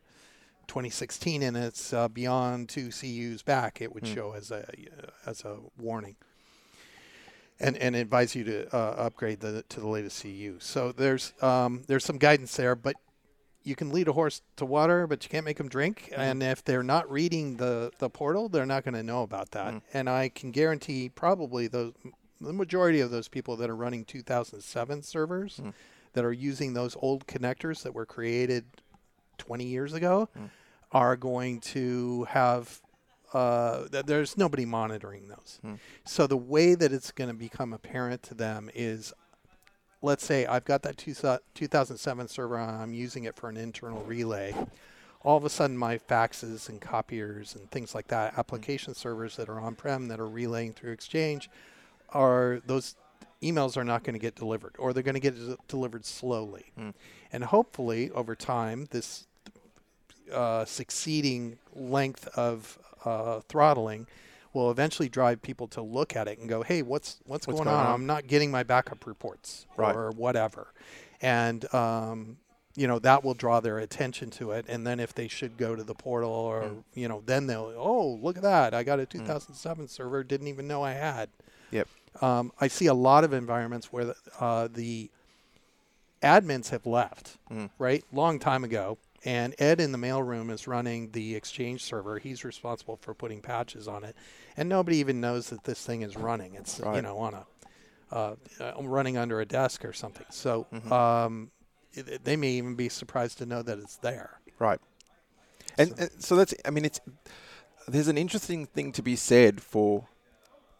2016 0.67 1.43
and 1.43 1.55
it's 1.57 1.93
uh, 1.93 2.07
beyond 2.07 2.69
two 2.69 2.89
CUs 2.89 3.41
back, 3.43 3.81
it 3.81 3.93
would 3.93 4.03
Mm. 4.05 4.13
show 4.13 4.31
as 4.33 4.49
a 4.51 4.65
as 5.25 5.43
a 5.45 5.57
warning, 5.77 6.15
and 7.59 7.77
and 7.77 7.95
advise 7.95 8.35
you 8.35 8.43
to 8.45 8.75
uh, 8.75 8.91
upgrade 8.97 9.39
the 9.39 9.63
to 9.69 9.79
the 9.79 9.87
latest 9.87 10.21
CU. 10.21 10.57
So 10.59 10.91
there's 10.91 11.33
um, 11.41 11.83
there's 11.87 12.03
some 12.05 12.17
guidance 12.17 12.55
there, 12.55 12.75
but 12.75 12.95
you 13.65 13.75
can 13.75 13.91
lead 13.93 14.07
a 14.09 14.13
horse 14.13 14.41
to 14.57 14.65
water, 14.65 15.07
but 15.07 15.23
you 15.23 15.29
can't 15.29 15.45
make 15.45 15.57
them 15.57 15.69
drink. 15.69 16.09
Mhm. 16.11 16.17
And 16.17 16.43
if 16.43 16.63
they're 16.63 16.83
not 16.83 17.09
reading 17.11 17.57
the 17.57 17.91
the 17.99 18.09
portal, 18.09 18.49
they're 18.49 18.65
not 18.65 18.83
going 18.83 18.95
to 18.95 19.03
know 19.03 19.21
about 19.23 19.51
that. 19.51 19.73
Mm. 19.75 19.81
And 19.93 20.09
I 20.09 20.29
can 20.29 20.51
guarantee 20.51 21.09
probably 21.09 21.67
those 21.67 21.93
the 22.41 22.53
majority 22.53 22.99
of 22.99 23.11
those 23.11 23.27
people 23.27 23.55
that 23.57 23.69
are 23.69 23.75
running 23.75 24.05
2007 24.05 25.01
servers 25.03 25.59
Mm. 25.63 25.73
that 26.13 26.23
are 26.25 26.31
using 26.33 26.73
those 26.73 26.95
old 27.01 27.25
connectors 27.27 27.83
that 27.83 27.93
were 27.93 28.05
created 28.05 28.65
20 29.37 29.65
years 29.65 29.93
ago 29.93 30.29
Mm. 30.37 30.49
are 30.91 31.15
going 31.15 31.59
to 31.61 32.25
have 32.25 32.81
uh, 33.33 33.87
th- 33.87 34.05
there's 34.05 34.37
nobody 34.37 34.63
monitoring 34.63 35.27
those. 35.27 35.59
Mm. 35.65 35.79
So 36.05 36.27
the 36.27 36.37
way 36.37 36.75
that 36.75 36.93
it's 36.93 37.11
going 37.11 37.29
to 37.31 37.33
become 37.35 37.73
apparent 37.73 38.21
to 38.23 38.35
them 38.35 38.69
is 38.75 39.11
let's 40.03 40.23
say 40.23 40.45
I've 40.45 40.65
got 40.65 40.83
that 40.83 40.97
two, 40.97 41.15
2007 41.55 42.27
server 42.27 42.59
I'm 42.59 42.93
using 42.93 43.23
it 43.23 43.35
for 43.35 43.49
an 43.49 43.57
internal 43.57 44.03
relay. 44.03 44.53
All 45.23 45.35
of 45.37 45.45
a 45.45 45.49
sudden, 45.49 45.77
my 45.77 45.97
faxes 45.97 46.69
and 46.69 46.79
copiers 46.79 47.55
and 47.55 47.71
things 47.71 47.95
like 47.95 48.09
that, 48.09 48.37
application 48.37 48.93
servers 48.93 49.35
that 49.37 49.49
are 49.49 49.59
on 49.59 49.73
prem 49.75 50.09
that 50.09 50.19
are 50.19 50.27
relaying 50.29 50.73
through 50.73 50.91
Exchange, 50.91 51.49
are 52.13 52.61
those 52.65 52.95
emails 53.41 53.75
are 53.75 53.83
not 53.83 54.03
going 54.03 54.13
to 54.13 54.19
get 54.19 54.35
delivered 54.35 54.73
or 54.79 54.93
they're 54.93 55.03
going 55.03 55.15
to 55.15 55.19
get 55.19 55.35
delivered 55.67 56.05
slowly. 56.05 56.71
Mm. 56.79 56.93
And 57.31 57.43
hopefully, 57.43 58.09
over 58.11 58.35
time, 58.35 58.87
this 58.91 59.27
uh, 60.31 60.65
succeeding 60.65 61.57
length 61.73 62.27
of 62.35 62.79
uh, 63.05 63.41
throttling 63.41 64.07
will 64.53 64.69
eventually 64.71 65.09
drive 65.09 65.41
people 65.41 65.67
to 65.67 65.81
look 65.81 66.15
at 66.15 66.27
it 66.27 66.37
and 66.39 66.47
go, 66.47 66.61
"Hey, 66.63 66.81
what's 66.81 67.19
what's, 67.25 67.47
What's 67.47 67.57
going, 67.59 67.65
going 67.67 67.79
on? 67.79 67.85
on?" 67.87 67.93
I'm 67.93 68.05
not 68.05 68.27
getting 68.27 68.51
my 68.51 68.63
backup 68.63 69.05
reports 69.05 69.65
Right. 69.75 69.95
or 69.95 70.11
whatever," 70.11 70.67
and 71.21 71.71
um, 71.73 72.37
you 72.75 72.87
know 72.87 72.99
that 72.99 73.23
will 73.23 73.33
draw 73.33 73.59
their 73.59 73.79
attention 73.79 74.29
to 74.31 74.51
it. 74.51 74.65
And 74.69 74.85
then 74.87 74.99
if 74.99 75.13
they 75.13 75.27
should 75.27 75.57
go 75.57 75.75
to 75.75 75.83
the 75.83 75.95
portal 75.95 76.31
or 76.31 76.61
Mm. 76.63 76.83
you 76.93 77.07
know, 77.07 77.21
then 77.25 77.47
they'll, 77.47 77.73
"Oh, 77.75 78.19
look 78.21 78.37
at 78.37 78.43
that! 78.43 78.73
I 78.73 78.83
got 78.83 78.99
a 78.99 79.05
2007 79.05 79.87
server. 79.87 80.23
Didn't 80.23 80.47
even 80.47 80.67
know 80.67 80.83
I 80.83 80.91
had." 80.93 81.29
Yep. 81.71 81.87
Um, 82.21 82.51
I 82.59 82.67
see 82.67 82.85
a 82.87 82.93
lot 82.93 83.23
of 83.23 83.33
environments 83.33 83.91
where 83.91 84.05
the, 84.05 84.15
uh, 84.39 84.67
the 84.71 85.09
admins 86.21 86.69
have 86.69 86.85
left, 86.85 87.37
Mm. 87.51 87.69
right, 87.77 88.03
long 88.11 88.39
time 88.39 88.63
ago. 88.63 88.97
And 89.25 89.55
Ed 89.57 89.79
in 89.79 89.93
the 89.93 89.97
mailroom 89.97 90.51
is 90.51 90.67
running 90.67 91.11
the 91.11 91.33
Exchange 91.35 91.81
server. 91.81 92.19
He's 92.19 92.43
responsible 92.43 92.97
for 92.97 93.13
putting 93.13 93.41
patches 93.41 93.87
on 93.87 94.03
it, 94.03 94.17
and 94.57 94.67
nobody 94.67 94.97
even 94.97 95.21
knows 95.21 95.49
that 95.49 95.63
this 95.63 95.85
thing 95.85 96.01
is 96.01 96.17
running. 96.17 96.55
It's 96.55 96.79
you 96.79 97.01
know 97.01 97.17
on 97.19 97.33
a 97.33 97.45
uh, 98.11 98.35
uh, 98.59 98.73
running 98.83 99.15
under 99.17 99.39
a 99.39 99.45
desk 99.45 99.85
or 99.85 99.93
something. 99.93 100.25
So 100.29 100.67
Mhm. 100.73 100.91
um, 100.91 101.51
it, 101.93 102.25
they 102.25 102.35
may 102.35 102.49
even 102.51 102.75
be 102.75 102.89
surprised 102.89 103.37
to 103.37 103.45
know 103.45 103.61
that 103.61 103.79
it's 103.79 103.95
there. 103.95 104.41
Right. 104.59 104.81
And 105.77 105.89
So- 105.91 105.95
so, 105.95 106.09
so 106.19 106.35
that's 106.35 106.53
I 106.65 106.69
mean 106.69 106.83
it's 106.83 106.99
there's 107.87 108.09
an 108.09 108.17
interesting 108.17 108.65
thing 108.65 108.91
to 108.91 109.01
be 109.01 109.15
said 109.15 109.61
for 109.63 110.09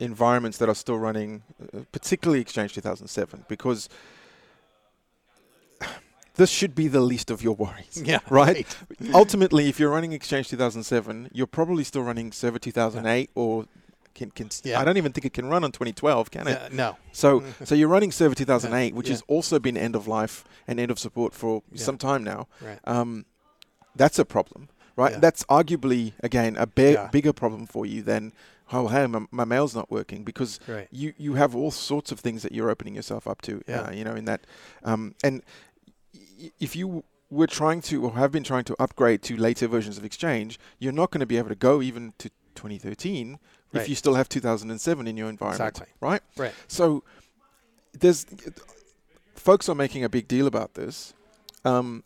environments 0.03 0.57
that 0.59 0.69
are 0.69 0.75
still 0.75 0.97
running 0.97 1.43
uh, 1.73 1.79
particularly 1.91 2.41
Exchange 2.41 2.73
2007 2.73 3.45
because 3.47 3.89
this 6.35 6.49
should 6.49 6.75
be 6.75 6.87
the 6.87 7.01
least 7.01 7.29
of 7.31 7.41
your 7.43 7.55
worries. 7.55 8.01
Yeah. 8.03 8.19
Right? 8.29 8.65
Ultimately, 9.13 9.69
if 9.69 9.79
you're 9.79 9.91
running 9.91 10.13
Exchange 10.13 10.49
2007, 10.49 11.29
you're 11.33 11.47
probably 11.47 11.83
still 11.83 12.01
running 12.03 12.31
Server 12.31 12.59
2008 12.59 13.29
or 13.35 13.65
can, 14.15 14.31
can 14.31 14.49
Yeah. 14.63 14.79
I 14.79 14.83
don't 14.83 14.97
even 14.97 15.11
think 15.11 15.25
it 15.25 15.33
can 15.33 15.47
run 15.47 15.63
on 15.63 15.71
2012, 15.71 16.31
can 16.31 16.47
it? 16.47 16.61
Uh, 16.61 16.69
no. 16.71 16.97
So, 17.11 17.43
so 17.63 17.73
you're 17.75 17.87
running 17.87 18.11
Server 18.11 18.35
2008, 18.35 18.93
which 18.95 19.07
Yeah. 19.07 19.13
has 19.13 19.23
also 19.27 19.59
been 19.59 19.75
end 19.77 19.95
of 19.95 20.07
life 20.07 20.43
and 20.67 20.79
end 20.79 20.91
of 20.91 20.99
support 20.99 21.33
for 21.33 21.63
Yeah. 21.71 21.83
some 21.83 21.97
time 21.97 22.23
now. 22.23 22.47
Right. 22.61 22.79
Um, 22.85 23.25
that's 23.95 24.17
a 24.19 24.25
problem, 24.25 24.69
right? 24.95 25.13
Yeah. 25.13 25.19
That's 25.19 25.43
arguably 25.45 26.13
again 26.21 26.55
a 26.57 26.67
Yeah. 26.75 27.07
bigger 27.11 27.33
problem 27.33 27.65
for 27.67 27.85
you 27.85 28.01
than 28.01 28.33
oh 28.73 28.87
hey 28.87 29.07
my, 29.07 29.21
my 29.31 29.45
mail's 29.45 29.73
not 29.75 29.89
working 29.91 30.23
because 30.23 30.59
Right. 30.67 30.87
you 30.91 31.13
you 31.17 31.35
have 31.35 31.55
all 31.55 31.71
sorts 31.71 32.11
of 32.11 32.19
things 32.19 32.41
that 32.43 32.51
you're 32.51 32.69
opening 32.69 32.95
yourself 32.95 33.27
up 33.27 33.41
to. 33.43 33.61
Yeah. 33.67 33.81
Uh, 33.83 33.91
you 33.91 34.03
know 34.03 34.15
in 34.15 34.25
that, 34.25 34.41
um, 34.83 35.15
and 35.23 35.41
y- 36.13 36.51
if 36.59 36.75
you 36.75 37.03
were 37.29 37.47
trying 37.47 37.81
to 37.81 38.03
or 38.05 38.11
have 38.13 38.31
been 38.31 38.43
trying 38.43 38.63
to 38.65 38.75
upgrade 38.79 39.21
to 39.23 39.35
later 39.37 39.67
versions 39.67 39.97
of 39.97 40.05
Exchange, 40.05 40.59
you're 40.79 40.91
not 41.01 41.09
going 41.11 41.19
to 41.19 41.25
be 41.25 41.37
able 41.37 41.49
to 41.49 41.55
go 41.55 41.81
even 41.81 42.13
to 42.19 42.29
2013 42.55 43.39
Right. 43.73 43.81
if 43.81 43.89
you 43.89 43.95
still 43.95 44.13
have 44.13 44.29
2007 44.29 45.07
in 45.07 45.17
your 45.17 45.29
environment, 45.29 45.59
Exactly. 45.77 45.87
right? 45.99 46.21
Right. 46.37 46.53
So 46.67 47.03
there's 47.99 48.25
folks 49.35 49.67
are 49.67 49.73
making 49.75 50.03
a 50.03 50.09
big 50.09 50.27
deal 50.27 50.45
about 50.45 50.75
this. 50.75 51.13
Um, 51.65 52.03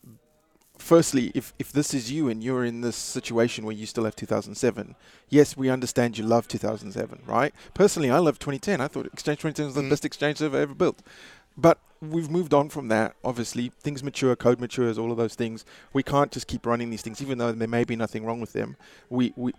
firstly, 0.77 1.31
if 1.35 1.53
if 1.59 1.71
this 1.71 1.93
is 1.93 2.11
you 2.11 2.29
and 2.29 2.43
you're 2.43 2.63
in 2.65 2.81
this 2.81 2.95
situation 2.95 3.65
where 3.65 3.75
you 3.75 3.85
still 3.85 4.05
have 4.05 4.15
2007, 4.15 4.95
yes, 5.29 5.55
we 5.57 5.69
understand 5.69 6.17
you 6.17 6.23
love 6.25 6.47
2007, 6.47 7.21
right? 7.25 7.53
Personally, 7.73 8.09
I 8.11 8.19
love 8.19 8.39
2010. 8.39 8.81
I 8.81 8.87
thought 8.87 9.05
Exchange 9.07 9.39
2010 9.39 9.65
was 9.67 9.75
the 9.75 9.81
Mhm. 9.81 9.89
best 9.89 10.05
Exchange 10.05 10.37
server 10.37 10.57
ever 10.57 10.73
built. 10.75 11.01
But 11.57 11.79
we've 12.01 12.29
moved 12.29 12.53
on 12.53 12.69
from 12.69 12.87
that. 12.89 13.15
Obviously, 13.23 13.71
things 13.81 14.03
mature, 14.03 14.35
code 14.35 14.59
matures, 14.59 14.97
all 14.99 15.11
of 15.11 15.17
those 15.17 15.33
things. 15.33 15.65
We 15.93 16.03
can't 16.03 16.31
just 16.31 16.45
keep 16.47 16.65
running 16.65 16.91
these 16.91 17.01
things, 17.01 17.21
even 17.21 17.39
though 17.39 17.51
there 17.51 17.67
may 17.67 17.83
be 17.83 17.95
nothing 17.95 18.25
wrong 18.25 18.39
with 18.39 18.53
them. 18.53 18.75
We 19.09 19.33
we 19.35 19.53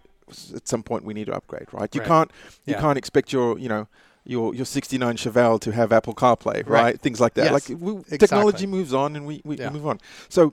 at 0.55 0.69
some 0.69 0.83
point 0.83 1.05
we 1.05 1.15
need 1.15 1.27
to 1.27 1.35
upgrade, 1.35 1.67
right? 1.73 1.93
You 1.95 2.01
Right. 2.03 2.07
can't 2.09 2.31
you 2.67 2.75
Yeah. 2.75 2.81
can't 2.81 2.99
expect 2.99 3.33
your 3.33 3.59
you 3.59 3.69
know 3.69 3.89
your 4.25 4.55
your 4.55 4.67
69 4.67 5.17
Chevelle 5.17 5.59
to 5.61 5.73
have 5.73 5.91
Apple 5.91 6.15
CarPlay, 6.15 6.57
right? 6.57 6.69
Right. 6.69 7.01
Things 7.01 7.19
like 7.19 7.35
that. 7.35 7.45
Yes, 7.51 7.53
Like 7.53 7.81
we, 7.81 7.93
exactly. 7.93 8.19
technology 8.19 8.67
moves 8.67 8.93
on, 8.93 9.17
and 9.17 9.27
we, 9.27 9.41
we, 9.45 9.57
we 9.57 9.63
Yeah. 9.63 9.71
move 9.71 9.87
on. 9.87 9.99
So 10.29 10.53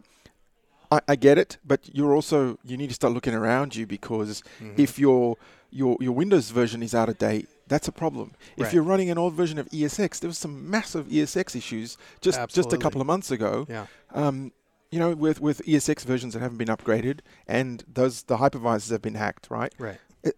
I, 0.91 0.99
I 1.09 1.15
get 1.15 1.37
it, 1.37 1.57
but 1.65 1.81
you're 1.93 2.13
also 2.13 2.57
you 2.63 2.77
need 2.77 2.87
to 2.89 2.93
start 2.95 3.13
looking 3.13 3.33
around 3.33 3.75
you 3.75 3.85
because 3.87 4.43
Mhm. 4.61 4.77
if 4.79 4.97
your 4.99 5.37
your 5.71 5.97
your 5.99 6.13
Windows 6.13 6.49
version 6.51 6.81
is 6.83 6.93
out 6.95 7.09
of 7.09 7.17
date, 7.17 7.47
that's 7.67 7.87
a 7.87 7.91
problem. 7.91 8.31
If 8.57 8.73
you're 8.73 8.83
running 8.83 9.09
an 9.09 9.17
old 9.17 9.33
version 9.33 9.57
of 9.57 9.67
ESX, 9.71 10.19
there 10.19 10.27
was 10.27 10.37
some 10.37 10.69
massive 10.69 11.07
ESX 11.07 11.55
issues 11.55 11.97
just 12.21 12.39
just 12.49 12.71
a 12.73 12.77
couple 12.77 13.01
of 13.01 13.07
months 13.07 13.31
ago. 13.31 13.65
Yeah. 13.69 13.87
Um, 14.13 14.51
you 14.91 14.99
know, 14.99 15.13
with 15.15 15.41
with 15.41 15.61
ESX 15.65 16.05
versions 16.05 16.33
that 16.33 16.39
haven't 16.41 16.57
been 16.57 16.67
upgraded, 16.69 17.19
and 17.47 17.83
those 17.91 18.23
the 18.23 18.37
hypervisors 18.37 18.89
have 18.91 19.01
been 19.01 19.15
hacked, 19.15 19.47
right? 19.49 19.73
Right. 19.77 19.99
It- 20.23 20.37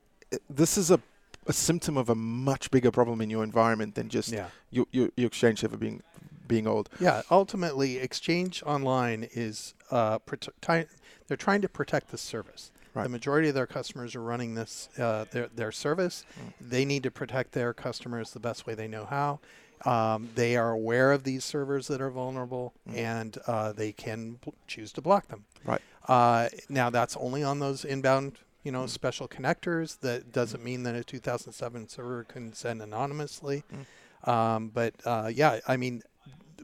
this 0.50 0.78
is 0.78 0.90
a 0.92 1.00
a 1.46 1.54
symptom 1.54 1.96
of 1.96 2.10
a 2.10 2.16
much 2.16 2.70
bigger 2.72 2.92
problem 2.92 3.22
in 3.22 3.30
your 3.30 3.42
environment 3.44 3.96
than 3.96 4.10
just 4.10 4.30
Yeah. 4.34 4.48
your, 4.72 4.86
your 4.92 5.10
your 5.16 5.28
Exchange 5.28 5.60
server 5.62 5.78
being 5.78 6.02
being 6.48 6.68
old. 6.68 6.90
Yeah. 7.00 7.22
Ultimately, 7.30 7.98
Exchange 7.98 8.64
Online 8.66 9.28
is 9.34 9.74
uh, 9.92 10.20
prote- 10.20 10.88
they're 11.28 11.38
trying 11.38 11.62
to 11.62 11.70
protect 11.70 12.10
the 12.10 12.18
service. 12.18 12.72
Right. 12.94 13.04
The 13.04 13.10
majority 13.10 13.50
of 13.50 13.56
their 13.56 13.68
customers 13.68 14.16
are 14.16 14.22
running 14.24 14.56
this 14.56 14.90
uh, 14.98 15.26
their 15.32 15.48
their 15.54 15.72
service. 15.72 16.26
Mm. 16.40 16.70
They 16.70 16.86
need 16.86 17.04
to 17.04 17.12
protect 17.12 17.52
their 17.52 17.72
customers 17.74 18.32
the 18.32 18.40
best 18.40 18.66
way 18.66 18.74
they 18.74 18.88
know 18.88 19.06
how. 19.06 19.40
Um, 19.86 20.30
they 20.34 20.58
are 20.58 20.72
aware 20.72 21.12
of 21.12 21.24
these 21.24 21.44
servers 21.46 21.88
that 21.90 22.02
are 22.02 22.10
vulnerable, 22.10 22.74
Mm. 22.90 22.96
and 22.98 23.38
uh, 23.46 23.72
they 23.74 23.92
can 23.92 24.40
bl- 24.44 24.50
choose 24.66 24.92
to 24.94 25.02
block 25.02 25.28
them. 25.28 25.46
Right. 25.64 25.82
Uh, 26.08 26.50
now 26.70 26.90
that's 26.90 27.16
only 27.18 27.44
on 27.44 27.60
those 27.60 27.86
inbound, 27.86 28.40
you 28.64 28.72
Mm. 28.72 28.76
know, 28.76 28.86
special 28.88 29.28
connectors. 29.28 30.00
That 30.00 30.32
doesn't 30.32 30.64
mean 30.64 30.82
that 30.84 30.96
a 30.96 31.04
2007 31.04 31.88
server 31.90 32.24
can 32.24 32.54
send 32.54 32.82
anonymously. 32.82 33.64
Mm. 33.72 34.28
Um, 34.28 34.70
but 34.70 34.96
uh, 35.06 35.30
yeah, 35.32 35.60
I 35.68 35.78
mean, 35.78 36.02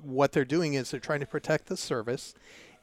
what 0.04 0.32
they're 0.32 0.46
doing 0.46 0.74
is 0.74 0.92
they're 0.92 1.00
trying 1.00 1.20
to 1.22 1.26
protect 1.26 1.68
the 1.68 1.78
service 1.78 2.34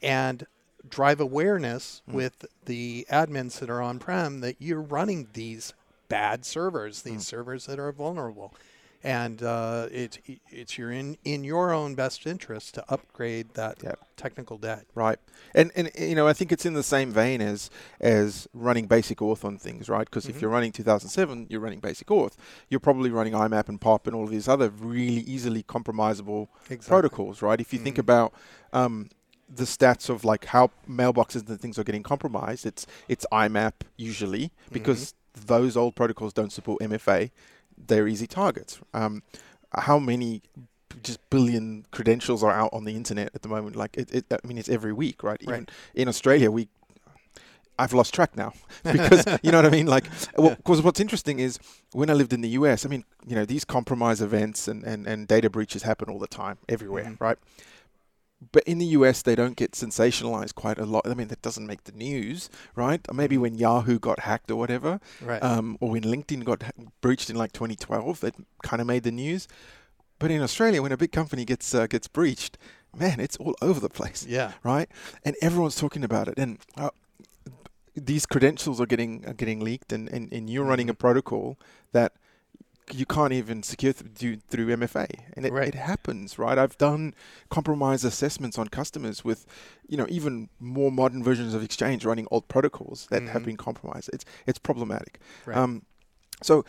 and 0.01 0.45
drive 0.89 1.19
awareness 1.19 2.01
Mm. 2.09 2.13
with 2.13 2.45
the 2.65 3.05
admins 3.11 3.59
that 3.59 3.69
are 3.69 3.81
on-prem 3.81 4.39
that 4.41 4.55
you're 4.59 4.81
running 4.81 5.27
these 5.33 5.73
bad 6.09 6.43
servers, 6.45 7.03
these 7.03 7.21
Mm. 7.21 7.25
servers 7.25 7.65
that 7.67 7.79
are 7.79 7.91
vulnerable. 7.91 8.53
And 9.03 9.41
uh, 9.41 9.87
it, 9.91 10.19
it's 10.49 10.77
your 10.77 10.91
in, 10.91 11.17
in 11.25 11.43
your 11.43 11.73
own 11.73 11.95
best 11.95 12.27
interest 12.27 12.75
to 12.75 12.83
upgrade 12.87 13.55
that 13.55 13.81
Yep. 13.83 13.99
technical 14.15 14.57
debt. 14.59 14.85
Right, 14.93 15.17
and 15.55 15.71
and 15.75 15.89
you 15.97 16.13
know 16.13 16.27
I 16.27 16.33
think 16.33 16.51
it's 16.51 16.65
in 16.67 16.73
the 16.75 16.83
same 16.83 17.11
vein 17.11 17.41
as 17.41 17.71
as 17.99 18.47
running 18.53 18.85
basic 18.85 19.17
auth 19.17 19.43
on 19.43 19.57
things, 19.57 19.89
right? 19.89 20.05
Because 20.05 20.27
if 20.27 20.37
Mhm. 20.37 20.41
you're 20.41 20.51
running 20.51 20.71
2007, 20.71 21.47
you're 21.49 21.59
running 21.61 21.79
basic 21.79 22.07
auth. 22.07 22.33
You're 22.69 22.79
probably 22.79 23.09
running 23.09 23.33
IMAP 23.33 23.69
and 23.69 23.81
POP 23.81 24.05
and 24.05 24.15
all 24.15 24.25
of 24.25 24.29
these 24.29 24.47
other 24.47 24.69
really 24.69 25.21
easily 25.21 25.63
compromisable 25.63 26.47
Exactly. 26.69 26.87
protocols, 26.87 27.41
right? 27.41 27.59
If 27.59 27.73
you 27.73 27.79
think 27.79 27.95
Mhm. 27.95 27.99
about 28.07 28.33
um, 28.71 29.09
the 29.53 29.63
stats 29.63 30.09
of 30.09 30.23
like 30.23 30.45
how 30.45 30.69
mailboxes 30.87 31.49
and 31.49 31.59
things 31.59 31.79
are 31.79 31.83
getting 31.83 32.03
compromised, 32.03 32.65
it's 32.67 32.85
it's 33.09 33.25
IMAP 33.31 33.73
usually 33.97 34.51
because 34.71 35.15
those 35.33 35.75
old 35.75 35.95
protocols 35.95 36.33
don't 36.33 36.51
support 36.51 36.81
MFA. 36.83 37.31
They're 37.87 38.07
easy 38.07 38.27
targets. 38.27 38.79
Um, 38.93 39.23
how 39.73 39.99
many 39.99 40.41
just 41.03 41.19
billion 41.29 41.85
credentials 41.91 42.43
are 42.43 42.51
out 42.51 42.69
on 42.73 42.83
the 42.83 42.95
internet 42.95 43.29
at 43.33 43.41
the 43.41 43.49
moment? 43.49 43.75
Like 43.75 43.95
it, 43.97 44.13
it 44.13 44.25
I 44.31 44.45
mean, 44.47 44.57
it's 44.57 44.69
every 44.69 44.93
week, 44.93 45.23
right? 45.23 45.41
Even 45.41 45.53
Right. 45.55 45.71
in 45.95 46.07
Australia, 46.07 46.51
we. 46.51 46.67
I've 47.79 47.93
lost 47.93 48.13
track 48.13 48.35
now 48.37 48.53
because 48.83 49.25
you 49.41 49.51
know 49.51 49.57
what 49.57 49.65
I 49.65 49.69
mean. 49.71 49.87
Like, 49.87 50.05
because 50.35 50.83
what's 50.83 50.99
interesting 50.99 51.39
is 51.39 51.57
when 51.93 52.09
I 52.11 52.13
lived 52.13 52.31
in 52.31 52.41
the 52.41 52.49
US, 52.49 52.85
I 52.85 52.89
mean, 52.89 53.05
you 53.25 53.35
know, 53.35 53.45
these 53.45 53.65
compromise 53.65 54.21
events 54.21 54.67
and, 54.67 54.83
and, 54.83 55.07
and 55.07 55.27
data 55.27 55.49
breaches 55.49 55.81
happen 55.83 56.07
all 56.09 56.19
the 56.19 56.27
time, 56.27 56.57
everywhere, 56.69 57.05
Mhm. 57.05 57.19
right? 57.21 57.37
But 58.51 58.63
in 58.63 58.79
the 58.79 58.85
US, 58.97 59.21
they 59.21 59.35
don't 59.35 59.55
get 59.55 59.73
sensationalized 59.73 60.55
quite 60.55 60.79
a 60.79 60.85
lot. 60.85 61.07
I 61.07 61.13
mean, 61.13 61.27
that 61.27 61.41
doesn't 61.43 61.67
make 61.67 61.83
the 61.83 61.91
news, 61.91 62.49
right? 62.75 62.99
Or 63.07 63.13
maybe 63.13 63.37
when 63.37 63.53
Yahoo 63.55 63.99
got 63.99 64.21
hacked 64.21 64.49
or 64.49 64.55
whatever, 64.55 64.99
Right. 65.21 65.43
um, 65.43 65.77
or 65.79 65.91
when 65.91 66.01
LinkedIn 66.03 66.43
got 66.43 66.63
ha- 66.63 66.71
breached 67.01 67.29
in 67.29 67.35
like 67.35 67.51
2012, 67.51 68.19
that 68.21 68.35
kind 68.63 68.81
of 68.81 68.87
made 68.87 69.03
the 69.03 69.11
news. 69.11 69.47
But 70.17 70.31
in 70.31 70.41
Australia, 70.41 70.81
when 70.81 70.91
a 70.91 70.97
big 70.97 71.11
company 71.11 71.45
gets 71.45 71.73
uh, 71.75 71.85
gets 71.87 72.07
breached, 72.07 72.57
man, 72.97 73.19
it's 73.19 73.37
all 73.37 73.55
over 73.61 73.79
the 73.79 73.89
place, 73.89 74.25
yeah. 74.27 74.53
right? 74.63 74.89
And 75.23 75.35
everyone's 75.41 75.75
talking 75.75 76.03
about 76.03 76.27
it. 76.27 76.35
And 76.37 76.57
uh, 76.77 76.89
these 77.95 78.25
credentials 78.25 78.79
are 78.79 78.85
getting 78.85 79.25
are 79.27 79.33
getting 79.33 79.59
leaked, 79.59 79.91
and, 79.91 80.09
and, 80.09 80.31
and 80.33 80.49
you're 80.49 80.63
running 80.65 80.89
a 80.89 80.93
Mhm. 80.93 80.99
protocol 80.99 81.57
that 81.91 82.13
you 82.93 83.05
can't 83.05 83.33
even 83.33 83.63
secure 83.63 83.93
th- 83.93 84.39
through 84.49 84.67
MFA, 84.67 85.07
and 85.33 85.45
it, 85.45 85.51
Right. 85.53 85.67
it 85.69 85.75
happens, 85.75 86.37
right? 86.39 86.57
I've 86.57 86.77
done 86.77 87.13
compromise 87.49 88.03
assessments 88.03 88.57
on 88.57 88.67
customers 88.67 89.23
with, 89.23 89.45
you 89.87 89.97
know, 89.97 90.05
even 90.09 90.49
more 90.59 90.91
modern 90.91 91.23
versions 91.23 91.53
of 91.53 91.63
Exchange 91.63 92.05
running 92.05 92.27
old 92.31 92.47
protocols 92.47 93.07
that 93.09 93.23
have 93.23 93.41
Mhm. 93.43 93.45
been 93.45 93.57
compromised. 93.57 94.09
It's 94.13 94.25
it's 94.45 94.59
problematic. 94.59 95.19
Right. 95.45 95.57
Um, 95.57 95.83
so 96.43 96.65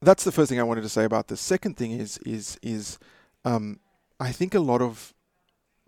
that's 0.00 0.24
the 0.24 0.32
first 0.32 0.48
thing 0.48 0.58
I 0.60 0.64
wanted 0.64 0.82
to 0.82 0.88
say 0.88 1.04
about 1.04 1.28
this. 1.28 1.40
Second 1.40 1.76
thing 1.76 1.92
is 1.92 2.18
is 2.26 2.58
is 2.62 2.98
um, 3.44 3.80
I 4.20 4.32
think 4.32 4.54
a 4.54 4.60
lot 4.60 4.80
of 4.82 5.14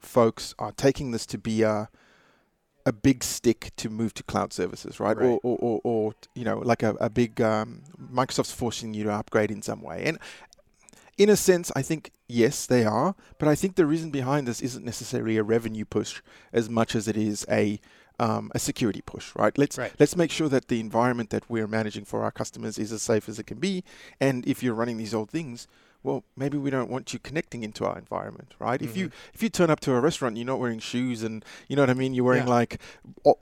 folks 0.01 0.55
are 0.59 0.73
taking 0.73 1.11
this 1.13 1.25
to 1.27 1.39
be 1.39 1.63
a 1.63 1.89
a 2.87 2.93
big 2.93 3.25
stick 3.25 3.73
to 3.77 3.89
move 3.89 4.13
to 4.15 4.23
cloud 4.23 4.53
services, 4.53 5.01
right? 5.01 5.17
Right. 5.17 5.27
Or, 5.27 5.41
or, 5.43 5.59
or, 5.61 5.81
or 5.85 6.15
you 6.35 6.45
know, 6.45 6.59
like 6.59 6.83
a, 6.83 6.91
a 7.01 7.09
big 7.09 7.41
um, 7.41 7.83
Microsoft's 8.13 8.53
forcing 8.53 8.95
you 8.95 9.05
to 9.05 9.13
upgrade 9.13 9.51
in 9.51 9.63
some 9.63 9.81
way. 9.81 10.05
And 10.05 10.19
in 11.17 11.29
a 11.31 11.37
sense, 11.37 11.73
I 11.75 11.83
think 11.83 12.11
yes, 12.29 12.67
they 12.67 12.85
are. 12.85 13.15
But 13.39 13.49
I 13.49 13.55
think 13.55 13.77
the 13.77 13.87
reason 13.87 14.11
behind 14.11 14.47
this 14.47 14.61
isn't 14.61 14.85
necessarily 14.85 15.37
a 15.37 15.43
revenue 15.43 15.85
push 15.85 16.21
as 16.53 16.69
much 16.69 16.95
as 16.95 17.09
it 17.09 17.17
is 17.17 17.47
a 17.51 17.81
um, 18.21 18.53
a 18.55 18.61
security 18.61 19.01
push, 19.01 19.33
right? 19.35 19.57
Let's 19.59 19.77
Right. 19.77 19.93
let's 19.99 20.17
make 20.17 20.31
sure 20.31 20.49
that 20.49 20.69
the 20.69 20.79
environment 20.79 21.31
that 21.31 21.51
we're 21.51 21.67
managing 21.67 22.05
for 22.05 22.23
our 22.23 22.31
customers 22.31 22.79
is 22.79 22.93
as 22.93 23.03
safe 23.03 23.29
as 23.29 23.39
it 23.41 23.47
can 23.47 23.59
be. 23.59 23.83
And 24.21 24.47
if 24.47 24.63
you're 24.63 24.75
running 24.75 24.99
these 24.99 25.15
old 25.15 25.31
things, 25.31 25.67
well, 26.05 26.23
maybe 26.37 26.57
we 26.59 26.71
don't 26.71 26.91
want 26.91 27.13
you 27.13 27.19
connecting 27.19 27.63
into 27.65 27.85
our 27.85 27.99
environment, 27.99 28.55
right? 28.61 28.81
If 28.81 28.97
you 28.97 29.11
if 29.33 29.43
you 29.43 29.49
turn 29.49 29.71
up 29.71 29.81
to 29.81 29.93
a 29.95 30.01
restaurant, 30.01 30.37
you're 30.37 30.47
not 30.47 30.61
wearing 30.61 30.79
shoes, 30.79 31.23
and 31.25 31.45
you 31.67 31.75
know 31.75 31.83
what 31.83 31.91
I 31.91 31.95
mean. 31.95 32.15
You're 32.15 32.27
wearing 32.27 32.47
Yeah. 32.47 32.55
like, 32.61 32.79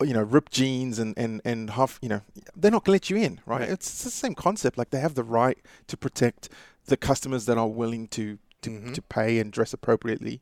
you 0.01 0.15
know, 0.15 0.23
ripped 0.23 0.53
jeans 0.53 0.99
and 0.99 1.13
and 1.19 1.43
and 1.45 1.71
half, 1.71 1.99
you 2.01 2.09
know, 2.09 2.23
they're 2.57 2.71
not 2.71 2.85
gonna 2.85 2.95
let 2.95 3.11
you 3.11 3.17
in, 3.17 3.41
right? 3.45 3.61
Right. 3.61 3.69
It's 3.69 4.03
the 4.05 4.11
same 4.11 4.35
concept. 4.35 4.79
Like 4.79 4.91
they 4.91 5.01
have 5.01 5.15
the 5.17 5.25
right 5.25 5.59
to 5.89 5.97
protect 5.97 6.49
the 6.87 6.97
customers 6.97 7.45
that 7.47 7.59
are 7.59 7.69
willing 7.69 8.09
to 8.09 8.39
to, 8.63 8.71
Mhm. 8.71 8.95
to 8.95 9.03
pay 9.03 9.41
and 9.41 9.53
dress 9.53 9.73
appropriately. 9.75 10.41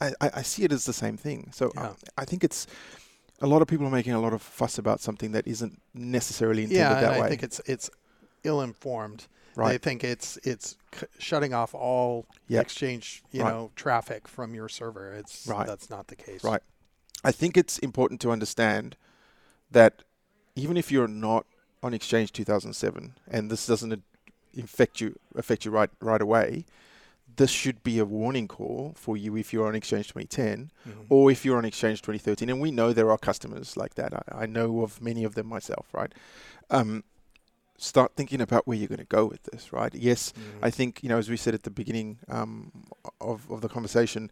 I, 0.00 0.08
I, 0.20 0.30
I 0.40 0.42
see 0.42 0.64
it 0.64 0.72
as 0.72 0.84
the 0.86 0.92
same 0.92 1.16
thing. 1.16 1.50
So 1.52 1.70
Yeah. 1.76 1.92
I, 2.18 2.22
I 2.22 2.24
think 2.24 2.42
it's 2.42 2.66
a 3.40 3.46
lot 3.46 3.62
of 3.62 3.68
people 3.68 3.86
are 3.86 3.90
making 4.00 4.12
a 4.12 4.20
lot 4.20 4.32
of 4.32 4.42
fuss 4.42 4.76
about 4.76 5.00
something 5.00 5.30
that 5.32 5.46
isn't 5.46 5.80
necessarily 5.94 6.62
intended 6.64 6.80
yeah, 6.96 7.00
that 7.00 7.20
way. 7.20 7.26
I 7.26 7.28
think 7.28 7.42
it's 7.44 7.60
it's 7.66 7.90
ill-informed. 8.42 9.26
I 9.26 9.28
right. 9.56 9.80
think 9.82 10.04
it's 10.04 10.36
it's 10.38 10.76
c- 10.94 11.06
shutting 11.18 11.52
off 11.54 11.74
all 11.74 12.26
Yep. 12.48 12.62
exchange, 12.62 13.22
you 13.30 13.42
Right. 13.42 13.50
know, 13.52 13.70
traffic 13.76 14.28
from 14.28 14.54
your 14.54 14.68
server. 14.68 15.12
It's 15.12 15.46
Right. 15.46 15.66
that's 15.66 15.88
not 15.90 16.08
the 16.08 16.16
case. 16.16 16.42
Right. 16.44 16.62
I 17.22 17.32
think 17.32 17.56
it's 17.56 17.78
important 17.78 18.20
to 18.22 18.30
understand 18.30 18.96
that 19.70 20.02
even 20.54 20.76
if 20.76 20.92
you're 20.92 21.08
not 21.08 21.46
on 21.82 21.94
Exchange 21.94 22.32
2007 22.32 23.14
and 23.28 23.50
this 23.50 23.66
doesn't 23.66 24.02
infect 24.52 25.00
you 25.00 25.18
affect 25.34 25.64
you 25.64 25.70
right 25.70 25.90
right 26.00 26.22
away, 26.22 26.64
this 27.36 27.50
should 27.50 27.82
be 27.82 27.98
a 27.98 28.04
warning 28.04 28.46
call 28.46 28.92
for 28.96 29.16
you 29.16 29.36
if 29.36 29.52
you're 29.52 29.66
on 29.66 29.74
Exchange 29.74 30.08
2010 30.08 30.70
Mhm. 30.86 31.06
or 31.08 31.30
if 31.32 31.44
you're 31.44 31.58
on 31.58 31.64
Exchange 31.64 32.00
2013. 32.02 32.48
And 32.48 32.60
we 32.60 32.70
know 32.70 32.92
there 32.92 33.10
are 33.10 33.18
customers 33.18 33.76
like 33.76 33.94
that. 33.94 34.14
I, 34.14 34.42
I 34.42 34.46
know 34.46 34.82
of 34.82 35.00
many 35.00 35.24
of 35.24 35.34
them 35.34 35.46
myself. 35.48 35.86
Right. 35.92 36.12
Um, 36.70 37.02
start 37.78 38.12
thinking 38.16 38.40
about 38.40 38.66
where 38.66 38.76
you're 38.76 38.88
going 38.88 38.98
to 38.98 39.04
go 39.04 39.26
with 39.26 39.42
this. 39.44 39.72
Right. 39.72 39.92
Yes, 39.94 40.32
Mhm. 40.32 40.58
I 40.62 40.70
think 40.70 41.02
you 41.02 41.08
know, 41.08 41.18
as 41.18 41.28
we 41.28 41.36
said 41.36 41.54
at 41.54 41.62
the 41.64 41.70
beginning 41.70 42.18
um, 42.28 42.70
of 43.20 43.50
of 43.50 43.60
the 43.60 43.68
conversation, 43.68 44.30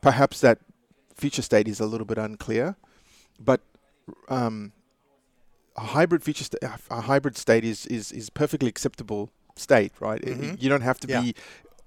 perhaps 0.00 0.40
that 0.40 0.58
future 1.14 1.42
state 1.42 1.68
is 1.68 1.80
a 1.80 1.86
little 1.86 2.06
bit 2.06 2.18
unclear, 2.18 2.76
but 3.38 3.60
um, 4.28 4.72
a 5.76 5.82
hybrid 5.82 6.22
feature 6.24 6.44
sta- 6.44 6.58
a 6.90 7.00
hybrid 7.02 7.36
state 7.36 7.64
is 7.64 7.86
is 7.86 8.12
is 8.12 8.30
perfectly 8.30 8.68
acceptable 8.68 9.30
state, 9.56 9.92
right? 10.00 10.20
It- 10.22 10.38
Mhm. 10.38 10.62
You 10.62 10.68
don't 10.68 10.80
have 10.82 10.98
to 11.00 11.08
Yeah. 11.08 11.20
be 11.20 11.34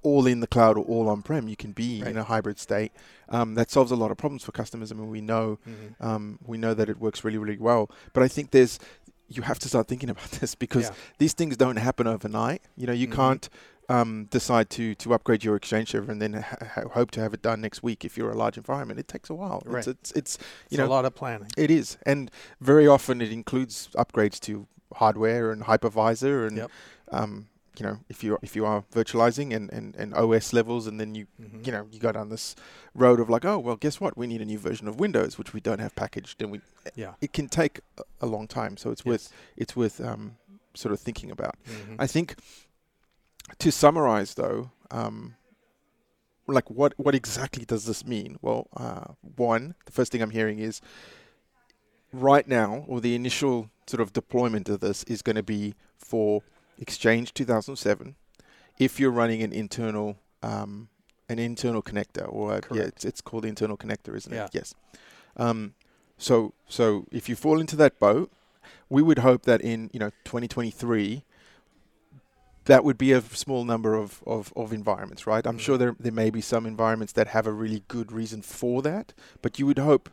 all 0.02 0.28
in 0.28 0.41
the 0.41 0.47
cloud 0.47 0.78
or 0.78 0.84
all 0.86 1.08
on 1.10 1.21
prem. 1.21 1.47
You 1.47 1.56
can 1.56 1.71
be 1.71 2.02
Right. 2.02 2.12
in 2.12 2.17
a 2.17 2.23
hybrid 2.26 2.60
state. 2.60 2.91
Um, 3.30 3.56
that 3.56 3.71
solves 3.71 3.89
a 3.91 3.95
lot 3.95 4.12
of 4.12 4.17
problems 4.17 4.43
for 4.43 4.52
customers. 4.52 4.91
I 4.91 4.95
mean, 4.95 5.10
we 5.10 5.21
know 5.21 5.60
Mhm. 5.65 5.95
um, 6.06 6.39
we 6.45 6.58
know 6.58 6.73
that 6.73 6.89
it 6.89 6.99
works 6.99 7.23
really 7.23 7.38
really 7.38 7.58
well, 7.58 7.89
but 8.13 8.21
I 8.23 8.28
think 8.28 8.52
there's 8.52 8.80
you 9.36 9.43
have 9.43 9.60
to 9.60 9.67
start 9.67 9.88
thinking 9.88 10.10
about 10.10 10.30
this 10.41 10.56
because 10.56 10.86
Yeah. 10.86 10.96
these 11.17 11.34
things 11.34 11.58
don't 11.58 11.78
happen 11.78 12.08
overnight. 12.08 12.62
You 12.78 12.88
know, 12.88 12.93
you 12.93 13.08
Mhm. 13.08 13.15
can't 13.15 13.50
um, 13.89 14.28
decide 14.32 14.69
to 14.69 14.96
to 14.96 15.13
upgrade 15.13 15.43
your 15.43 15.56
Exchange 15.58 15.89
server 15.91 16.10
and 16.12 16.22
then 16.22 16.34
ha- 16.34 16.88
hope 16.93 17.12
to 17.12 17.19
have 17.19 17.34
it 17.34 17.41
done 17.41 17.60
next 17.62 17.84
week 17.84 18.06
if 18.06 18.17
you're 18.17 18.32
a 18.32 18.38
large 18.38 18.58
environment. 18.58 18.98
It 19.00 19.08
takes 19.10 19.30
a 19.30 19.34
while. 19.34 19.62
Right. 19.65 19.80
It's, 19.86 19.88
it's 19.88 20.12
it's 20.19 20.38
you 20.69 20.78
It's 20.80 20.88
a 20.88 20.89
lot 20.89 21.04
of 21.06 21.13
planning. 21.15 21.50
it 21.58 21.69
is, 21.69 21.98
and 22.06 22.32
very 22.62 22.88
often 22.88 23.22
it 23.22 23.32
includes 23.32 23.89
upgrades 23.96 24.39
to 24.48 24.67
hardware 24.96 25.52
and 25.52 25.63
hypervisor 25.63 26.48
and 26.48 26.58
Yep. 26.58 26.72
um, 27.12 27.48
you 27.80 27.86
know 27.86 28.00
if 28.10 28.24
you 28.24 28.38
if 28.42 28.56
you 28.56 28.66
are 28.66 28.84
virtualizing 28.94 29.54
and, 29.56 29.72
and, 29.74 29.96
and 29.96 30.14
OS 30.14 30.54
levels 30.54 30.86
and 30.88 31.00
then 31.00 31.16
you 31.16 31.26
Mhm. 31.42 31.66
you 31.66 31.72
know 31.72 31.88
you 31.92 32.00
go 32.00 32.12
down 32.12 32.30
this 32.30 32.56
road 32.94 33.20
of 33.20 33.30
like 33.30 33.46
oh 33.46 33.58
well 33.58 33.76
guess 33.76 34.00
what 34.00 34.16
we 34.18 34.28
need 34.28 34.42
a 34.42 34.46
new 34.46 34.60
version 34.60 34.88
of 34.88 35.00
Windows 35.00 35.38
which 35.40 35.54
we 35.54 35.60
don't 35.60 35.80
have 35.80 35.96
packaged 35.96 36.42
and 36.42 36.52
we 36.52 36.62
Yeah. 36.96 37.14
it 37.22 37.34
can 37.34 37.48
take 37.50 37.80
a, 38.22 38.26
long 38.28 38.48
time 38.48 38.78
so 38.78 38.92
it's 38.92 39.04
worth 39.06 39.32
it's 39.58 39.76
worth 39.76 40.00
um, 40.00 40.38
sort 40.76 40.94
of 40.94 41.00
thinking 41.00 41.30
about. 41.32 41.56
Mhm. 41.66 41.96
I 42.00 42.08
think 42.08 42.36
to 43.60 43.72
summarize, 43.72 44.36
though, 44.36 44.72
um, 44.92 45.36
like 46.48 46.70
what 46.70 46.94
what 46.98 47.14
exactly 47.16 47.66
does 47.66 47.86
this 47.86 48.06
mean? 48.06 48.38
Well, 48.42 48.68
uh, 48.78 49.14
one, 49.36 49.76
the 49.86 49.92
first 49.92 50.12
thing 50.12 50.22
I'm 50.22 50.32
hearing 50.32 50.60
is 50.60 50.82
right 52.12 52.48
now, 52.48 52.86
or 52.88 53.02
the 53.02 53.16
initial 53.16 53.70
sort 53.88 54.02
of 54.02 54.14
deployment 54.14 54.70
of 54.70 54.80
this 54.80 55.04
is 55.04 55.22
going 55.22 55.36
to 55.36 55.44
be 55.44 55.76
for 55.98 56.42
Exchange 56.80 57.34
2007. 57.34 58.16
If 58.80 59.00
you're 59.00 59.12
running 59.12 59.42
an 59.44 59.52
internal 59.54 60.18
um, 60.42 60.90
an 61.30 61.40
internal 61.40 61.82
connector, 61.82 62.28
or 62.32 62.58
a, 62.58 62.62
yeah, 62.76 62.82
it's, 62.84 63.06
it's 63.06 63.22
called 63.22 63.46
internal 63.46 63.78
connector, 63.78 64.16
isn't 64.16 64.34
Yeah. 64.34 64.46
it? 64.46 64.52
Yes. 64.54 64.74
Um, 65.38 65.74
so 66.18 66.54
so 66.68 67.06
if 67.12 67.30
you 67.30 67.36
fall 67.36 67.60
into 67.60 67.76
that 67.78 68.00
boat, 68.00 68.32
we 68.90 69.02
would 69.02 69.20
hope 69.20 69.44
that 69.44 69.62
in 69.62 69.90
you 69.94 70.00
know 70.00 70.10
2023 70.26 71.24
that 72.66 72.84
would 72.86 72.98
be 72.98 73.12
a 73.12 73.20
small 73.22 73.66
number 73.66 73.94
of, 73.94 74.24
of, 74.26 74.54
of 74.56 74.72
environments, 74.72 75.28
right? 75.28 75.46
I'm 75.46 75.58
Mhm. 75.58 75.62
sure 75.62 75.78
there 75.78 75.96
there 76.00 76.12
may 76.14 76.30
be 76.30 76.40
some 76.42 76.66
environments 76.66 77.14
that 77.14 77.28
have 77.28 77.46
a 77.46 77.52
really 77.52 77.84
good 77.88 78.12
reason 78.12 78.42
for 78.42 78.82
that, 78.84 79.14
but 79.42 79.60
you 79.60 79.66
would 79.66 79.80
hope 79.80 80.10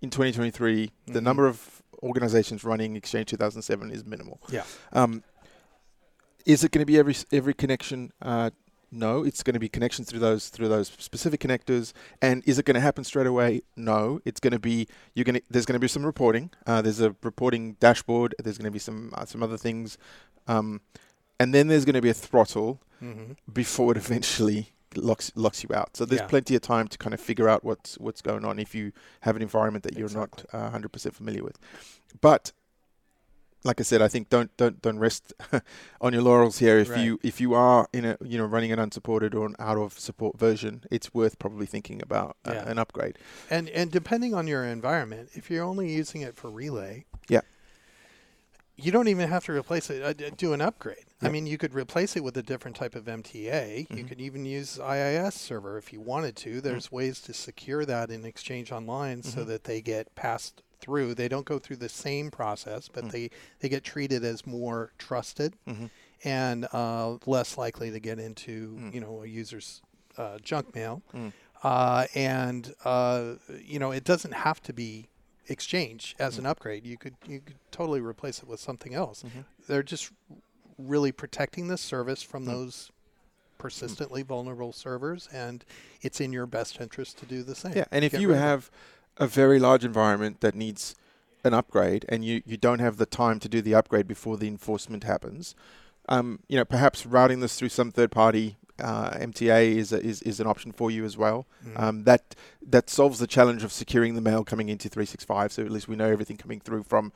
in 0.00 0.10
2023 0.10 0.92
the 1.06 1.18
Mhm. 1.20 1.22
number 1.22 1.46
of 1.46 1.82
organizations 2.02 2.62
running 2.62 2.94
Exchange 2.96 3.26
2007 3.30 3.90
is 3.90 4.04
minimal. 4.04 4.40
Yeah. 4.48 4.64
Um, 4.92 5.24
is 6.46 6.64
it 6.64 6.70
going 6.72 6.80
to 6.82 6.86
be 6.86 6.98
every 6.98 7.16
every 7.32 7.54
connection? 7.54 8.12
Uh, 8.22 8.50
no, 8.90 9.22
it's 9.22 9.42
going 9.42 9.52
to 9.54 9.60
be 9.60 9.68
connections 9.68 10.08
through 10.08 10.20
those 10.20 10.48
through 10.48 10.68
those 10.68 10.88
specific 10.88 11.40
connectors. 11.40 11.92
And 12.22 12.42
is 12.46 12.58
it 12.58 12.64
going 12.64 12.74
to 12.76 12.80
happen 12.80 13.04
straight 13.04 13.26
away? 13.26 13.62
No, 13.76 14.20
it's 14.24 14.40
going 14.40 14.52
to 14.54 14.58
be 14.58 14.88
you're 15.14 15.24
going 15.24 15.36
to 15.36 15.42
there's 15.50 15.66
going 15.66 15.74
to 15.74 15.78
be 15.80 15.88
some 15.88 16.06
reporting. 16.06 16.50
Uh, 16.66 16.80
there's 16.80 17.00
a 17.00 17.14
reporting 17.22 17.74
dashboard. 17.80 18.34
There's 18.42 18.56
going 18.58 18.64
to 18.64 18.70
be 18.70 18.78
some 18.78 19.12
uh, 19.14 19.26
some 19.26 19.42
other 19.42 19.58
things, 19.58 19.98
um, 20.46 20.80
and 21.38 21.52
then 21.54 21.68
there's 21.68 21.84
going 21.84 21.94
to 21.96 22.02
be 22.02 22.10
a 22.10 22.14
throttle 22.14 22.80
hmm 23.00 23.32
before 23.52 23.92
it 23.92 23.96
eventually 24.04 24.72
locks 24.96 25.30
locks 25.34 25.62
you 25.62 25.68
out. 25.74 25.96
So 25.96 26.06
there's 26.06 26.22
Yeah. 26.22 26.26
plenty 26.28 26.54
of 26.56 26.62
time 26.62 26.88
to 26.88 26.96
kind 26.96 27.12
of 27.12 27.20
figure 27.20 27.46
out 27.48 27.62
what's 27.64 27.98
what's 27.98 28.22
going 28.22 28.44
on 28.46 28.58
if 28.58 28.74
you 28.74 28.92
have 29.20 29.36
an 29.36 29.42
environment 29.42 29.84
that 29.84 29.96
you're 29.98 30.06
Exactly. 30.06 30.44
not 30.52 30.74
uh, 30.74 30.78
100% 30.78 31.12
familiar 31.12 31.44
with. 31.44 31.58
But 32.22 32.52
like 33.64 33.80
I 33.80 33.82
said, 33.82 34.00
I 34.00 34.08
think 34.08 34.28
don't 34.28 34.56
don't 34.56 34.80
don't 34.80 34.98
rest 34.98 35.32
on 36.00 36.12
your 36.12 36.22
laurels 36.22 36.58
here. 36.58 36.78
If 36.78 36.90
Right. 36.90 37.04
you 37.04 37.18
if 37.22 37.40
you 37.40 37.54
are 37.54 37.88
in 37.92 38.04
a 38.04 38.16
you 38.24 38.38
know 38.38 38.44
running 38.46 38.72
an 38.72 38.78
unsupported 38.78 39.34
or 39.34 39.46
an 39.46 39.56
out 39.58 39.76
of 39.78 39.98
support 39.98 40.38
version, 40.38 40.84
it's 40.90 41.12
worth 41.12 41.38
probably 41.38 41.66
thinking 41.66 42.00
about 42.02 42.36
uh, 42.44 42.52
Yeah. 42.54 42.68
an 42.70 42.78
upgrade. 42.78 43.18
And 43.50 43.68
and 43.70 43.90
depending 43.90 44.34
on 44.34 44.46
your 44.46 44.64
environment, 44.64 45.30
if 45.34 45.50
you're 45.50 45.64
only 45.64 45.92
using 45.92 46.20
it 46.22 46.36
for 46.36 46.50
relay, 46.50 47.04
Yeah. 47.28 47.40
you 48.76 48.92
don't 48.92 49.08
even 49.08 49.28
have 49.28 49.44
to 49.46 49.52
replace 49.52 49.90
it. 49.90 50.02
Uh, 50.02 50.30
do 50.36 50.52
an 50.52 50.60
upgrade. 50.60 51.04
I 51.20 51.28
mean, 51.30 51.48
you 51.48 51.58
could 51.58 51.74
replace 51.74 52.14
it 52.16 52.22
with 52.22 52.36
a 52.36 52.44
different 52.44 52.76
type 52.76 52.94
of 52.94 53.06
MTA. 53.08 53.88
You 53.90 54.04
Mhm. 54.04 54.08
could 54.08 54.20
even 54.20 54.44
use 54.46 54.78
IIS 54.78 55.34
server 55.34 55.76
if 55.78 55.92
you 55.92 56.00
wanted 56.00 56.36
to. 56.36 56.60
There's 56.60 56.92
ways 56.92 57.20
to 57.22 57.34
secure 57.34 57.84
that 57.84 58.08
in 58.12 58.24
Exchange 58.24 58.70
Online 58.70 59.24
so 59.24 59.40
Mhm. 59.42 59.46
that 59.48 59.64
they 59.64 59.80
get 59.80 60.14
passed 60.14 60.62
through. 60.80 61.14
They 61.14 61.28
don't 61.28 61.44
go 61.46 61.58
through 61.58 61.76
the 61.76 61.88
same 61.88 62.30
process, 62.30 62.88
but 62.88 63.04
Mm. 63.04 63.10
they 63.12 63.30
they 63.60 63.68
get 63.68 63.84
treated 63.84 64.24
as 64.24 64.46
more 64.46 64.92
trusted 64.98 65.54
Mm-hmm. 65.66 65.86
and 66.24 66.66
uh, 66.72 67.18
less 67.26 67.56
likely 67.58 67.90
to 67.90 68.00
get 68.00 68.18
into 68.18 68.76
Mm. 68.76 68.94
you 68.94 69.00
know 69.00 69.22
a 69.22 69.26
user's 69.26 69.82
uh, 70.16 70.38
junk 70.38 70.74
mail. 70.74 71.02
Mm. 71.14 71.32
Uh, 71.62 72.06
and 72.14 72.74
uh, 72.84 73.34
you 73.62 73.78
know 73.78 73.90
it 73.90 74.04
doesn't 74.04 74.32
have 74.32 74.62
to 74.62 74.72
be 74.72 75.08
exchange 75.48 76.14
as 76.18 76.34
Mm. 76.36 76.40
an 76.40 76.46
upgrade. 76.46 76.86
You 76.86 76.96
could 76.96 77.14
you 77.26 77.40
could 77.40 77.56
totally 77.70 78.00
replace 78.00 78.38
it 78.40 78.46
with 78.48 78.60
something 78.60 78.94
else. 78.94 79.22
Mhm. 79.24 79.44
They're 79.66 79.82
just 79.82 80.10
really 80.78 81.10
protecting 81.10 81.66
the 81.68 81.76
service 81.78 82.22
from 82.22 82.44
Mm. 82.44 82.48
those 82.52 82.90
persistently 83.58 84.22
vulnerable 84.22 84.72
servers, 84.72 85.28
and 85.32 85.64
it's 86.00 86.20
in 86.20 86.32
your 86.32 86.46
best 86.46 86.80
interest 86.80 87.18
to 87.18 87.26
do 87.26 87.42
the 87.42 87.56
same. 87.56 87.72
Yeah, 87.74 87.86
and 87.90 88.04
if 88.04 88.12
Get 88.12 88.20
you 88.20 88.30
have 88.30 88.70
a 89.18 89.26
very 89.26 89.58
large 89.58 89.84
environment 89.84 90.40
that 90.40 90.54
needs 90.54 90.94
an 91.44 91.54
upgrade, 91.54 92.04
and 92.08 92.24
you, 92.24 92.42
you 92.46 92.56
don't 92.56 92.78
have 92.78 92.96
the 92.96 93.06
time 93.06 93.38
to 93.40 93.48
do 93.48 93.60
the 93.62 93.74
upgrade 93.74 94.08
before 94.08 94.36
the 94.36 94.48
enforcement 94.48 95.04
happens, 95.04 95.54
um, 96.08 96.40
you 96.48 96.56
know, 96.56 96.64
perhaps 96.64 97.04
routing 97.04 97.40
this 97.40 97.58
through 97.58 97.68
some 97.68 97.90
third 97.90 98.10
party 98.10 98.56
uh, 98.80 99.10
MTA 99.10 99.76
is, 99.76 99.92
a, 99.92 100.00
is 100.00 100.22
is 100.22 100.38
an 100.38 100.46
option 100.46 100.70
for 100.72 100.90
you 100.90 101.04
as 101.04 101.16
well. 101.16 101.46
Mhm. 101.66 101.80
Um, 101.80 102.04
that 102.04 102.36
that 102.64 102.88
solves 102.88 103.18
the 103.18 103.26
challenge 103.26 103.64
of 103.64 103.72
securing 103.72 104.14
the 104.14 104.20
mail 104.20 104.44
coming 104.44 104.68
into 104.68 104.88
365. 104.88 105.52
So 105.52 105.64
at 105.64 105.70
least 105.70 105.88
we 105.88 105.96
know 105.96 106.08
everything 106.08 106.36
coming 106.36 106.60
through 106.60 106.84
from, 106.84 107.12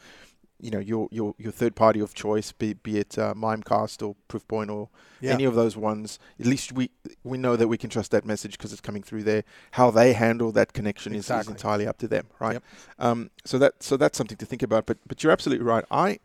you 0.63 0.71
know, 0.71 0.79
your 0.79 1.09
your, 1.11 1.35
your 1.39 1.51
third 1.51 1.75
party 1.75 2.01
of 2.01 2.15
choice, 2.15 2.53
be, 2.53 2.73
be 2.73 2.99
it 2.99 3.19
uh, 3.19 3.35
Mimecast 3.35 4.07
or 4.07 4.15
Proofpoint 4.29 4.73
or 4.73 4.89
yeah. 5.21 5.33
any 5.33 5.45
of 5.45 5.57
those 5.57 5.77
ones, 5.77 6.21
at 6.39 6.47
least 6.47 6.73
we 6.73 6.91
we 7.25 7.37
know 7.37 7.57
that 7.57 7.67
we 7.67 7.77
can 7.77 7.91
trust 7.91 8.13
that 8.13 8.25
message 8.25 8.53
because 8.57 8.73
it's 8.73 8.81
coming 8.81 9.03
through 9.03 9.25
there. 9.25 9.43
How 9.73 9.91
they 9.91 10.13
handle 10.13 10.53
that 10.53 10.73
connection 10.73 11.15
is, 11.15 11.29
is 11.29 11.49
entirely 11.49 11.87
up 11.87 11.99
to 11.99 12.09
them, 12.09 12.29
right? 12.39 12.55
Yep. 12.55 12.63
Um, 13.01 13.31
so 13.45 13.59
that 13.59 13.83
so 13.83 13.97
that's 13.97 14.17
something 14.17 14.39
to 14.39 14.47
think 14.47 14.63
about. 14.63 14.87
But 14.87 14.99
but 15.07 15.23
you're 15.23 15.33
absolutely 15.33 15.65
right. 15.65 15.85
I 15.91 16.21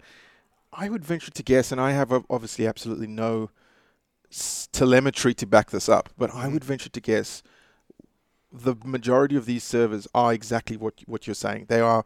I 0.71 0.87
would 0.87 1.03
venture 1.03 1.31
to 1.31 1.43
guess, 1.43 1.71
and 1.71 1.81
I 1.81 1.91
have 1.91 2.11
obviously 2.29 2.67
absolutely 2.67 3.07
no 3.07 3.49
s- 4.31 4.69
telemetry 4.71 5.33
to 5.33 5.47
back 5.47 5.71
this 5.71 5.89
up, 5.89 6.09
but 6.15 6.33
I 6.33 6.47
would 6.47 6.63
venture 6.63 6.89
to 6.89 7.01
guess 7.01 7.41
the 8.51 8.75
majority 8.85 9.35
of 9.35 9.45
these 9.45 9.63
servers 9.63 10.07
are 10.13 10.31
exactly 10.31 10.77
what 10.77 11.01
what 11.07 11.25
you're 11.25 11.33
saying. 11.33 11.65
They 11.69 11.81
are 11.81 12.05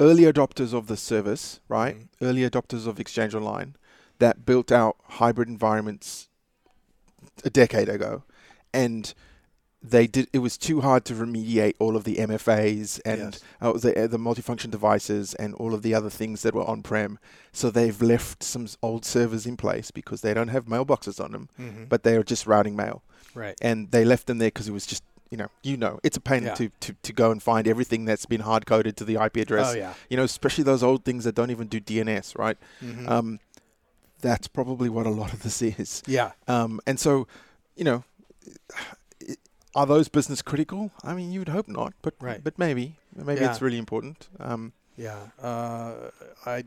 early 0.00 0.24
adopters 0.24 0.72
of 0.72 0.86
the 0.86 0.96
service, 0.96 1.60
right? 1.68 1.96
Mhm. 1.98 2.08
Early 2.22 2.48
adopters 2.48 2.86
of 2.86 2.98
Exchange 3.00 3.34
Online 3.34 3.74
that 4.18 4.44
built 4.46 4.70
out 4.72 4.96
hybrid 5.04 5.48
environments 5.48 6.28
a 7.44 7.50
decade 7.50 7.88
ago, 7.88 8.22
and 8.72 9.14
they 9.80 10.08
did. 10.08 10.28
It 10.32 10.38
was 10.40 10.58
too 10.58 10.80
hard 10.80 11.04
to 11.04 11.14
remediate 11.14 11.74
all 11.78 11.94
of 11.96 12.02
the 12.02 12.16
MFAs 12.18 13.00
and 13.04 13.20
Yes. 13.34 13.40
uh, 13.60 13.72
the 13.74 14.04
uh, 14.04 14.06
the 14.08 14.18
multifunction 14.18 14.70
devices 14.72 15.34
and 15.34 15.54
all 15.54 15.72
of 15.72 15.82
the 15.82 15.94
other 15.94 16.10
things 16.10 16.42
that 16.42 16.52
were 16.54 16.64
on 16.68 16.82
prem. 16.82 17.18
So 17.52 17.70
they've 17.70 18.00
left 18.02 18.42
some 18.42 18.66
old 18.82 19.04
servers 19.04 19.46
in 19.46 19.56
place 19.56 19.92
because 19.92 20.20
they 20.20 20.34
don't 20.34 20.48
have 20.48 20.64
mailboxes 20.66 21.22
on 21.24 21.30
them, 21.30 21.48
Mhm. 21.60 21.88
but 21.88 22.02
they 22.02 22.16
are 22.16 22.24
just 22.24 22.44
routing 22.46 22.74
mail, 22.74 23.02
right. 23.34 23.56
and 23.62 23.90
they 23.92 24.04
left 24.04 24.26
them 24.26 24.38
there 24.38 24.48
because 24.48 24.66
it 24.68 24.72
was 24.72 24.86
just. 24.86 25.04
You 25.30 25.36
know, 25.36 25.48
you 25.62 25.76
know, 25.76 26.00
it's 26.02 26.16
a 26.16 26.20
pain 26.20 26.42
Yeah. 26.44 26.54
to, 26.54 26.70
to, 26.80 26.94
to 27.02 27.12
go 27.12 27.30
and 27.30 27.42
find 27.42 27.68
everything 27.68 28.06
that's 28.06 28.24
been 28.26 28.40
hard 28.40 28.64
coded 28.66 28.96
to 28.96 29.04
the 29.04 29.16
IP 29.22 29.36
address. 29.36 29.72
Oh 29.74 29.76
yeah. 29.76 29.94
You 30.08 30.16
know, 30.16 30.24
especially 30.24 30.64
those 30.64 30.82
old 30.82 31.04
things 31.04 31.24
that 31.24 31.34
don't 31.34 31.50
even 31.50 31.66
do 31.68 31.80
DNS, 31.80 32.36
right? 32.38 32.56
Mhm. 32.82 33.08
Um, 33.08 33.40
that's 34.20 34.48
probably 34.48 34.88
what 34.88 35.06
a 35.06 35.10
lot 35.10 35.32
of 35.34 35.42
this 35.42 35.60
is. 35.62 36.02
yeah. 36.06 36.32
Um, 36.48 36.80
and 36.86 36.98
so, 36.98 37.26
you 37.76 37.84
know, 37.84 38.04
are 39.74 39.86
those 39.86 40.08
business 40.08 40.42
critical? 40.42 40.90
I 41.04 41.14
mean, 41.14 41.30
you 41.30 41.40
would 41.40 41.48
hope 41.50 41.68
not, 41.68 41.92
but 42.02 42.14
Right. 42.20 42.42
but 42.42 42.58
maybe 42.58 42.96
maybe 43.14 43.40
Yeah. 43.40 43.50
it's 43.50 43.60
really 43.62 43.78
important. 43.78 44.28
Um, 44.40 44.72
Yeah, 44.96 45.28
uh, 45.40 46.10
I. 46.46 46.64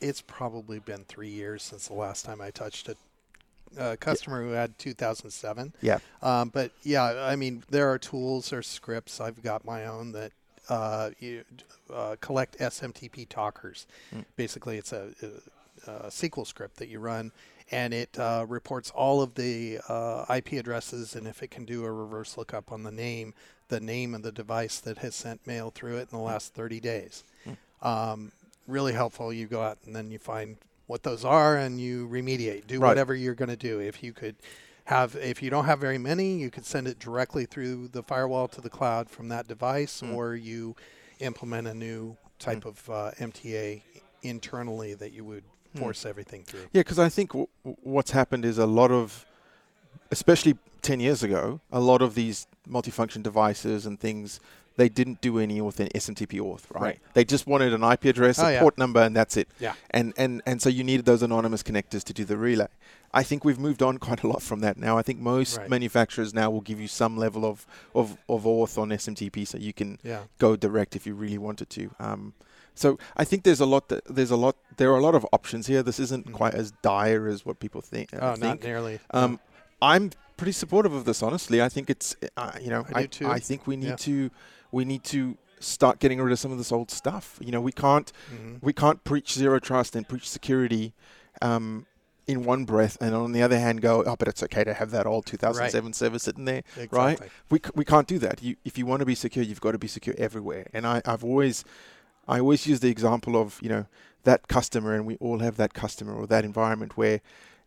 It's 0.00 0.22
probably 0.22 0.78
been 0.78 1.04
three 1.04 1.28
years 1.30 1.62
since 1.62 1.88
the 1.88 1.94
last 1.94 2.24
time 2.24 2.40
I 2.40 2.50
touched 2.50 2.88
a, 2.88 2.96
a 3.78 3.96
customer 3.96 4.42
who 4.42 4.50
had 4.50 4.78
2007. 4.78 5.74
Yeah. 5.80 5.98
Um, 6.22 6.50
but 6.50 6.72
yeah, 6.82 7.04
I 7.04 7.36
mean, 7.36 7.62
there 7.70 7.90
are 7.90 7.98
tools 7.98 8.52
or 8.52 8.62
scripts. 8.62 9.20
I've 9.20 9.42
got 9.42 9.64
my 9.64 9.86
own 9.86 10.12
that 10.12 10.32
uh, 10.68 11.10
you 11.18 11.44
uh, 11.92 12.16
collect 12.20 12.58
SMTP 12.58 13.28
talkers. 13.28 13.86
Mm. 14.14 14.24
Basically, 14.36 14.78
it's 14.78 14.92
a, 14.92 15.08
a, 15.86 15.90
a 15.90 16.06
SQL 16.08 16.46
script 16.46 16.76
that 16.76 16.88
you 16.88 16.98
run, 16.98 17.32
and 17.70 17.92
it 17.92 18.18
uh, 18.18 18.46
reports 18.48 18.90
all 18.90 19.22
of 19.22 19.34
the 19.34 19.78
uh, 19.88 20.24
IP 20.34 20.52
addresses, 20.52 21.14
and 21.14 21.26
if 21.26 21.42
it 21.42 21.50
can 21.50 21.64
do 21.64 21.84
a 21.84 21.92
reverse 21.92 22.36
lookup 22.36 22.72
on 22.72 22.82
the 22.82 22.92
name, 22.92 23.34
the 23.68 23.80
name 23.80 24.14
of 24.14 24.22
the 24.22 24.32
device 24.32 24.80
that 24.80 24.98
has 24.98 25.14
sent 25.14 25.46
mail 25.46 25.70
through 25.70 25.96
it 25.96 26.08
in 26.12 26.18
the 26.18 26.24
last 26.24 26.54
30 26.54 26.80
days. 26.80 27.24
Mm. 27.46 27.56
Um, 27.86 28.32
really 28.66 28.92
helpful. 28.92 29.32
You 29.32 29.46
go 29.46 29.62
out 29.62 29.78
and 29.84 29.94
then 29.94 30.10
you 30.10 30.18
find 30.18 30.56
what 30.86 31.02
those 31.02 31.24
are, 31.24 31.56
and 31.56 31.80
you 31.80 32.06
remediate. 32.08 32.66
Do 32.66 32.78
Right. 32.78 32.88
whatever 32.88 33.14
you're 33.14 33.34
going 33.34 33.48
to 33.50 33.56
do. 33.56 33.80
If 33.80 34.02
you 34.02 34.12
could 34.12 34.36
have 34.86 35.16
if 35.16 35.42
you 35.42 35.48
don't 35.48 35.64
have 35.64 35.78
very 35.80 35.96
many 35.96 36.36
you 36.36 36.50
could 36.50 36.66
send 36.66 36.86
it 36.86 36.98
directly 36.98 37.46
through 37.46 37.88
the 37.88 38.02
firewall 38.02 38.46
to 38.46 38.60
the 38.60 38.68
cloud 38.68 39.08
from 39.08 39.28
that 39.30 39.48
device 39.48 40.02
Mm. 40.02 40.14
or 40.14 40.36
you 40.36 40.76
implement 41.20 41.66
a 41.66 41.72
new 41.72 42.18
type 42.38 42.66
of 42.66 42.90
uh, 42.90 43.10
mta 43.18 43.80
internally 44.22 44.92
that 44.92 45.10
you 45.12 45.24
would 45.24 45.44
Mm. 45.74 45.78
force 45.80 46.04
everything 46.04 46.42
through 46.44 46.68
yeah, 46.74 46.80
because 46.82 46.98
I 46.98 47.08
think 47.08 47.30
w- 47.30 47.46
w- 47.64 47.76
what's 47.82 48.10
happened 48.10 48.44
is 48.44 48.58
a 48.58 48.66
lot 48.66 48.90
of, 48.90 49.24
especially 50.10 50.56
ten 50.82 51.00
years 51.00 51.22
ago, 51.22 51.60
a 51.72 51.80
lot 51.80 52.02
of 52.02 52.14
these 52.14 52.46
multifunction 52.68 53.22
devices 53.22 53.86
and 53.86 53.98
things. 53.98 54.38
They 54.76 54.88
didn't 54.88 55.20
do 55.20 55.38
any 55.38 55.60
auth 55.60 55.78
in 55.78 55.86
SMTP 55.88 56.40
auth, 56.40 56.62
right? 56.70 56.82
Right. 56.82 56.98
They 57.12 57.24
just 57.24 57.46
wanted 57.46 57.72
an 57.72 57.84
IP 57.84 58.06
address, 58.06 58.38
Oh, 58.40 58.46
a 58.46 58.52
yeah. 58.54 58.60
port 58.60 58.76
number, 58.76 59.00
and 59.00 59.14
that's 59.14 59.36
it. 59.36 59.48
Yeah. 59.60 59.74
And 59.90 60.12
and 60.16 60.42
and 60.46 60.60
so 60.60 60.68
you 60.68 60.82
needed 60.82 61.04
those 61.06 61.22
anonymous 61.22 61.62
connectors 61.62 62.02
to 62.04 62.12
do 62.12 62.24
the 62.24 62.36
relay. 62.36 62.66
I 63.12 63.22
think 63.22 63.44
we've 63.44 63.58
moved 63.60 63.82
on 63.82 63.98
quite 64.06 64.24
a 64.24 64.26
lot 64.26 64.42
from 64.42 64.60
that 64.60 64.76
now. 64.76 64.98
I 64.98 65.02
think 65.02 65.20
most 65.20 65.58
Right. 65.58 65.70
manufacturers 65.70 66.34
now 66.34 66.50
will 66.50 66.60
give 66.60 66.80
you 66.80 66.88
some 66.88 67.16
level 67.16 67.44
of, 67.44 67.64
of, 67.94 68.16
of 68.28 68.42
auth 68.44 68.76
on 68.76 68.88
SMTP 68.88 69.46
so 69.46 69.58
you 69.58 69.72
can 69.72 69.98
yeah 70.02 70.22
go 70.38 70.56
direct 70.56 70.96
if 70.96 71.06
you 71.06 71.14
really 71.14 71.38
wanted 71.38 71.70
to. 71.70 71.90
Um, 72.00 72.34
So 72.76 72.98
I 73.16 73.24
think 73.24 73.44
there's 73.44 73.60
a 73.60 73.66
lot. 73.66 73.88
That, 73.90 74.02
there's 74.16 74.32
a 74.32 74.36
lot. 74.36 74.56
There 74.78 74.90
are 74.92 74.98
a 74.98 75.02
lot 75.08 75.14
of 75.14 75.24
options 75.32 75.68
here. 75.68 75.84
This 75.84 76.00
isn't 76.00 76.26
Mhm. 76.26 76.32
quite 76.32 76.54
as 76.54 76.72
dire 76.82 77.28
as 77.28 77.46
what 77.46 77.60
people 77.60 77.80
think. 77.80 78.12
uh, 78.12 78.18
Oh, 78.20 78.34
not 78.40 78.64
nearly. 78.64 78.98
Um, 79.12 79.38
I'm 79.80 80.10
pretty 80.36 80.50
supportive 80.52 80.92
of 80.92 81.04
this. 81.04 81.22
Honestly, 81.22 81.62
I 81.62 81.68
think 81.68 81.88
it's. 81.88 82.16
Uh, 82.36 82.50
you 82.60 82.70
know, 82.70 82.84
I 82.92 82.98
I, 82.98 83.02
do 83.02 83.08
too. 83.18 83.28
I 83.30 83.38
think 83.38 83.68
we 83.68 83.76
need 83.76 83.90
Yeah. 84.02 84.08
to. 84.10 84.30
We 84.74 84.84
need 84.84 85.04
to 85.04 85.36
start 85.60 85.98
getting 86.00 86.20
rid 86.20 86.32
of 86.32 86.38
some 86.38 86.52
of 86.52 86.58
this 86.58 86.72
old 86.72 86.90
stuff. 86.90 87.38
You 87.40 87.52
know, 87.52 87.60
we 87.60 87.72
can't. 87.72 88.12
Mhm. 88.34 88.58
We 88.62 88.72
can't 88.72 89.02
preach 89.04 89.32
zero 89.34 89.58
trust 89.58 89.96
and 89.96 90.06
preach 90.08 90.28
security. 90.28 90.92
Um, 91.40 91.86
in 92.26 92.42
one 92.42 92.64
breath, 92.64 92.96
and 93.02 93.14
on 93.14 93.32
the 93.32 93.42
other 93.42 93.58
hand, 93.58 93.82
go, 93.82 94.02
oh, 94.06 94.16
but 94.16 94.26
it's 94.28 94.42
okay 94.42 94.64
to 94.64 94.72
have 94.72 94.90
that 94.92 95.04
old 95.06 95.26
2007 95.26 95.92
server 95.92 96.18
sitting 96.18 96.46
there. 96.46 96.62
exactly. 96.78 97.28
we, 97.50 97.58
c- 97.58 97.70
we 97.74 97.84
can't 97.84 98.08
do 98.08 98.18
that. 98.18 98.42
You, 98.42 98.56
if 98.64 98.78
you 98.78 98.86
want 98.86 99.00
to 99.00 99.04
be 99.04 99.14
secure, 99.14 99.44
you've 99.44 99.60
got 99.60 99.72
to 99.72 99.78
be 99.78 99.88
secure 99.88 100.14
everywhere. 100.16 100.66
And 100.72 100.86
I, 100.86 101.02
I've 101.04 101.22
always, 101.22 101.66
I 102.26 102.38
always 102.40 102.66
use 102.66 102.80
the 102.80 102.88
example 102.88 103.36
of 103.36 103.58
you 103.60 103.68
know 103.68 103.84
that 104.22 104.48
customer, 104.48 104.94
and 104.94 105.04
we 105.04 105.16
all 105.16 105.40
have 105.40 105.58
that 105.58 105.74
customer 105.74 106.14
or 106.14 106.26
that 106.28 106.46
environment 106.46 106.96
where 106.96 107.20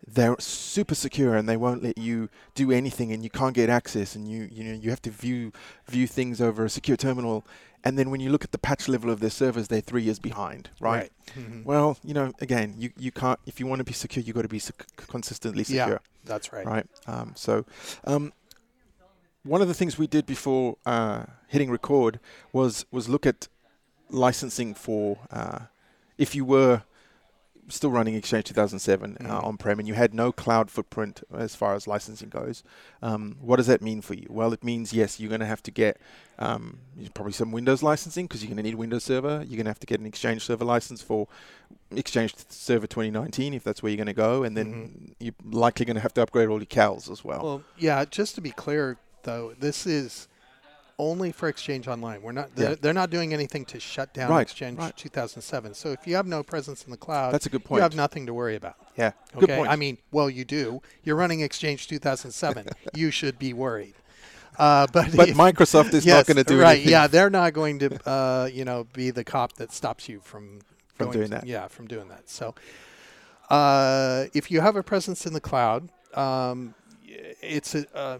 they're 0.08 0.36
super 0.40 0.96
secure 0.96 1.36
and 1.36 1.48
they 1.50 1.58
won't 1.58 1.84
let 1.84 1.98
you 1.98 2.30
do 2.56 2.72
anything, 2.72 3.12
and 3.12 3.24
you 3.24 3.30
can't 3.30 3.54
get 3.54 3.70
access, 3.70 4.16
and 4.16 4.28
you 4.28 4.48
you 4.52 4.64
know 4.64 4.74
you 4.74 4.90
have 4.90 5.02
to 5.04 5.12
view 5.12 5.52
view 5.88 6.08
things 6.08 6.40
over 6.42 6.64
a 6.66 6.70
secure 6.70 6.98
terminal. 6.98 7.46
And 7.84 7.98
then 7.98 8.10
when 8.10 8.20
you 8.20 8.30
look 8.32 8.44
at 8.44 8.52
the 8.52 8.58
patch 8.58 8.88
level 8.90 9.10
of 9.12 9.20
their 9.20 9.30
servers, 9.30 9.68
they're 9.68 9.82
three 9.82 10.02
years 10.04 10.20
behind, 10.20 10.70
right? 10.80 11.12
Mhm. 11.38 11.64
Well, 11.64 11.98
you 12.04 12.14
know, 12.14 12.34
again, 12.42 12.74
you, 12.78 12.90
you 12.98 13.12
can't 13.12 13.40
if 13.46 13.60
you 13.60 13.68
want 13.68 13.80
to 13.80 13.84
be 13.86 13.94
secure, 13.94 14.24
you've 14.24 14.36
got 14.36 14.42
to 14.42 14.48
be 14.48 14.60
sec- 14.60 14.86
consistently 15.08 15.64
Yeah. 15.68 15.84
secure 15.86 16.02
That's 16.26 16.52
right. 16.52 16.66
right? 16.66 16.86
Um, 17.06 17.34
so, 17.36 17.66
um, 18.04 18.34
one 19.44 19.62
of 19.62 19.68
the 19.68 19.74
things 19.74 19.98
we 19.98 20.08
did 20.08 20.26
before 20.26 20.78
uh, 20.86 21.26
hitting 21.48 21.70
record 21.70 22.20
was 22.52 22.86
was 22.92 23.08
look 23.08 23.26
at 23.26 23.48
licensing 24.10 24.74
for 24.74 25.20
uh, 25.32 25.60
if 26.18 26.34
you 26.36 26.44
were 26.46 26.84
still 27.70 27.92
running 27.92 28.16
Exchange 28.16 28.46
2007 28.46 29.18
uh, 29.20 29.24
Mhm. 29.24 29.44
on-prem 29.44 29.80
and 29.80 29.88
you 29.88 29.94
had 29.94 30.14
no 30.14 30.32
cloud 30.32 30.72
footprint 30.72 31.22
as 31.34 31.56
far 31.56 31.76
as 31.76 31.86
licensing 31.88 32.30
goes. 32.30 32.64
Um, 33.02 33.36
what 33.42 33.58
does 33.58 33.68
that 33.68 33.82
mean 33.82 34.02
for 34.02 34.14
you? 34.14 34.26
Well, 34.30 34.54
it 34.54 34.64
means 34.64 34.94
yes, 34.94 35.20
you're 35.20 35.28
going 35.30 35.42
to 35.42 35.46
have 35.48 35.62
to 35.64 35.72
get 35.72 36.00
um, 36.40 36.78
probably 37.14 37.34
some 37.34 37.52
Windows 37.52 37.82
licensing 37.84 38.26
because 38.28 38.42
you're 38.44 38.50
going 38.50 38.58
to 38.58 38.64
need 38.64 38.76
Windows 38.76 39.04
Server. 39.04 39.38
You're 39.48 39.58
going 39.58 39.66
to 39.66 39.70
have 39.72 39.80
to 39.80 39.88
get 39.88 40.00
an 40.00 40.06
Exchange 40.06 40.44
Server 40.46 40.64
license 40.66 41.02
for 41.02 41.28
Exchange 41.92 42.36
Server 42.50 42.88
2019 42.88 43.54
if 43.54 43.64
that's 43.64 43.82
where 43.84 43.90
you're 43.92 43.98
going 43.98 44.08
to 44.08 44.14
go, 44.14 44.44
and 44.44 44.56
then 44.56 45.16
you're 45.20 45.34
likely 45.44 45.86
going 45.86 45.96
to 45.96 46.02
have 46.02 46.14
to 46.14 46.22
upgrade 46.22 46.48
all 46.50 46.60
your 46.60 46.66
CALs 46.68 47.10
as 47.10 47.24
well. 47.24 47.44
Well, 47.44 47.64
yeah. 47.78 48.06
Just 48.06 48.36
to 48.36 48.42
be 48.42 48.52
clear, 48.52 48.98
though, 49.24 49.54
this 49.60 49.86
is 49.88 50.28
only 51.00 51.32
for 51.32 51.48
Exchange 51.48 51.88
Online. 51.88 52.22
We're 52.22 52.32
not. 52.32 52.56
They're, 52.56 52.72
Yeah. 52.72 52.76
they're 52.82 52.94
not 52.94 53.10
doing 53.10 53.34
anything 53.34 53.66
to 53.66 53.80
shut 53.80 54.14
down 54.14 54.32
Right, 54.32 54.42
Exchange 54.42 54.80
right. 54.80 54.96
2007. 54.98 55.74
So 55.76 55.92
if 55.92 56.08
you 56.08 56.16
have 56.16 56.26
no 56.26 56.42
presence 56.44 56.84
in 56.84 56.92
the 56.92 56.98
cloud, 56.98 57.34
That's 57.34 57.46
a 57.46 57.50
good 57.50 57.64
point. 57.64 57.80
you 57.80 57.84
have 57.84 57.96
nothing 57.96 58.26
to 58.26 58.34
worry 58.34 58.56
about. 58.56 58.76
yeah, 58.98 59.12
Okay. 59.36 59.46
good 59.46 59.56
point. 59.58 59.70
I 59.70 59.76
mean, 59.76 59.98
well, 60.12 60.30
you 60.30 60.44
do. 60.46 60.82
You're 61.04 61.16
running 61.16 61.42
Exchange 61.42 61.88
2007. 61.88 62.68
you 62.96 63.12
should 63.12 63.38
be 63.38 63.54
worried. 63.54 63.94
Uh, 64.58 64.88
but 64.92 65.16
but 65.16 65.30
if- 65.30 65.38
Microsoft 65.38 65.94
is 65.94 66.04
yes, 66.06 66.16
not 66.18 66.26
going 66.36 66.44
to 66.44 66.52
do 66.52 66.60
right. 66.60 66.72
anything. 66.78 66.92
Yeah, 66.92 67.06
they're 67.08 67.30
not 67.30 67.54
going 67.54 67.78
to, 67.80 68.10
uh, 68.10 68.50
you 68.52 68.66
know, 68.66 68.86
be 68.94 69.12
the 69.12 69.24
cop 69.24 69.54
that 69.54 69.72
stops 69.72 70.10
you 70.10 70.20
from 70.20 70.62
From 70.96 71.12
doing 71.12 71.26
to- 71.26 71.36
that. 71.36 71.46
Yeah, 71.48 71.68
from 71.68 71.88
doing 71.88 72.08
that. 72.08 72.28
So, 72.28 72.56
uh, 73.50 74.26
if 74.34 74.50
you 74.52 74.62
have 74.62 74.76
a 74.76 74.84
presence 74.84 75.26
in 75.26 75.34
the 75.34 75.42
cloud, 75.42 75.90
um, 76.16 76.74
it's 77.06 77.76
a. 77.76 77.86
Uh, 77.96 78.20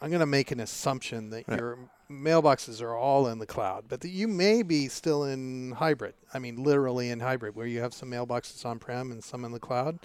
I'm 0.00 0.10
going 0.10 0.20
to 0.20 0.26
make 0.26 0.52
an 0.52 0.60
assumption 0.60 1.30
that 1.30 1.48
Right. 1.48 1.58
your 1.58 1.78
mailboxes 2.10 2.80
are 2.80 2.96
all 2.96 3.26
in 3.28 3.38
the 3.38 3.46
cloud, 3.46 3.84
but 3.88 4.00
that 4.00 4.08
you 4.08 4.28
may 4.28 4.62
be 4.62 4.88
still 4.88 5.24
in 5.24 5.72
hybrid. 5.72 6.14
I 6.32 6.38
mean, 6.38 6.62
literally 6.62 7.10
in 7.10 7.20
hybrid, 7.20 7.54
where 7.54 7.66
you 7.66 7.80
have 7.80 7.92
some 7.94 8.10
mailboxes 8.10 8.64
on-prem 8.64 9.12
and 9.12 9.22
some 9.22 9.44
in 9.44 9.52
the 9.52 9.60
cloud. 9.60 9.98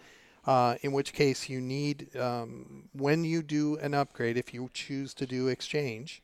Uh, 0.46 0.76
in 0.82 0.92
which 0.92 1.14
case, 1.14 1.48
you 1.48 1.62
need 1.62 2.14
um, 2.18 2.90
when 2.92 3.24
you 3.24 3.42
do 3.42 3.78
an 3.78 3.94
upgrade, 3.94 4.36
if 4.36 4.54
you 4.54 4.70
choose 4.74 5.14
to 5.14 5.26
do 5.26 5.48
exchange, 5.48 6.22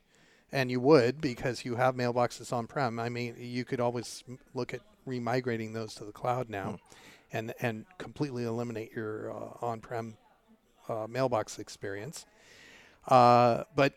and 0.52 0.70
you 0.70 0.80
would 0.82 1.22
because 1.22 1.63
you 1.63 1.76
have 1.76 1.96
mailboxes 1.96 2.52
on-prem. 2.52 3.00
I 3.00 3.08
mean, 3.08 3.36
you 3.39 3.63
could 3.63 3.80
always 3.80 4.26
look 4.54 4.74
at 4.74 4.82
remigrating 5.06 5.72
those 5.72 5.96
to 5.96 6.04
the 6.04 6.12
cloud 6.12 6.50
now, 6.50 6.80
and 7.32 7.54
and 7.62 7.86
completely 7.98 8.44
eliminate 8.44 8.92
your 8.94 9.32
uh, 9.32 9.65
on-prem 9.65 10.18
uh, 10.89 11.08
mailbox 11.08 11.58
experience. 11.58 12.26
Uh, 13.08 13.63
but 13.74 13.94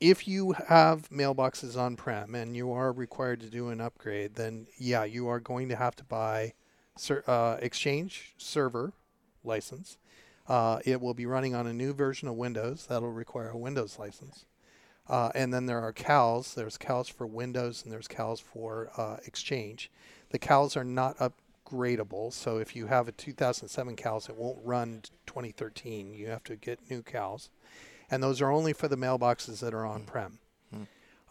if 0.00 0.28
you 0.28 0.52
have 0.52 1.08
mailboxes 1.10 1.76
on-prem 1.76 2.34
and 2.34 2.56
you 2.56 2.72
are 2.72 2.92
required 2.92 3.40
to 3.40 3.50
do 3.50 3.68
an 3.68 3.80
upgrade, 3.80 4.34
then 4.34 4.66
yeah, 4.78 5.04
you 5.04 5.28
are 5.28 5.40
going 5.40 5.68
to 5.68 5.76
have 5.76 5.96
to 5.96 6.04
buy 6.04 6.54
ser- 6.96 7.24
uh, 7.26 7.56
Exchange 7.60 8.34
server 8.36 8.92
license. 9.44 9.98
Uh, 10.48 10.78
it 10.84 11.00
will 11.00 11.14
be 11.14 11.26
running 11.26 11.54
on 11.54 11.66
a 11.66 11.72
new 11.72 11.92
version 11.92 12.28
of 12.28 12.34
Windows 12.34 12.86
that'll 12.88 13.10
require 13.10 13.50
a 13.50 13.58
Windows 13.58 13.98
license. 13.98 14.44
Uh, 15.08 15.30
and 15.34 15.52
then 15.52 15.66
there 15.66 15.80
are 15.80 15.92
CALs. 15.92 16.54
There's 16.54 16.76
CALs 16.76 17.08
for 17.08 17.26
Windows 17.26 17.82
and 17.82 17.92
there's 17.92 18.08
CALs 18.08 18.40
for 18.40 18.90
uh, 18.96 19.18
Exchange. 19.24 19.90
The 20.30 20.38
CALs 20.38 20.76
are 20.76 20.84
not 20.84 21.16
upgradable, 21.18 22.32
so 22.32 22.58
if 22.58 22.74
you 22.74 22.86
have 22.86 23.06
a 23.06 23.12
2007 23.12 23.96
CALs, 23.96 24.28
it 24.28 24.36
won't 24.36 24.58
run 24.64 25.02
2013. 25.26 26.12
You 26.12 26.28
have 26.28 26.42
to 26.44 26.56
get 26.56 26.90
new 26.90 27.02
CALs, 27.02 27.50
and 28.10 28.22
those 28.22 28.40
are 28.40 28.50
only 28.50 28.72
for 28.72 28.88
the 28.88 28.96
mailboxes 28.96 29.60
that 29.60 29.74
are 29.74 29.84
on-prem. 29.84 30.38
Mm. 30.74 30.86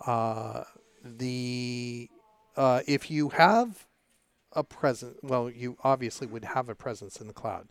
Uh, 0.05 0.63
the 1.03 2.09
uh, 2.57 2.81
if 2.87 3.11
you 3.11 3.29
have 3.29 3.85
a 4.53 4.63
presence, 4.63 5.17
well, 5.21 5.49
you 5.49 5.77
obviously 5.83 6.25
would 6.27 6.45
have 6.45 6.69
a 6.69 6.75
presence 6.75 7.19
in 7.19 7.27
the 7.27 7.33
cloud. 7.33 7.67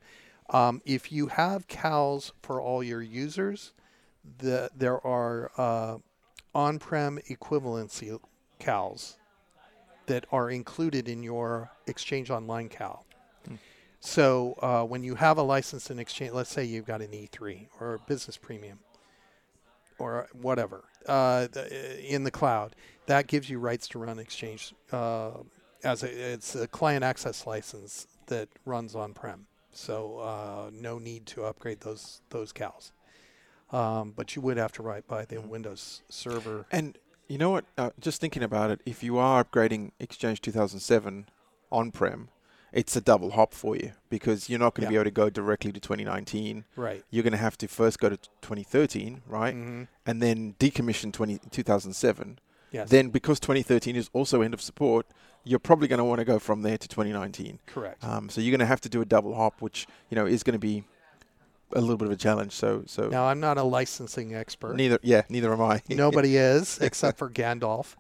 Um, 0.51 0.83
if 0.85 1.11
you 1.11 1.29
have 1.29 1.67
CALs 1.69 2.33
for 2.43 2.61
all 2.61 2.83
your 2.83 3.03
users, 3.03 3.73
the, 4.39 4.71
there 4.77 5.05
are 5.07 5.51
uh, 5.57 5.99
on-prem 6.55 7.19
equivalency 7.31 8.19
CALs 8.59 9.17
that 10.07 10.27
are 10.31 10.51
included 10.51 11.09
in 11.09 11.23
your 11.23 11.71
Exchange 11.87 12.31
Online 12.31 12.69
CAL. 12.69 13.07
Hmm. 13.49 13.55
So 14.01 14.59
uh, 14.61 14.85
when 14.85 15.03
you 15.03 15.15
have 15.15 15.39
a 15.39 15.43
license 15.43 15.91
in 15.91 15.99
Exchange, 15.99 16.33
let's 16.33 16.51
say 16.51 16.65
you've 16.65 16.85
got 16.85 17.01
an 17.01 17.09
E3 17.09 17.69
or 17.81 17.95
a 17.95 17.99
Business 18.01 18.37
Premium 18.37 18.81
or 20.05 20.29
whatever 20.33 20.85
uh, 21.07 21.49
in 22.07 22.25
the 22.25 22.31
cloud, 22.31 22.77
that 23.07 23.27
gives 23.27 23.49
you 23.49 23.59
rights 23.59 23.89
to 23.89 23.99
run 23.99 24.19
Exchange 24.19 24.75
uh, 24.93 25.31
as 25.83 26.03
a 26.03 26.33
it's 26.33 26.55
a 26.55 26.69
client 26.69 27.03
access 27.03 27.47
license 27.47 28.07
that 28.27 28.49
runs 28.67 28.95
on-prem. 28.95 29.47
So 29.73 30.19
uh, 30.19 30.71
no 30.73 30.99
need 30.99 31.27
to 31.27 31.45
upgrade 31.45 31.81
those 31.81 32.21
those 32.29 32.53
CALs. 32.53 32.93
Um, 33.73 34.13
but 34.15 34.37
you 34.37 34.43
would 34.43 34.59
have 34.59 34.73
to 34.73 34.83
write 34.83 35.09
buy 35.09 35.25
the 35.25 35.41
Windows 35.41 36.03
Server. 36.09 36.67
And 36.71 36.99
you 37.27 37.39
know 37.39 37.51
what? 37.51 37.65
Uh, 37.79 37.91
just 37.99 38.21
thinking 38.21 38.43
about 38.43 38.71
it, 38.71 38.81
if 38.85 39.03
you 39.03 39.17
are 39.17 39.43
upgrading 39.43 39.93
Exchange 39.99 40.43
2007 40.43 41.27
on-prem, 41.73 42.29
it's 42.75 42.97
a 42.97 43.01
double 43.01 43.31
hop 43.31 43.55
for 43.55 43.77
you 43.77 43.93
because 44.11 44.51
you're 44.51 44.59
not 44.59 44.75
going 44.75 44.87
to 44.87 44.93
Yeah. 44.93 44.99
be 44.99 45.01
able 45.01 45.05
to 45.05 45.11
go 45.23 45.31
directly 45.31 45.73
to 45.73 45.81
2019. 45.81 46.65
Right. 46.77 47.03
You're 47.11 47.23
going 47.23 47.33
to 47.33 47.39
have 47.39 47.57
to 47.59 47.69
first 47.69 47.99
go 48.01 48.09
to 48.11 48.17
2013, 48.43 49.23
right? 49.27 49.55
hmm 49.55 49.83
And 50.05 50.21
then 50.21 50.55
decommission 50.59 51.13
20, 51.13 51.39
2007. 51.51 52.39
Yes. 52.73 52.89
Then, 52.91 53.11
because 53.11 53.39
2013 53.41 53.95
is 53.97 54.11
also 54.13 54.43
end 54.43 54.53
of 54.53 54.61
support, 54.61 55.07
you're 55.45 55.61
probably 55.61 55.87
going 55.87 55.99
to 55.99 56.05
want 56.05 56.19
to 56.19 56.25
go 56.25 56.39
from 56.41 56.63
there 56.63 56.77
to 56.77 56.89
2019. 56.89 57.61
Correct. 57.67 58.03
Um, 58.03 58.29
so 58.29 58.41
you're 58.41 58.51
going 58.51 58.59
to 58.59 58.67
have 58.67 58.81
to 58.81 58.89
do 58.89 59.01
a 59.01 59.05
double 59.05 59.35
hop, 59.35 59.61
which 59.63 59.87
you 60.11 60.17
know 60.17 60.27
is 60.27 60.43
going 60.43 60.55
to 60.55 60.59
be 60.59 60.83
a 61.73 61.81
little 61.81 61.97
bit 61.97 62.07
of 62.07 62.13
a 62.13 62.17
challenge. 62.17 62.53
So, 62.53 62.85
so 62.87 63.09
now 63.09 63.25
I'm 63.27 63.41
not 63.41 63.59
a 63.59 63.63
licensing 63.63 64.35
expert. 64.35 64.77
neither, 64.77 64.99
yeah, 65.03 65.23
neither 65.29 65.53
am 65.53 65.61
I. 65.63 65.83
Nobody 65.89 66.37
is 66.37 66.79
except 66.83 67.19
for 67.19 67.29
Gandalf. 67.31 67.97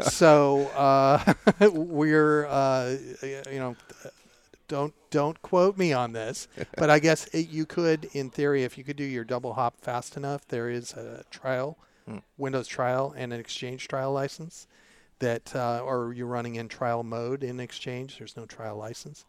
So 0.00 0.66
uh, 0.68 1.34
we're, 1.72 2.46
uh, 2.46 2.96
you 3.22 3.58
know, 3.58 3.76
don't 4.68 4.92
don't 5.10 5.40
quote 5.40 5.78
me 5.78 5.92
on 5.92 6.12
this, 6.12 6.46
but 6.76 6.90
I 6.90 6.98
guess 6.98 7.26
it, 7.28 7.48
you 7.48 7.64
could, 7.64 8.08
in 8.12 8.28
theory, 8.30 8.64
if 8.64 8.76
you 8.76 8.84
could 8.84 8.96
do 8.96 9.04
your 9.04 9.24
double 9.24 9.54
hop 9.54 9.80
fast 9.80 10.16
enough, 10.16 10.46
there 10.48 10.68
is 10.68 10.92
a 10.92 11.24
trial, 11.30 11.78
Hmm. 12.06 12.18
Windows 12.38 12.66
trial, 12.68 13.14
and 13.16 13.32
an 13.34 13.40
Exchange 13.40 13.86
trial 13.88 14.12
license 14.12 14.66
that, 15.18 15.54
uh, 15.54 15.80
or 15.84 16.12
you're 16.14 16.26
running 16.26 16.54
in 16.54 16.68
trial 16.68 17.02
mode 17.02 17.42
in 17.42 17.60
Exchange. 17.60 18.16
There's 18.18 18.36
no 18.36 18.46
trial 18.46 18.76
license. 18.76 19.24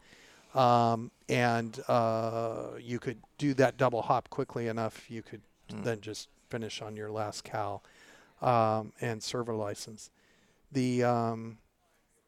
Um, 0.55 1.11
and 1.27 1.79
uh, 1.87 2.71
you 2.81 2.99
could 2.99 3.17
do 3.37 3.53
that 3.55 3.77
double 3.77 4.01
hop 4.01 4.29
quickly 4.29 4.67
enough. 4.67 5.09
You 5.09 5.21
could 5.21 5.41
Hmm. 5.71 5.83
then 5.83 6.01
just 6.01 6.29
finish 6.49 6.81
on 6.81 6.95
your 6.95 7.11
last 7.11 7.43
CAL 7.43 7.83
um, 8.41 8.91
and 8.99 9.21
server 9.21 9.53
license. 9.53 10.09
The 10.71 11.03
um, 11.03 11.59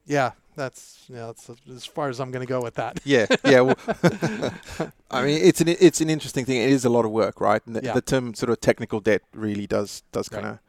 yeah, 0.05 0.33
that's 0.55 1.05
yeah, 1.09 1.25
that's 1.25 1.49
as 1.67 1.85
far 1.87 2.09
as 2.09 2.19
I'm 2.19 2.29
going 2.29 2.45
to 2.45 2.49
go 2.49 2.61
with 2.61 2.75
that. 2.75 2.99
Yeah, 3.03 3.25
yeah. 3.43 3.61
Well, 3.61 3.77
I 5.11 5.23
mean, 5.23 5.41
it's 5.43 5.59
an 5.61 5.69
it's 5.69 6.01
an 6.01 6.09
interesting 6.09 6.45
thing. 6.45 6.57
It 6.57 6.69
is 6.69 6.85
a 6.85 6.89
lot 6.89 7.05
of 7.05 7.11
work, 7.11 7.41
right? 7.41 7.61
And 7.65 7.75
the, 7.75 7.81
Yeah. 7.83 7.93
the 7.93 8.01
term 8.01 8.33
sort 8.35 8.51
of 8.51 8.61
technical 8.61 8.99
debt 8.99 9.21
really 9.33 9.65
does 9.65 10.03
does 10.11 10.29
kind 10.29 10.45
of 10.45 10.59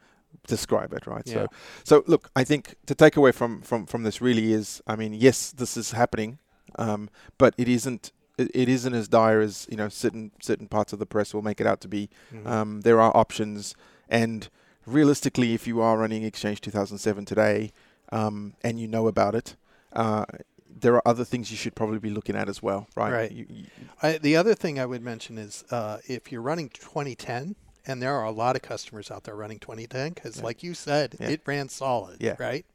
describe 0.47 0.93
it, 0.93 1.05
right? 1.05 1.23
Yeah. 1.27 1.33
So, 1.33 1.47
so 1.83 2.03
look, 2.07 2.29
I 2.35 2.43
think 2.43 2.75
the 2.87 2.95
takeaway 2.95 3.33
from 3.33 3.61
from 3.61 3.85
from 3.85 4.01
this 4.03 4.19
really 4.21 4.51
is, 4.53 4.81
I 4.87 4.95
mean, 4.95 5.13
yes, 5.13 5.51
this 5.51 5.77
is 5.77 5.91
happening, 5.91 6.39
um, 6.75 7.09
but 7.37 7.53
it 7.57 7.67
isn't. 7.67 8.11
It, 8.37 8.49
it 8.55 8.67
isn't 8.67 8.93
as 8.95 9.07
dire 9.07 9.41
as 9.41 9.67
you 9.69 9.77
know 9.77 9.89
certain 9.89 10.31
certain 10.41 10.67
parts 10.67 10.91
of 10.93 10.99
the 10.99 11.05
press 11.05 11.33
will 11.33 11.43
make 11.43 11.61
it 11.61 11.67
out 11.67 11.81
to 11.81 11.87
be. 11.87 12.09
Mhm. 12.33 12.47
Um, 12.47 12.81
there 12.81 12.99
are 12.99 13.15
options, 13.15 13.75
and 14.09 14.49
realistically, 14.87 15.53
if 15.53 15.67
you 15.67 15.81
are 15.81 15.97
running 15.97 16.23
Exchange 16.23 16.59
2007 16.61 17.25
today, 17.25 17.71
um, 18.11 18.53
and 18.63 18.79
you 18.79 18.87
know 18.87 19.07
about 19.07 19.35
it, 19.35 19.55
uh, 19.93 20.25
there 20.67 20.95
are 20.95 21.07
other 21.07 21.23
things 21.23 21.51
you 21.51 21.57
should 21.57 21.75
probably 21.75 21.99
be 21.99 22.09
looking 22.09 22.35
at 22.35 22.49
as 22.49 22.61
well, 22.63 22.87
right? 22.95 23.13
Right. 23.13 23.31
You, 23.31 23.45
you, 23.49 23.65
I, 24.01 24.17
the 24.17 24.35
other 24.35 24.55
thing 24.55 24.79
I 24.79 24.85
would 24.87 25.03
mention 25.03 25.37
is 25.37 25.63
uh, 25.71 25.99
if 26.07 26.31
you're 26.31 26.41
running 26.41 26.69
2010, 26.69 27.55
and 27.85 28.01
there 28.01 28.15
are 28.15 28.25
a 28.25 28.31
lot 28.31 28.55
of 28.55 28.61
customers 28.63 29.11
out 29.11 29.23
there 29.25 29.35
running 29.35 29.59
2010, 29.59 30.13
because 30.13 30.37
Yeah. 30.37 30.43
like 30.43 30.63
you 30.63 30.73
said, 30.73 31.15
Yeah. 31.19 31.29
it 31.29 31.41
ran 31.45 31.69
solid, 31.69 32.17
Yeah. 32.19 32.35
right? 32.39 32.65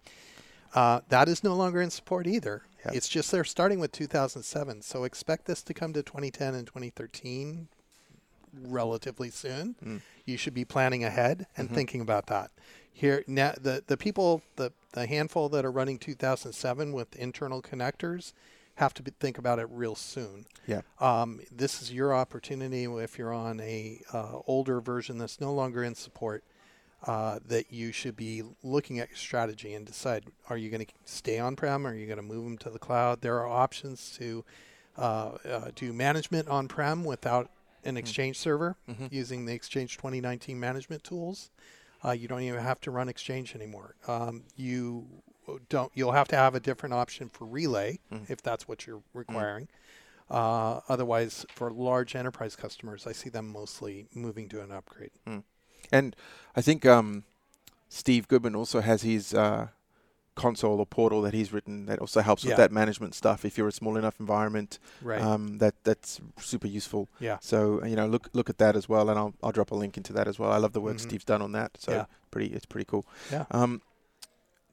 Uh, 0.74 1.00
that 1.08 1.28
is 1.28 1.42
no 1.42 1.54
longer 1.56 1.80
in 1.80 1.90
support 1.90 2.26
either. 2.26 2.62
It's 2.84 3.08
just 3.08 3.30
they're 3.30 3.44
starting 3.44 3.78
with 3.80 3.92
2007, 3.92 4.82
so 4.82 5.04
expect 5.04 5.46
this 5.46 5.62
to 5.64 5.74
come 5.74 5.92
to 5.92 6.02
2010 6.02 6.54
and 6.54 6.66
2013 6.66 7.68
relatively 8.62 9.30
soon. 9.30 9.74
Mm. 9.84 10.00
You 10.24 10.36
should 10.36 10.54
be 10.54 10.64
planning 10.64 11.04
ahead 11.04 11.46
and 11.56 11.68
Mhm. 11.70 11.74
thinking 11.74 12.00
about 12.00 12.26
that. 12.26 12.50
Here 12.92 13.22
now, 13.26 13.52
the 13.60 13.84
the 13.86 13.96
people, 13.96 14.42
the 14.56 14.72
the 14.92 15.06
handful 15.06 15.48
that 15.50 15.64
are 15.64 15.70
running 15.70 15.98
2007 15.98 16.92
with 16.92 17.14
internal 17.16 17.62
connectors, 17.62 18.32
have 18.76 18.94
to 18.94 19.02
be, 19.02 19.10
think 19.20 19.38
about 19.38 19.58
it 19.58 19.66
real 19.72 19.96
soon 19.96 20.46
yeah. 20.64 20.82
um, 21.00 21.40
this 21.50 21.82
is 21.82 21.92
your 21.92 22.14
opportunity 22.14 22.84
if 22.84 23.18
you're 23.18 23.32
on 23.34 23.58
a 23.58 24.00
uh, 24.12 24.38
older 24.46 24.80
version 24.80 25.18
that's 25.18 25.40
no 25.40 25.52
longer 25.52 25.82
in 25.82 25.96
support 25.96 26.44
uh, 27.06 27.38
that 27.46 27.72
you 27.72 27.92
should 27.92 28.16
be 28.16 28.42
looking 28.62 28.98
at 28.98 29.08
your 29.08 29.16
strategy 29.16 29.72
and 29.74 29.86
decide 29.86 30.24
are 30.48 30.56
you 30.56 30.68
going 30.70 30.84
to 30.84 30.92
stay 31.04 31.38
on 31.38 31.54
prem 31.56 31.86
or 31.86 31.90
are 31.90 31.94
you 31.94 32.06
going 32.06 32.16
to 32.18 32.22
move 32.22 32.44
them 32.44 32.58
to 32.58 32.70
the 32.70 32.78
cloud? 32.78 33.20
There 33.20 33.38
are 33.38 33.46
options 33.46 34.16
to 34.18 34.44
uh, 34.96 35.38
uh, 35.48 35.70
do 35.76 35.92
management 35.92 36.48
on 36.48 36.66
prem 36.66 37.04
without 37.04 37.50
an 37.84 37.96
exchange 37.96 38.36
server 38.36 38.76
Mhm. 38.88 39.12
using 39.12 39.44
the 39.46 39.52
exchange 39.54 39.96
2019 39.96 40.58
management 40.58 41.04
tools. 41.04 41.50
Uh, 42.04 42.10
you 42.10 42.26
don't 42.26 42.42
even 42.42 42.60
have 42.60 42.80
to 42.80 42.90
run 42.90 43.08
exchange 43.08 43.54
anymore. 43.54 43.94
Um, 44.08 44.44
you 44.56 45.06
don't 45.68 45.90
you'll 45.94 46.12
have 46.12 46.28
to 46.28 46.36
have 46.36 46.54
a 46.56 46.60
different 46.60 46.92
option 46.94 47.28
for 47.28 47.46
relay 47.46 48.00
Mhm. 48.12 48.28
if 48.28 48.42
that's 48.42 48.66
what 48.66 48.86
you're 48.86 49.02
requiring. 49.14 49.68
Uh, 50.28 50.80
otherwise, 50.88 51.46
for 51.48 51.70
large 51.70 52.14
enterprise 52.14 52.54
customers, 52.56 53.06
I 53.06 53.12
see 53.12 53.30
them 53.30 53.48
mostly 53.48 54.08
moving 54.12 54.48
to 54.50 54.60
an 54.62 54.70
upgrade. 54.72 55.12
And 55.92 56.14
I 56.56 56.60
think 56.62 56.84
um, 56.86 57.24
Steve 57.88 58.28
Goodman 58.28 58.54
also 58.54 58.80
has 58.80 59.02
his 59.02 59.32
uh, 59.34 59.68
console 60.34 60.78
or 60.78 60.86
portal 60.86 61.20
that 61.22 61.34
he's 61.34 61.52
written 61.52 61.86
that 61.86 61.98
also 61.98 62.20
helps 62.20 62.44
Yeah. 62.44 62.50
with 62.50 62.56
that 62.58 62.72
management 62.72 63.14
stuff. 63.14 63.44
If 63.44 63.58
you're 63.58 63.68
a 63.68 63.72
small 63.72 63.96
enough 63.96 64.20
environment, 64.20 64.78
Right. 65.02 65.20
um, 65.20 65.58
that 65.58 65.74
that's 65.84 66.20
super 66.40 66.66
useful. 66.68 67.08
yeah. 67.20 67.38
So 67.40 67.84
you 67.84 67.96
know, 67.96 68.06
look 68.06 68.28
look 68.32 68.48
at 68.50 68.58
that 68.58 68.76
as 68.76 68.88
well, 68.88 69.08
and 69.10 69.18
I'll 69.18 69.34
I'll 69.42 69.52
drop 69.52 69.70
a 69.72 69.74
link 69.74 69.96
into 69.96 70.12
that 70.12 70.28
as 70.28 70.38
well. 70.38 70.52
I 70.52 70.58
love 70.58 70.72
the 70.72 70.80
work 70.80 70.96
Mhm. 70.96 71.00
Steve's 71.00 71.24
done 71.24 71.42
on 71.42 71.52
that. 71.52 71.72
So 71.78 71.92
Yeah. 71.92 72.04
pretty, 72.30 72.54
it's 72.54 72.66
pretty 72.66 72.84
cool. 72.84 73.04
Yeah. 73.32 73.46
Um, 73.50 73.82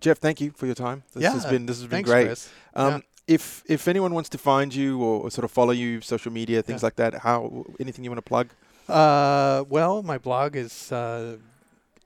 Jeff, 0.01 0.19
thank 0.19 0.39
you 0.41 0.51
for 0.51 0.65
your 0.67 0.75
time. 0.75 1.03
This 1.13 1.23
Yeah, 1.23 1.31
has 1.33 1.45
been 1.45 1.65
this 1.65 1.77
has 1.77 1.85
been 1.87 1.97
Thanks, 1.97 2.09
great. 2.09 2.25
Chris. 2.27 2.49
Um, 2.75 2.91
Yeah. 2.93 2.99
If 3.27 3.63
if 3.65 3.87
anyone 3.87 4.13
wants 4.13 4.29
to 4.29 4.37
find 4.37 4.71
you 4.75 5.01
or, 5.01 5.23
or 5.23 5.31
sort 5.31 5.45
of 5.45 5.51
follow 5.51 5.71
you, 5.71 5.99
social 6.01 6.31
media, 6.31 6.61
things 6.61 6.81
Yeah. 6.83 6.85
like 6.87 6.95
that, 6.97 7.13
how 7.23 7.65
anything 7.79 8.03
you 8.03 8.11
want 8.11 8.19
to 8.23 8.29
plug? 8.29 8.49
Uh, 8.87 9.63
well, 9.67 10.03
my 10.03 10.17
blog 10.17 10.55
is 10.55 10.91
uh, 10.91 11.37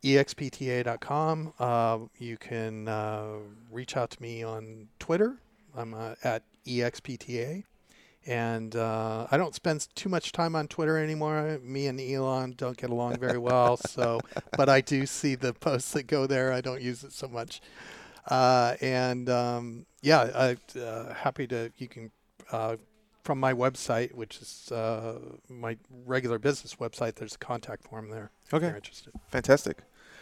expta.com. 0.03 1.53
Uh, 1.59 1.99
you 2.17 2.37
can 2.37 2.87
uh, 2.87 3.25
reach 3.71 3.97
out 3.97 4.11
to 4.11 4.21
me 4.21 4.43
on 4.43 4.87
Twitter. 4.97 5.37
I'm 5.75 5.93
uh, 5.93 6.15
at 6.23 6.43
expta. 6.65 7.63
And 8.25 8.75
uh, 8.75 9.27
I 9.31 9.37
don't 9.37 9.55
spend 9.55 9.87
too 9.95 10.09
much 10.09 10.31
time 10.31 10.55
on 10.55 10.67
Twitter 10.67 10.97
anymore. 10.97 11.59
Me 11.63 11.87
and 11.87 11.99
Elon 11.99 12.53
don't 12.57 12.77
get 12.77 12.89
along 12.89 13.17
very 13.17 13.37
well. 13.49 13.77
So, 13.77 14.19
but 14.55 14.69
I 14.69 14.81
do 14.81 15.05
see 15.05 15.35
the 15.35 15.53
posts 15.53 15.91
that 15.93 16.03
go 16.03 16.27
there. 16.27 16.53
I 16.53 16.61
don't 16.61 16.81
use 16.81 17.03
it 17.03 17.11
so 17.11 17.27
much. 17.27 17.61
Uh, 18.27 18.75
and 18.81 19.29
um, 19.29 19.85
yeah, 20.01 20.55
I, 20.75 20.79
uh, 20.79 21.13
happy 21.13 21.47
to. 21.47 21.71
You 21.77 21.87
can 21.87 22.11
uh, 22.51 22.75
from 23.23 23.39
my 23.39 23.53
website, 23.53 24.13
which 24.13 24.41
is 24.41 24.71
uh, 24.71 25.19
my 25.49 25.77
regular 26.05 26.39
business 26.39 26.75
website. 26.75 27.15
There's 27.15 27.35
a 27.35 27.37
contact 27.37 27.83
form 27.83 28.09
there. 28.09 28.31
Okay. 28.31 28.47
If 28.47 28.53
Okay. 28.55 28.67
you're 28.67 28.75
interested. 28.77 29.13
Fantastic. 29.27 29.77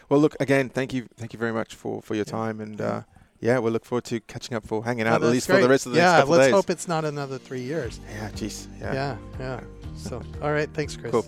Well, 0.08 0.20
look 0.20 0.36
again. 0.40 0.68
Thank 0.68 0.92
you, 0.94 1.06
thank 1.16 1.32
you 1.32 1.38
very 1.38 1.52
much 1.52 1.74
for, 1.74 2.02
for 2.02 2.14
your 2.14 2.24
Yeah. 2.26 2.32
time, 2.32 2.60
and 2.60 2.78
Yeah. 2.80 2.86
uh, 2.86 3.02
yeah, 3.40 3.58
we'll 3.58 3.72
look 3.72 3.84
forward 3.84 4.04
to 4.06 4.20
catching 4.20 4.56
up 4.56 4.66
for 4.66 4.84
hanging 4.84 5.06
Oh, 5.06 5.10
out 5.10 5.14
at 5.16 5.20
that's 5.22 5.32
least 5.32 5.46
for 5.46 5.60
the 5.60 5.68
rest 5.68 5.86
of 5.86 5.92
the 5.92 5.98
yeah, 5.98 6.04
next 6.12 6.20
couple 6.22 6.32
let's 6.36 6.46
days. 6.46 6.54
hope 6.54 6.70
it's 6.70 6.88
not 6.88 7.04
another 7.04 7.38
three 7.38 7.60
years. 7.60 8.00
Yeah, 8.16 8.30
jeez. 8.30 8.66
Yeah. 8.80 8.92
Yeah, 8.94 9.16
yeah. 9.38 9.60
So, 9.96 10.22
all 10.42 10.50
right. 10.52 10.68
Thanks, 10.74 10.96
Chris. 10.96 11.12
Cool. 11.12 11.26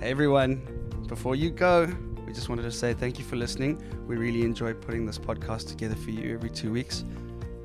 Hey 0.00 0.10
everyone, 0.10 0.56
before 1.08 1.36
you 1.36 1.50
go, 1.50 1.86
we 2.26 2.32
just 2.32 2.48
wanted 2.50 2.62
to 2.62 2.70
say 2.72 2.92
thank 2.92 3.18
you 3.18 3.24
for 3.24 3.36
listening. 3.36 3.82
We 4.06 4.16
really 4.16 4.42
enjoy 4.42 4.74
putting 4.74 5.06
this 5.06 5.18
podcast 5.18 5.68
together 5.68 5.94
for 5.96 6.10
you 6.10 6.34
every 6.34 6.50
two 6.50 6.70
weeks. 6.70 7.04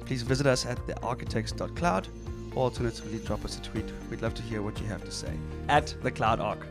Please 0.06 0.22
visit 0.22 0.48
us 0.48 0.66
at 0.66 0.78
thearchitects.cloud 0.88 2.08
or 2.56 2.64
alternatively 2.64 3.20
drop 3.20 3.46
us 3.46 3.58
a 3.58 3.62
tweet. 3.62 3.86
We'd 4.10 4.22
love 4.22 4.34
to 4.36 4.42
hear 4.42 4.62
what 4.62 4.80
you 4.80 4.88
have 4.88 5.04
to 5.06 5.12
say 5.12 5.34
at 5.70 5.94
the 6.02 6.12
Cloud 6.12 6.40
Arc. 6.40 6.66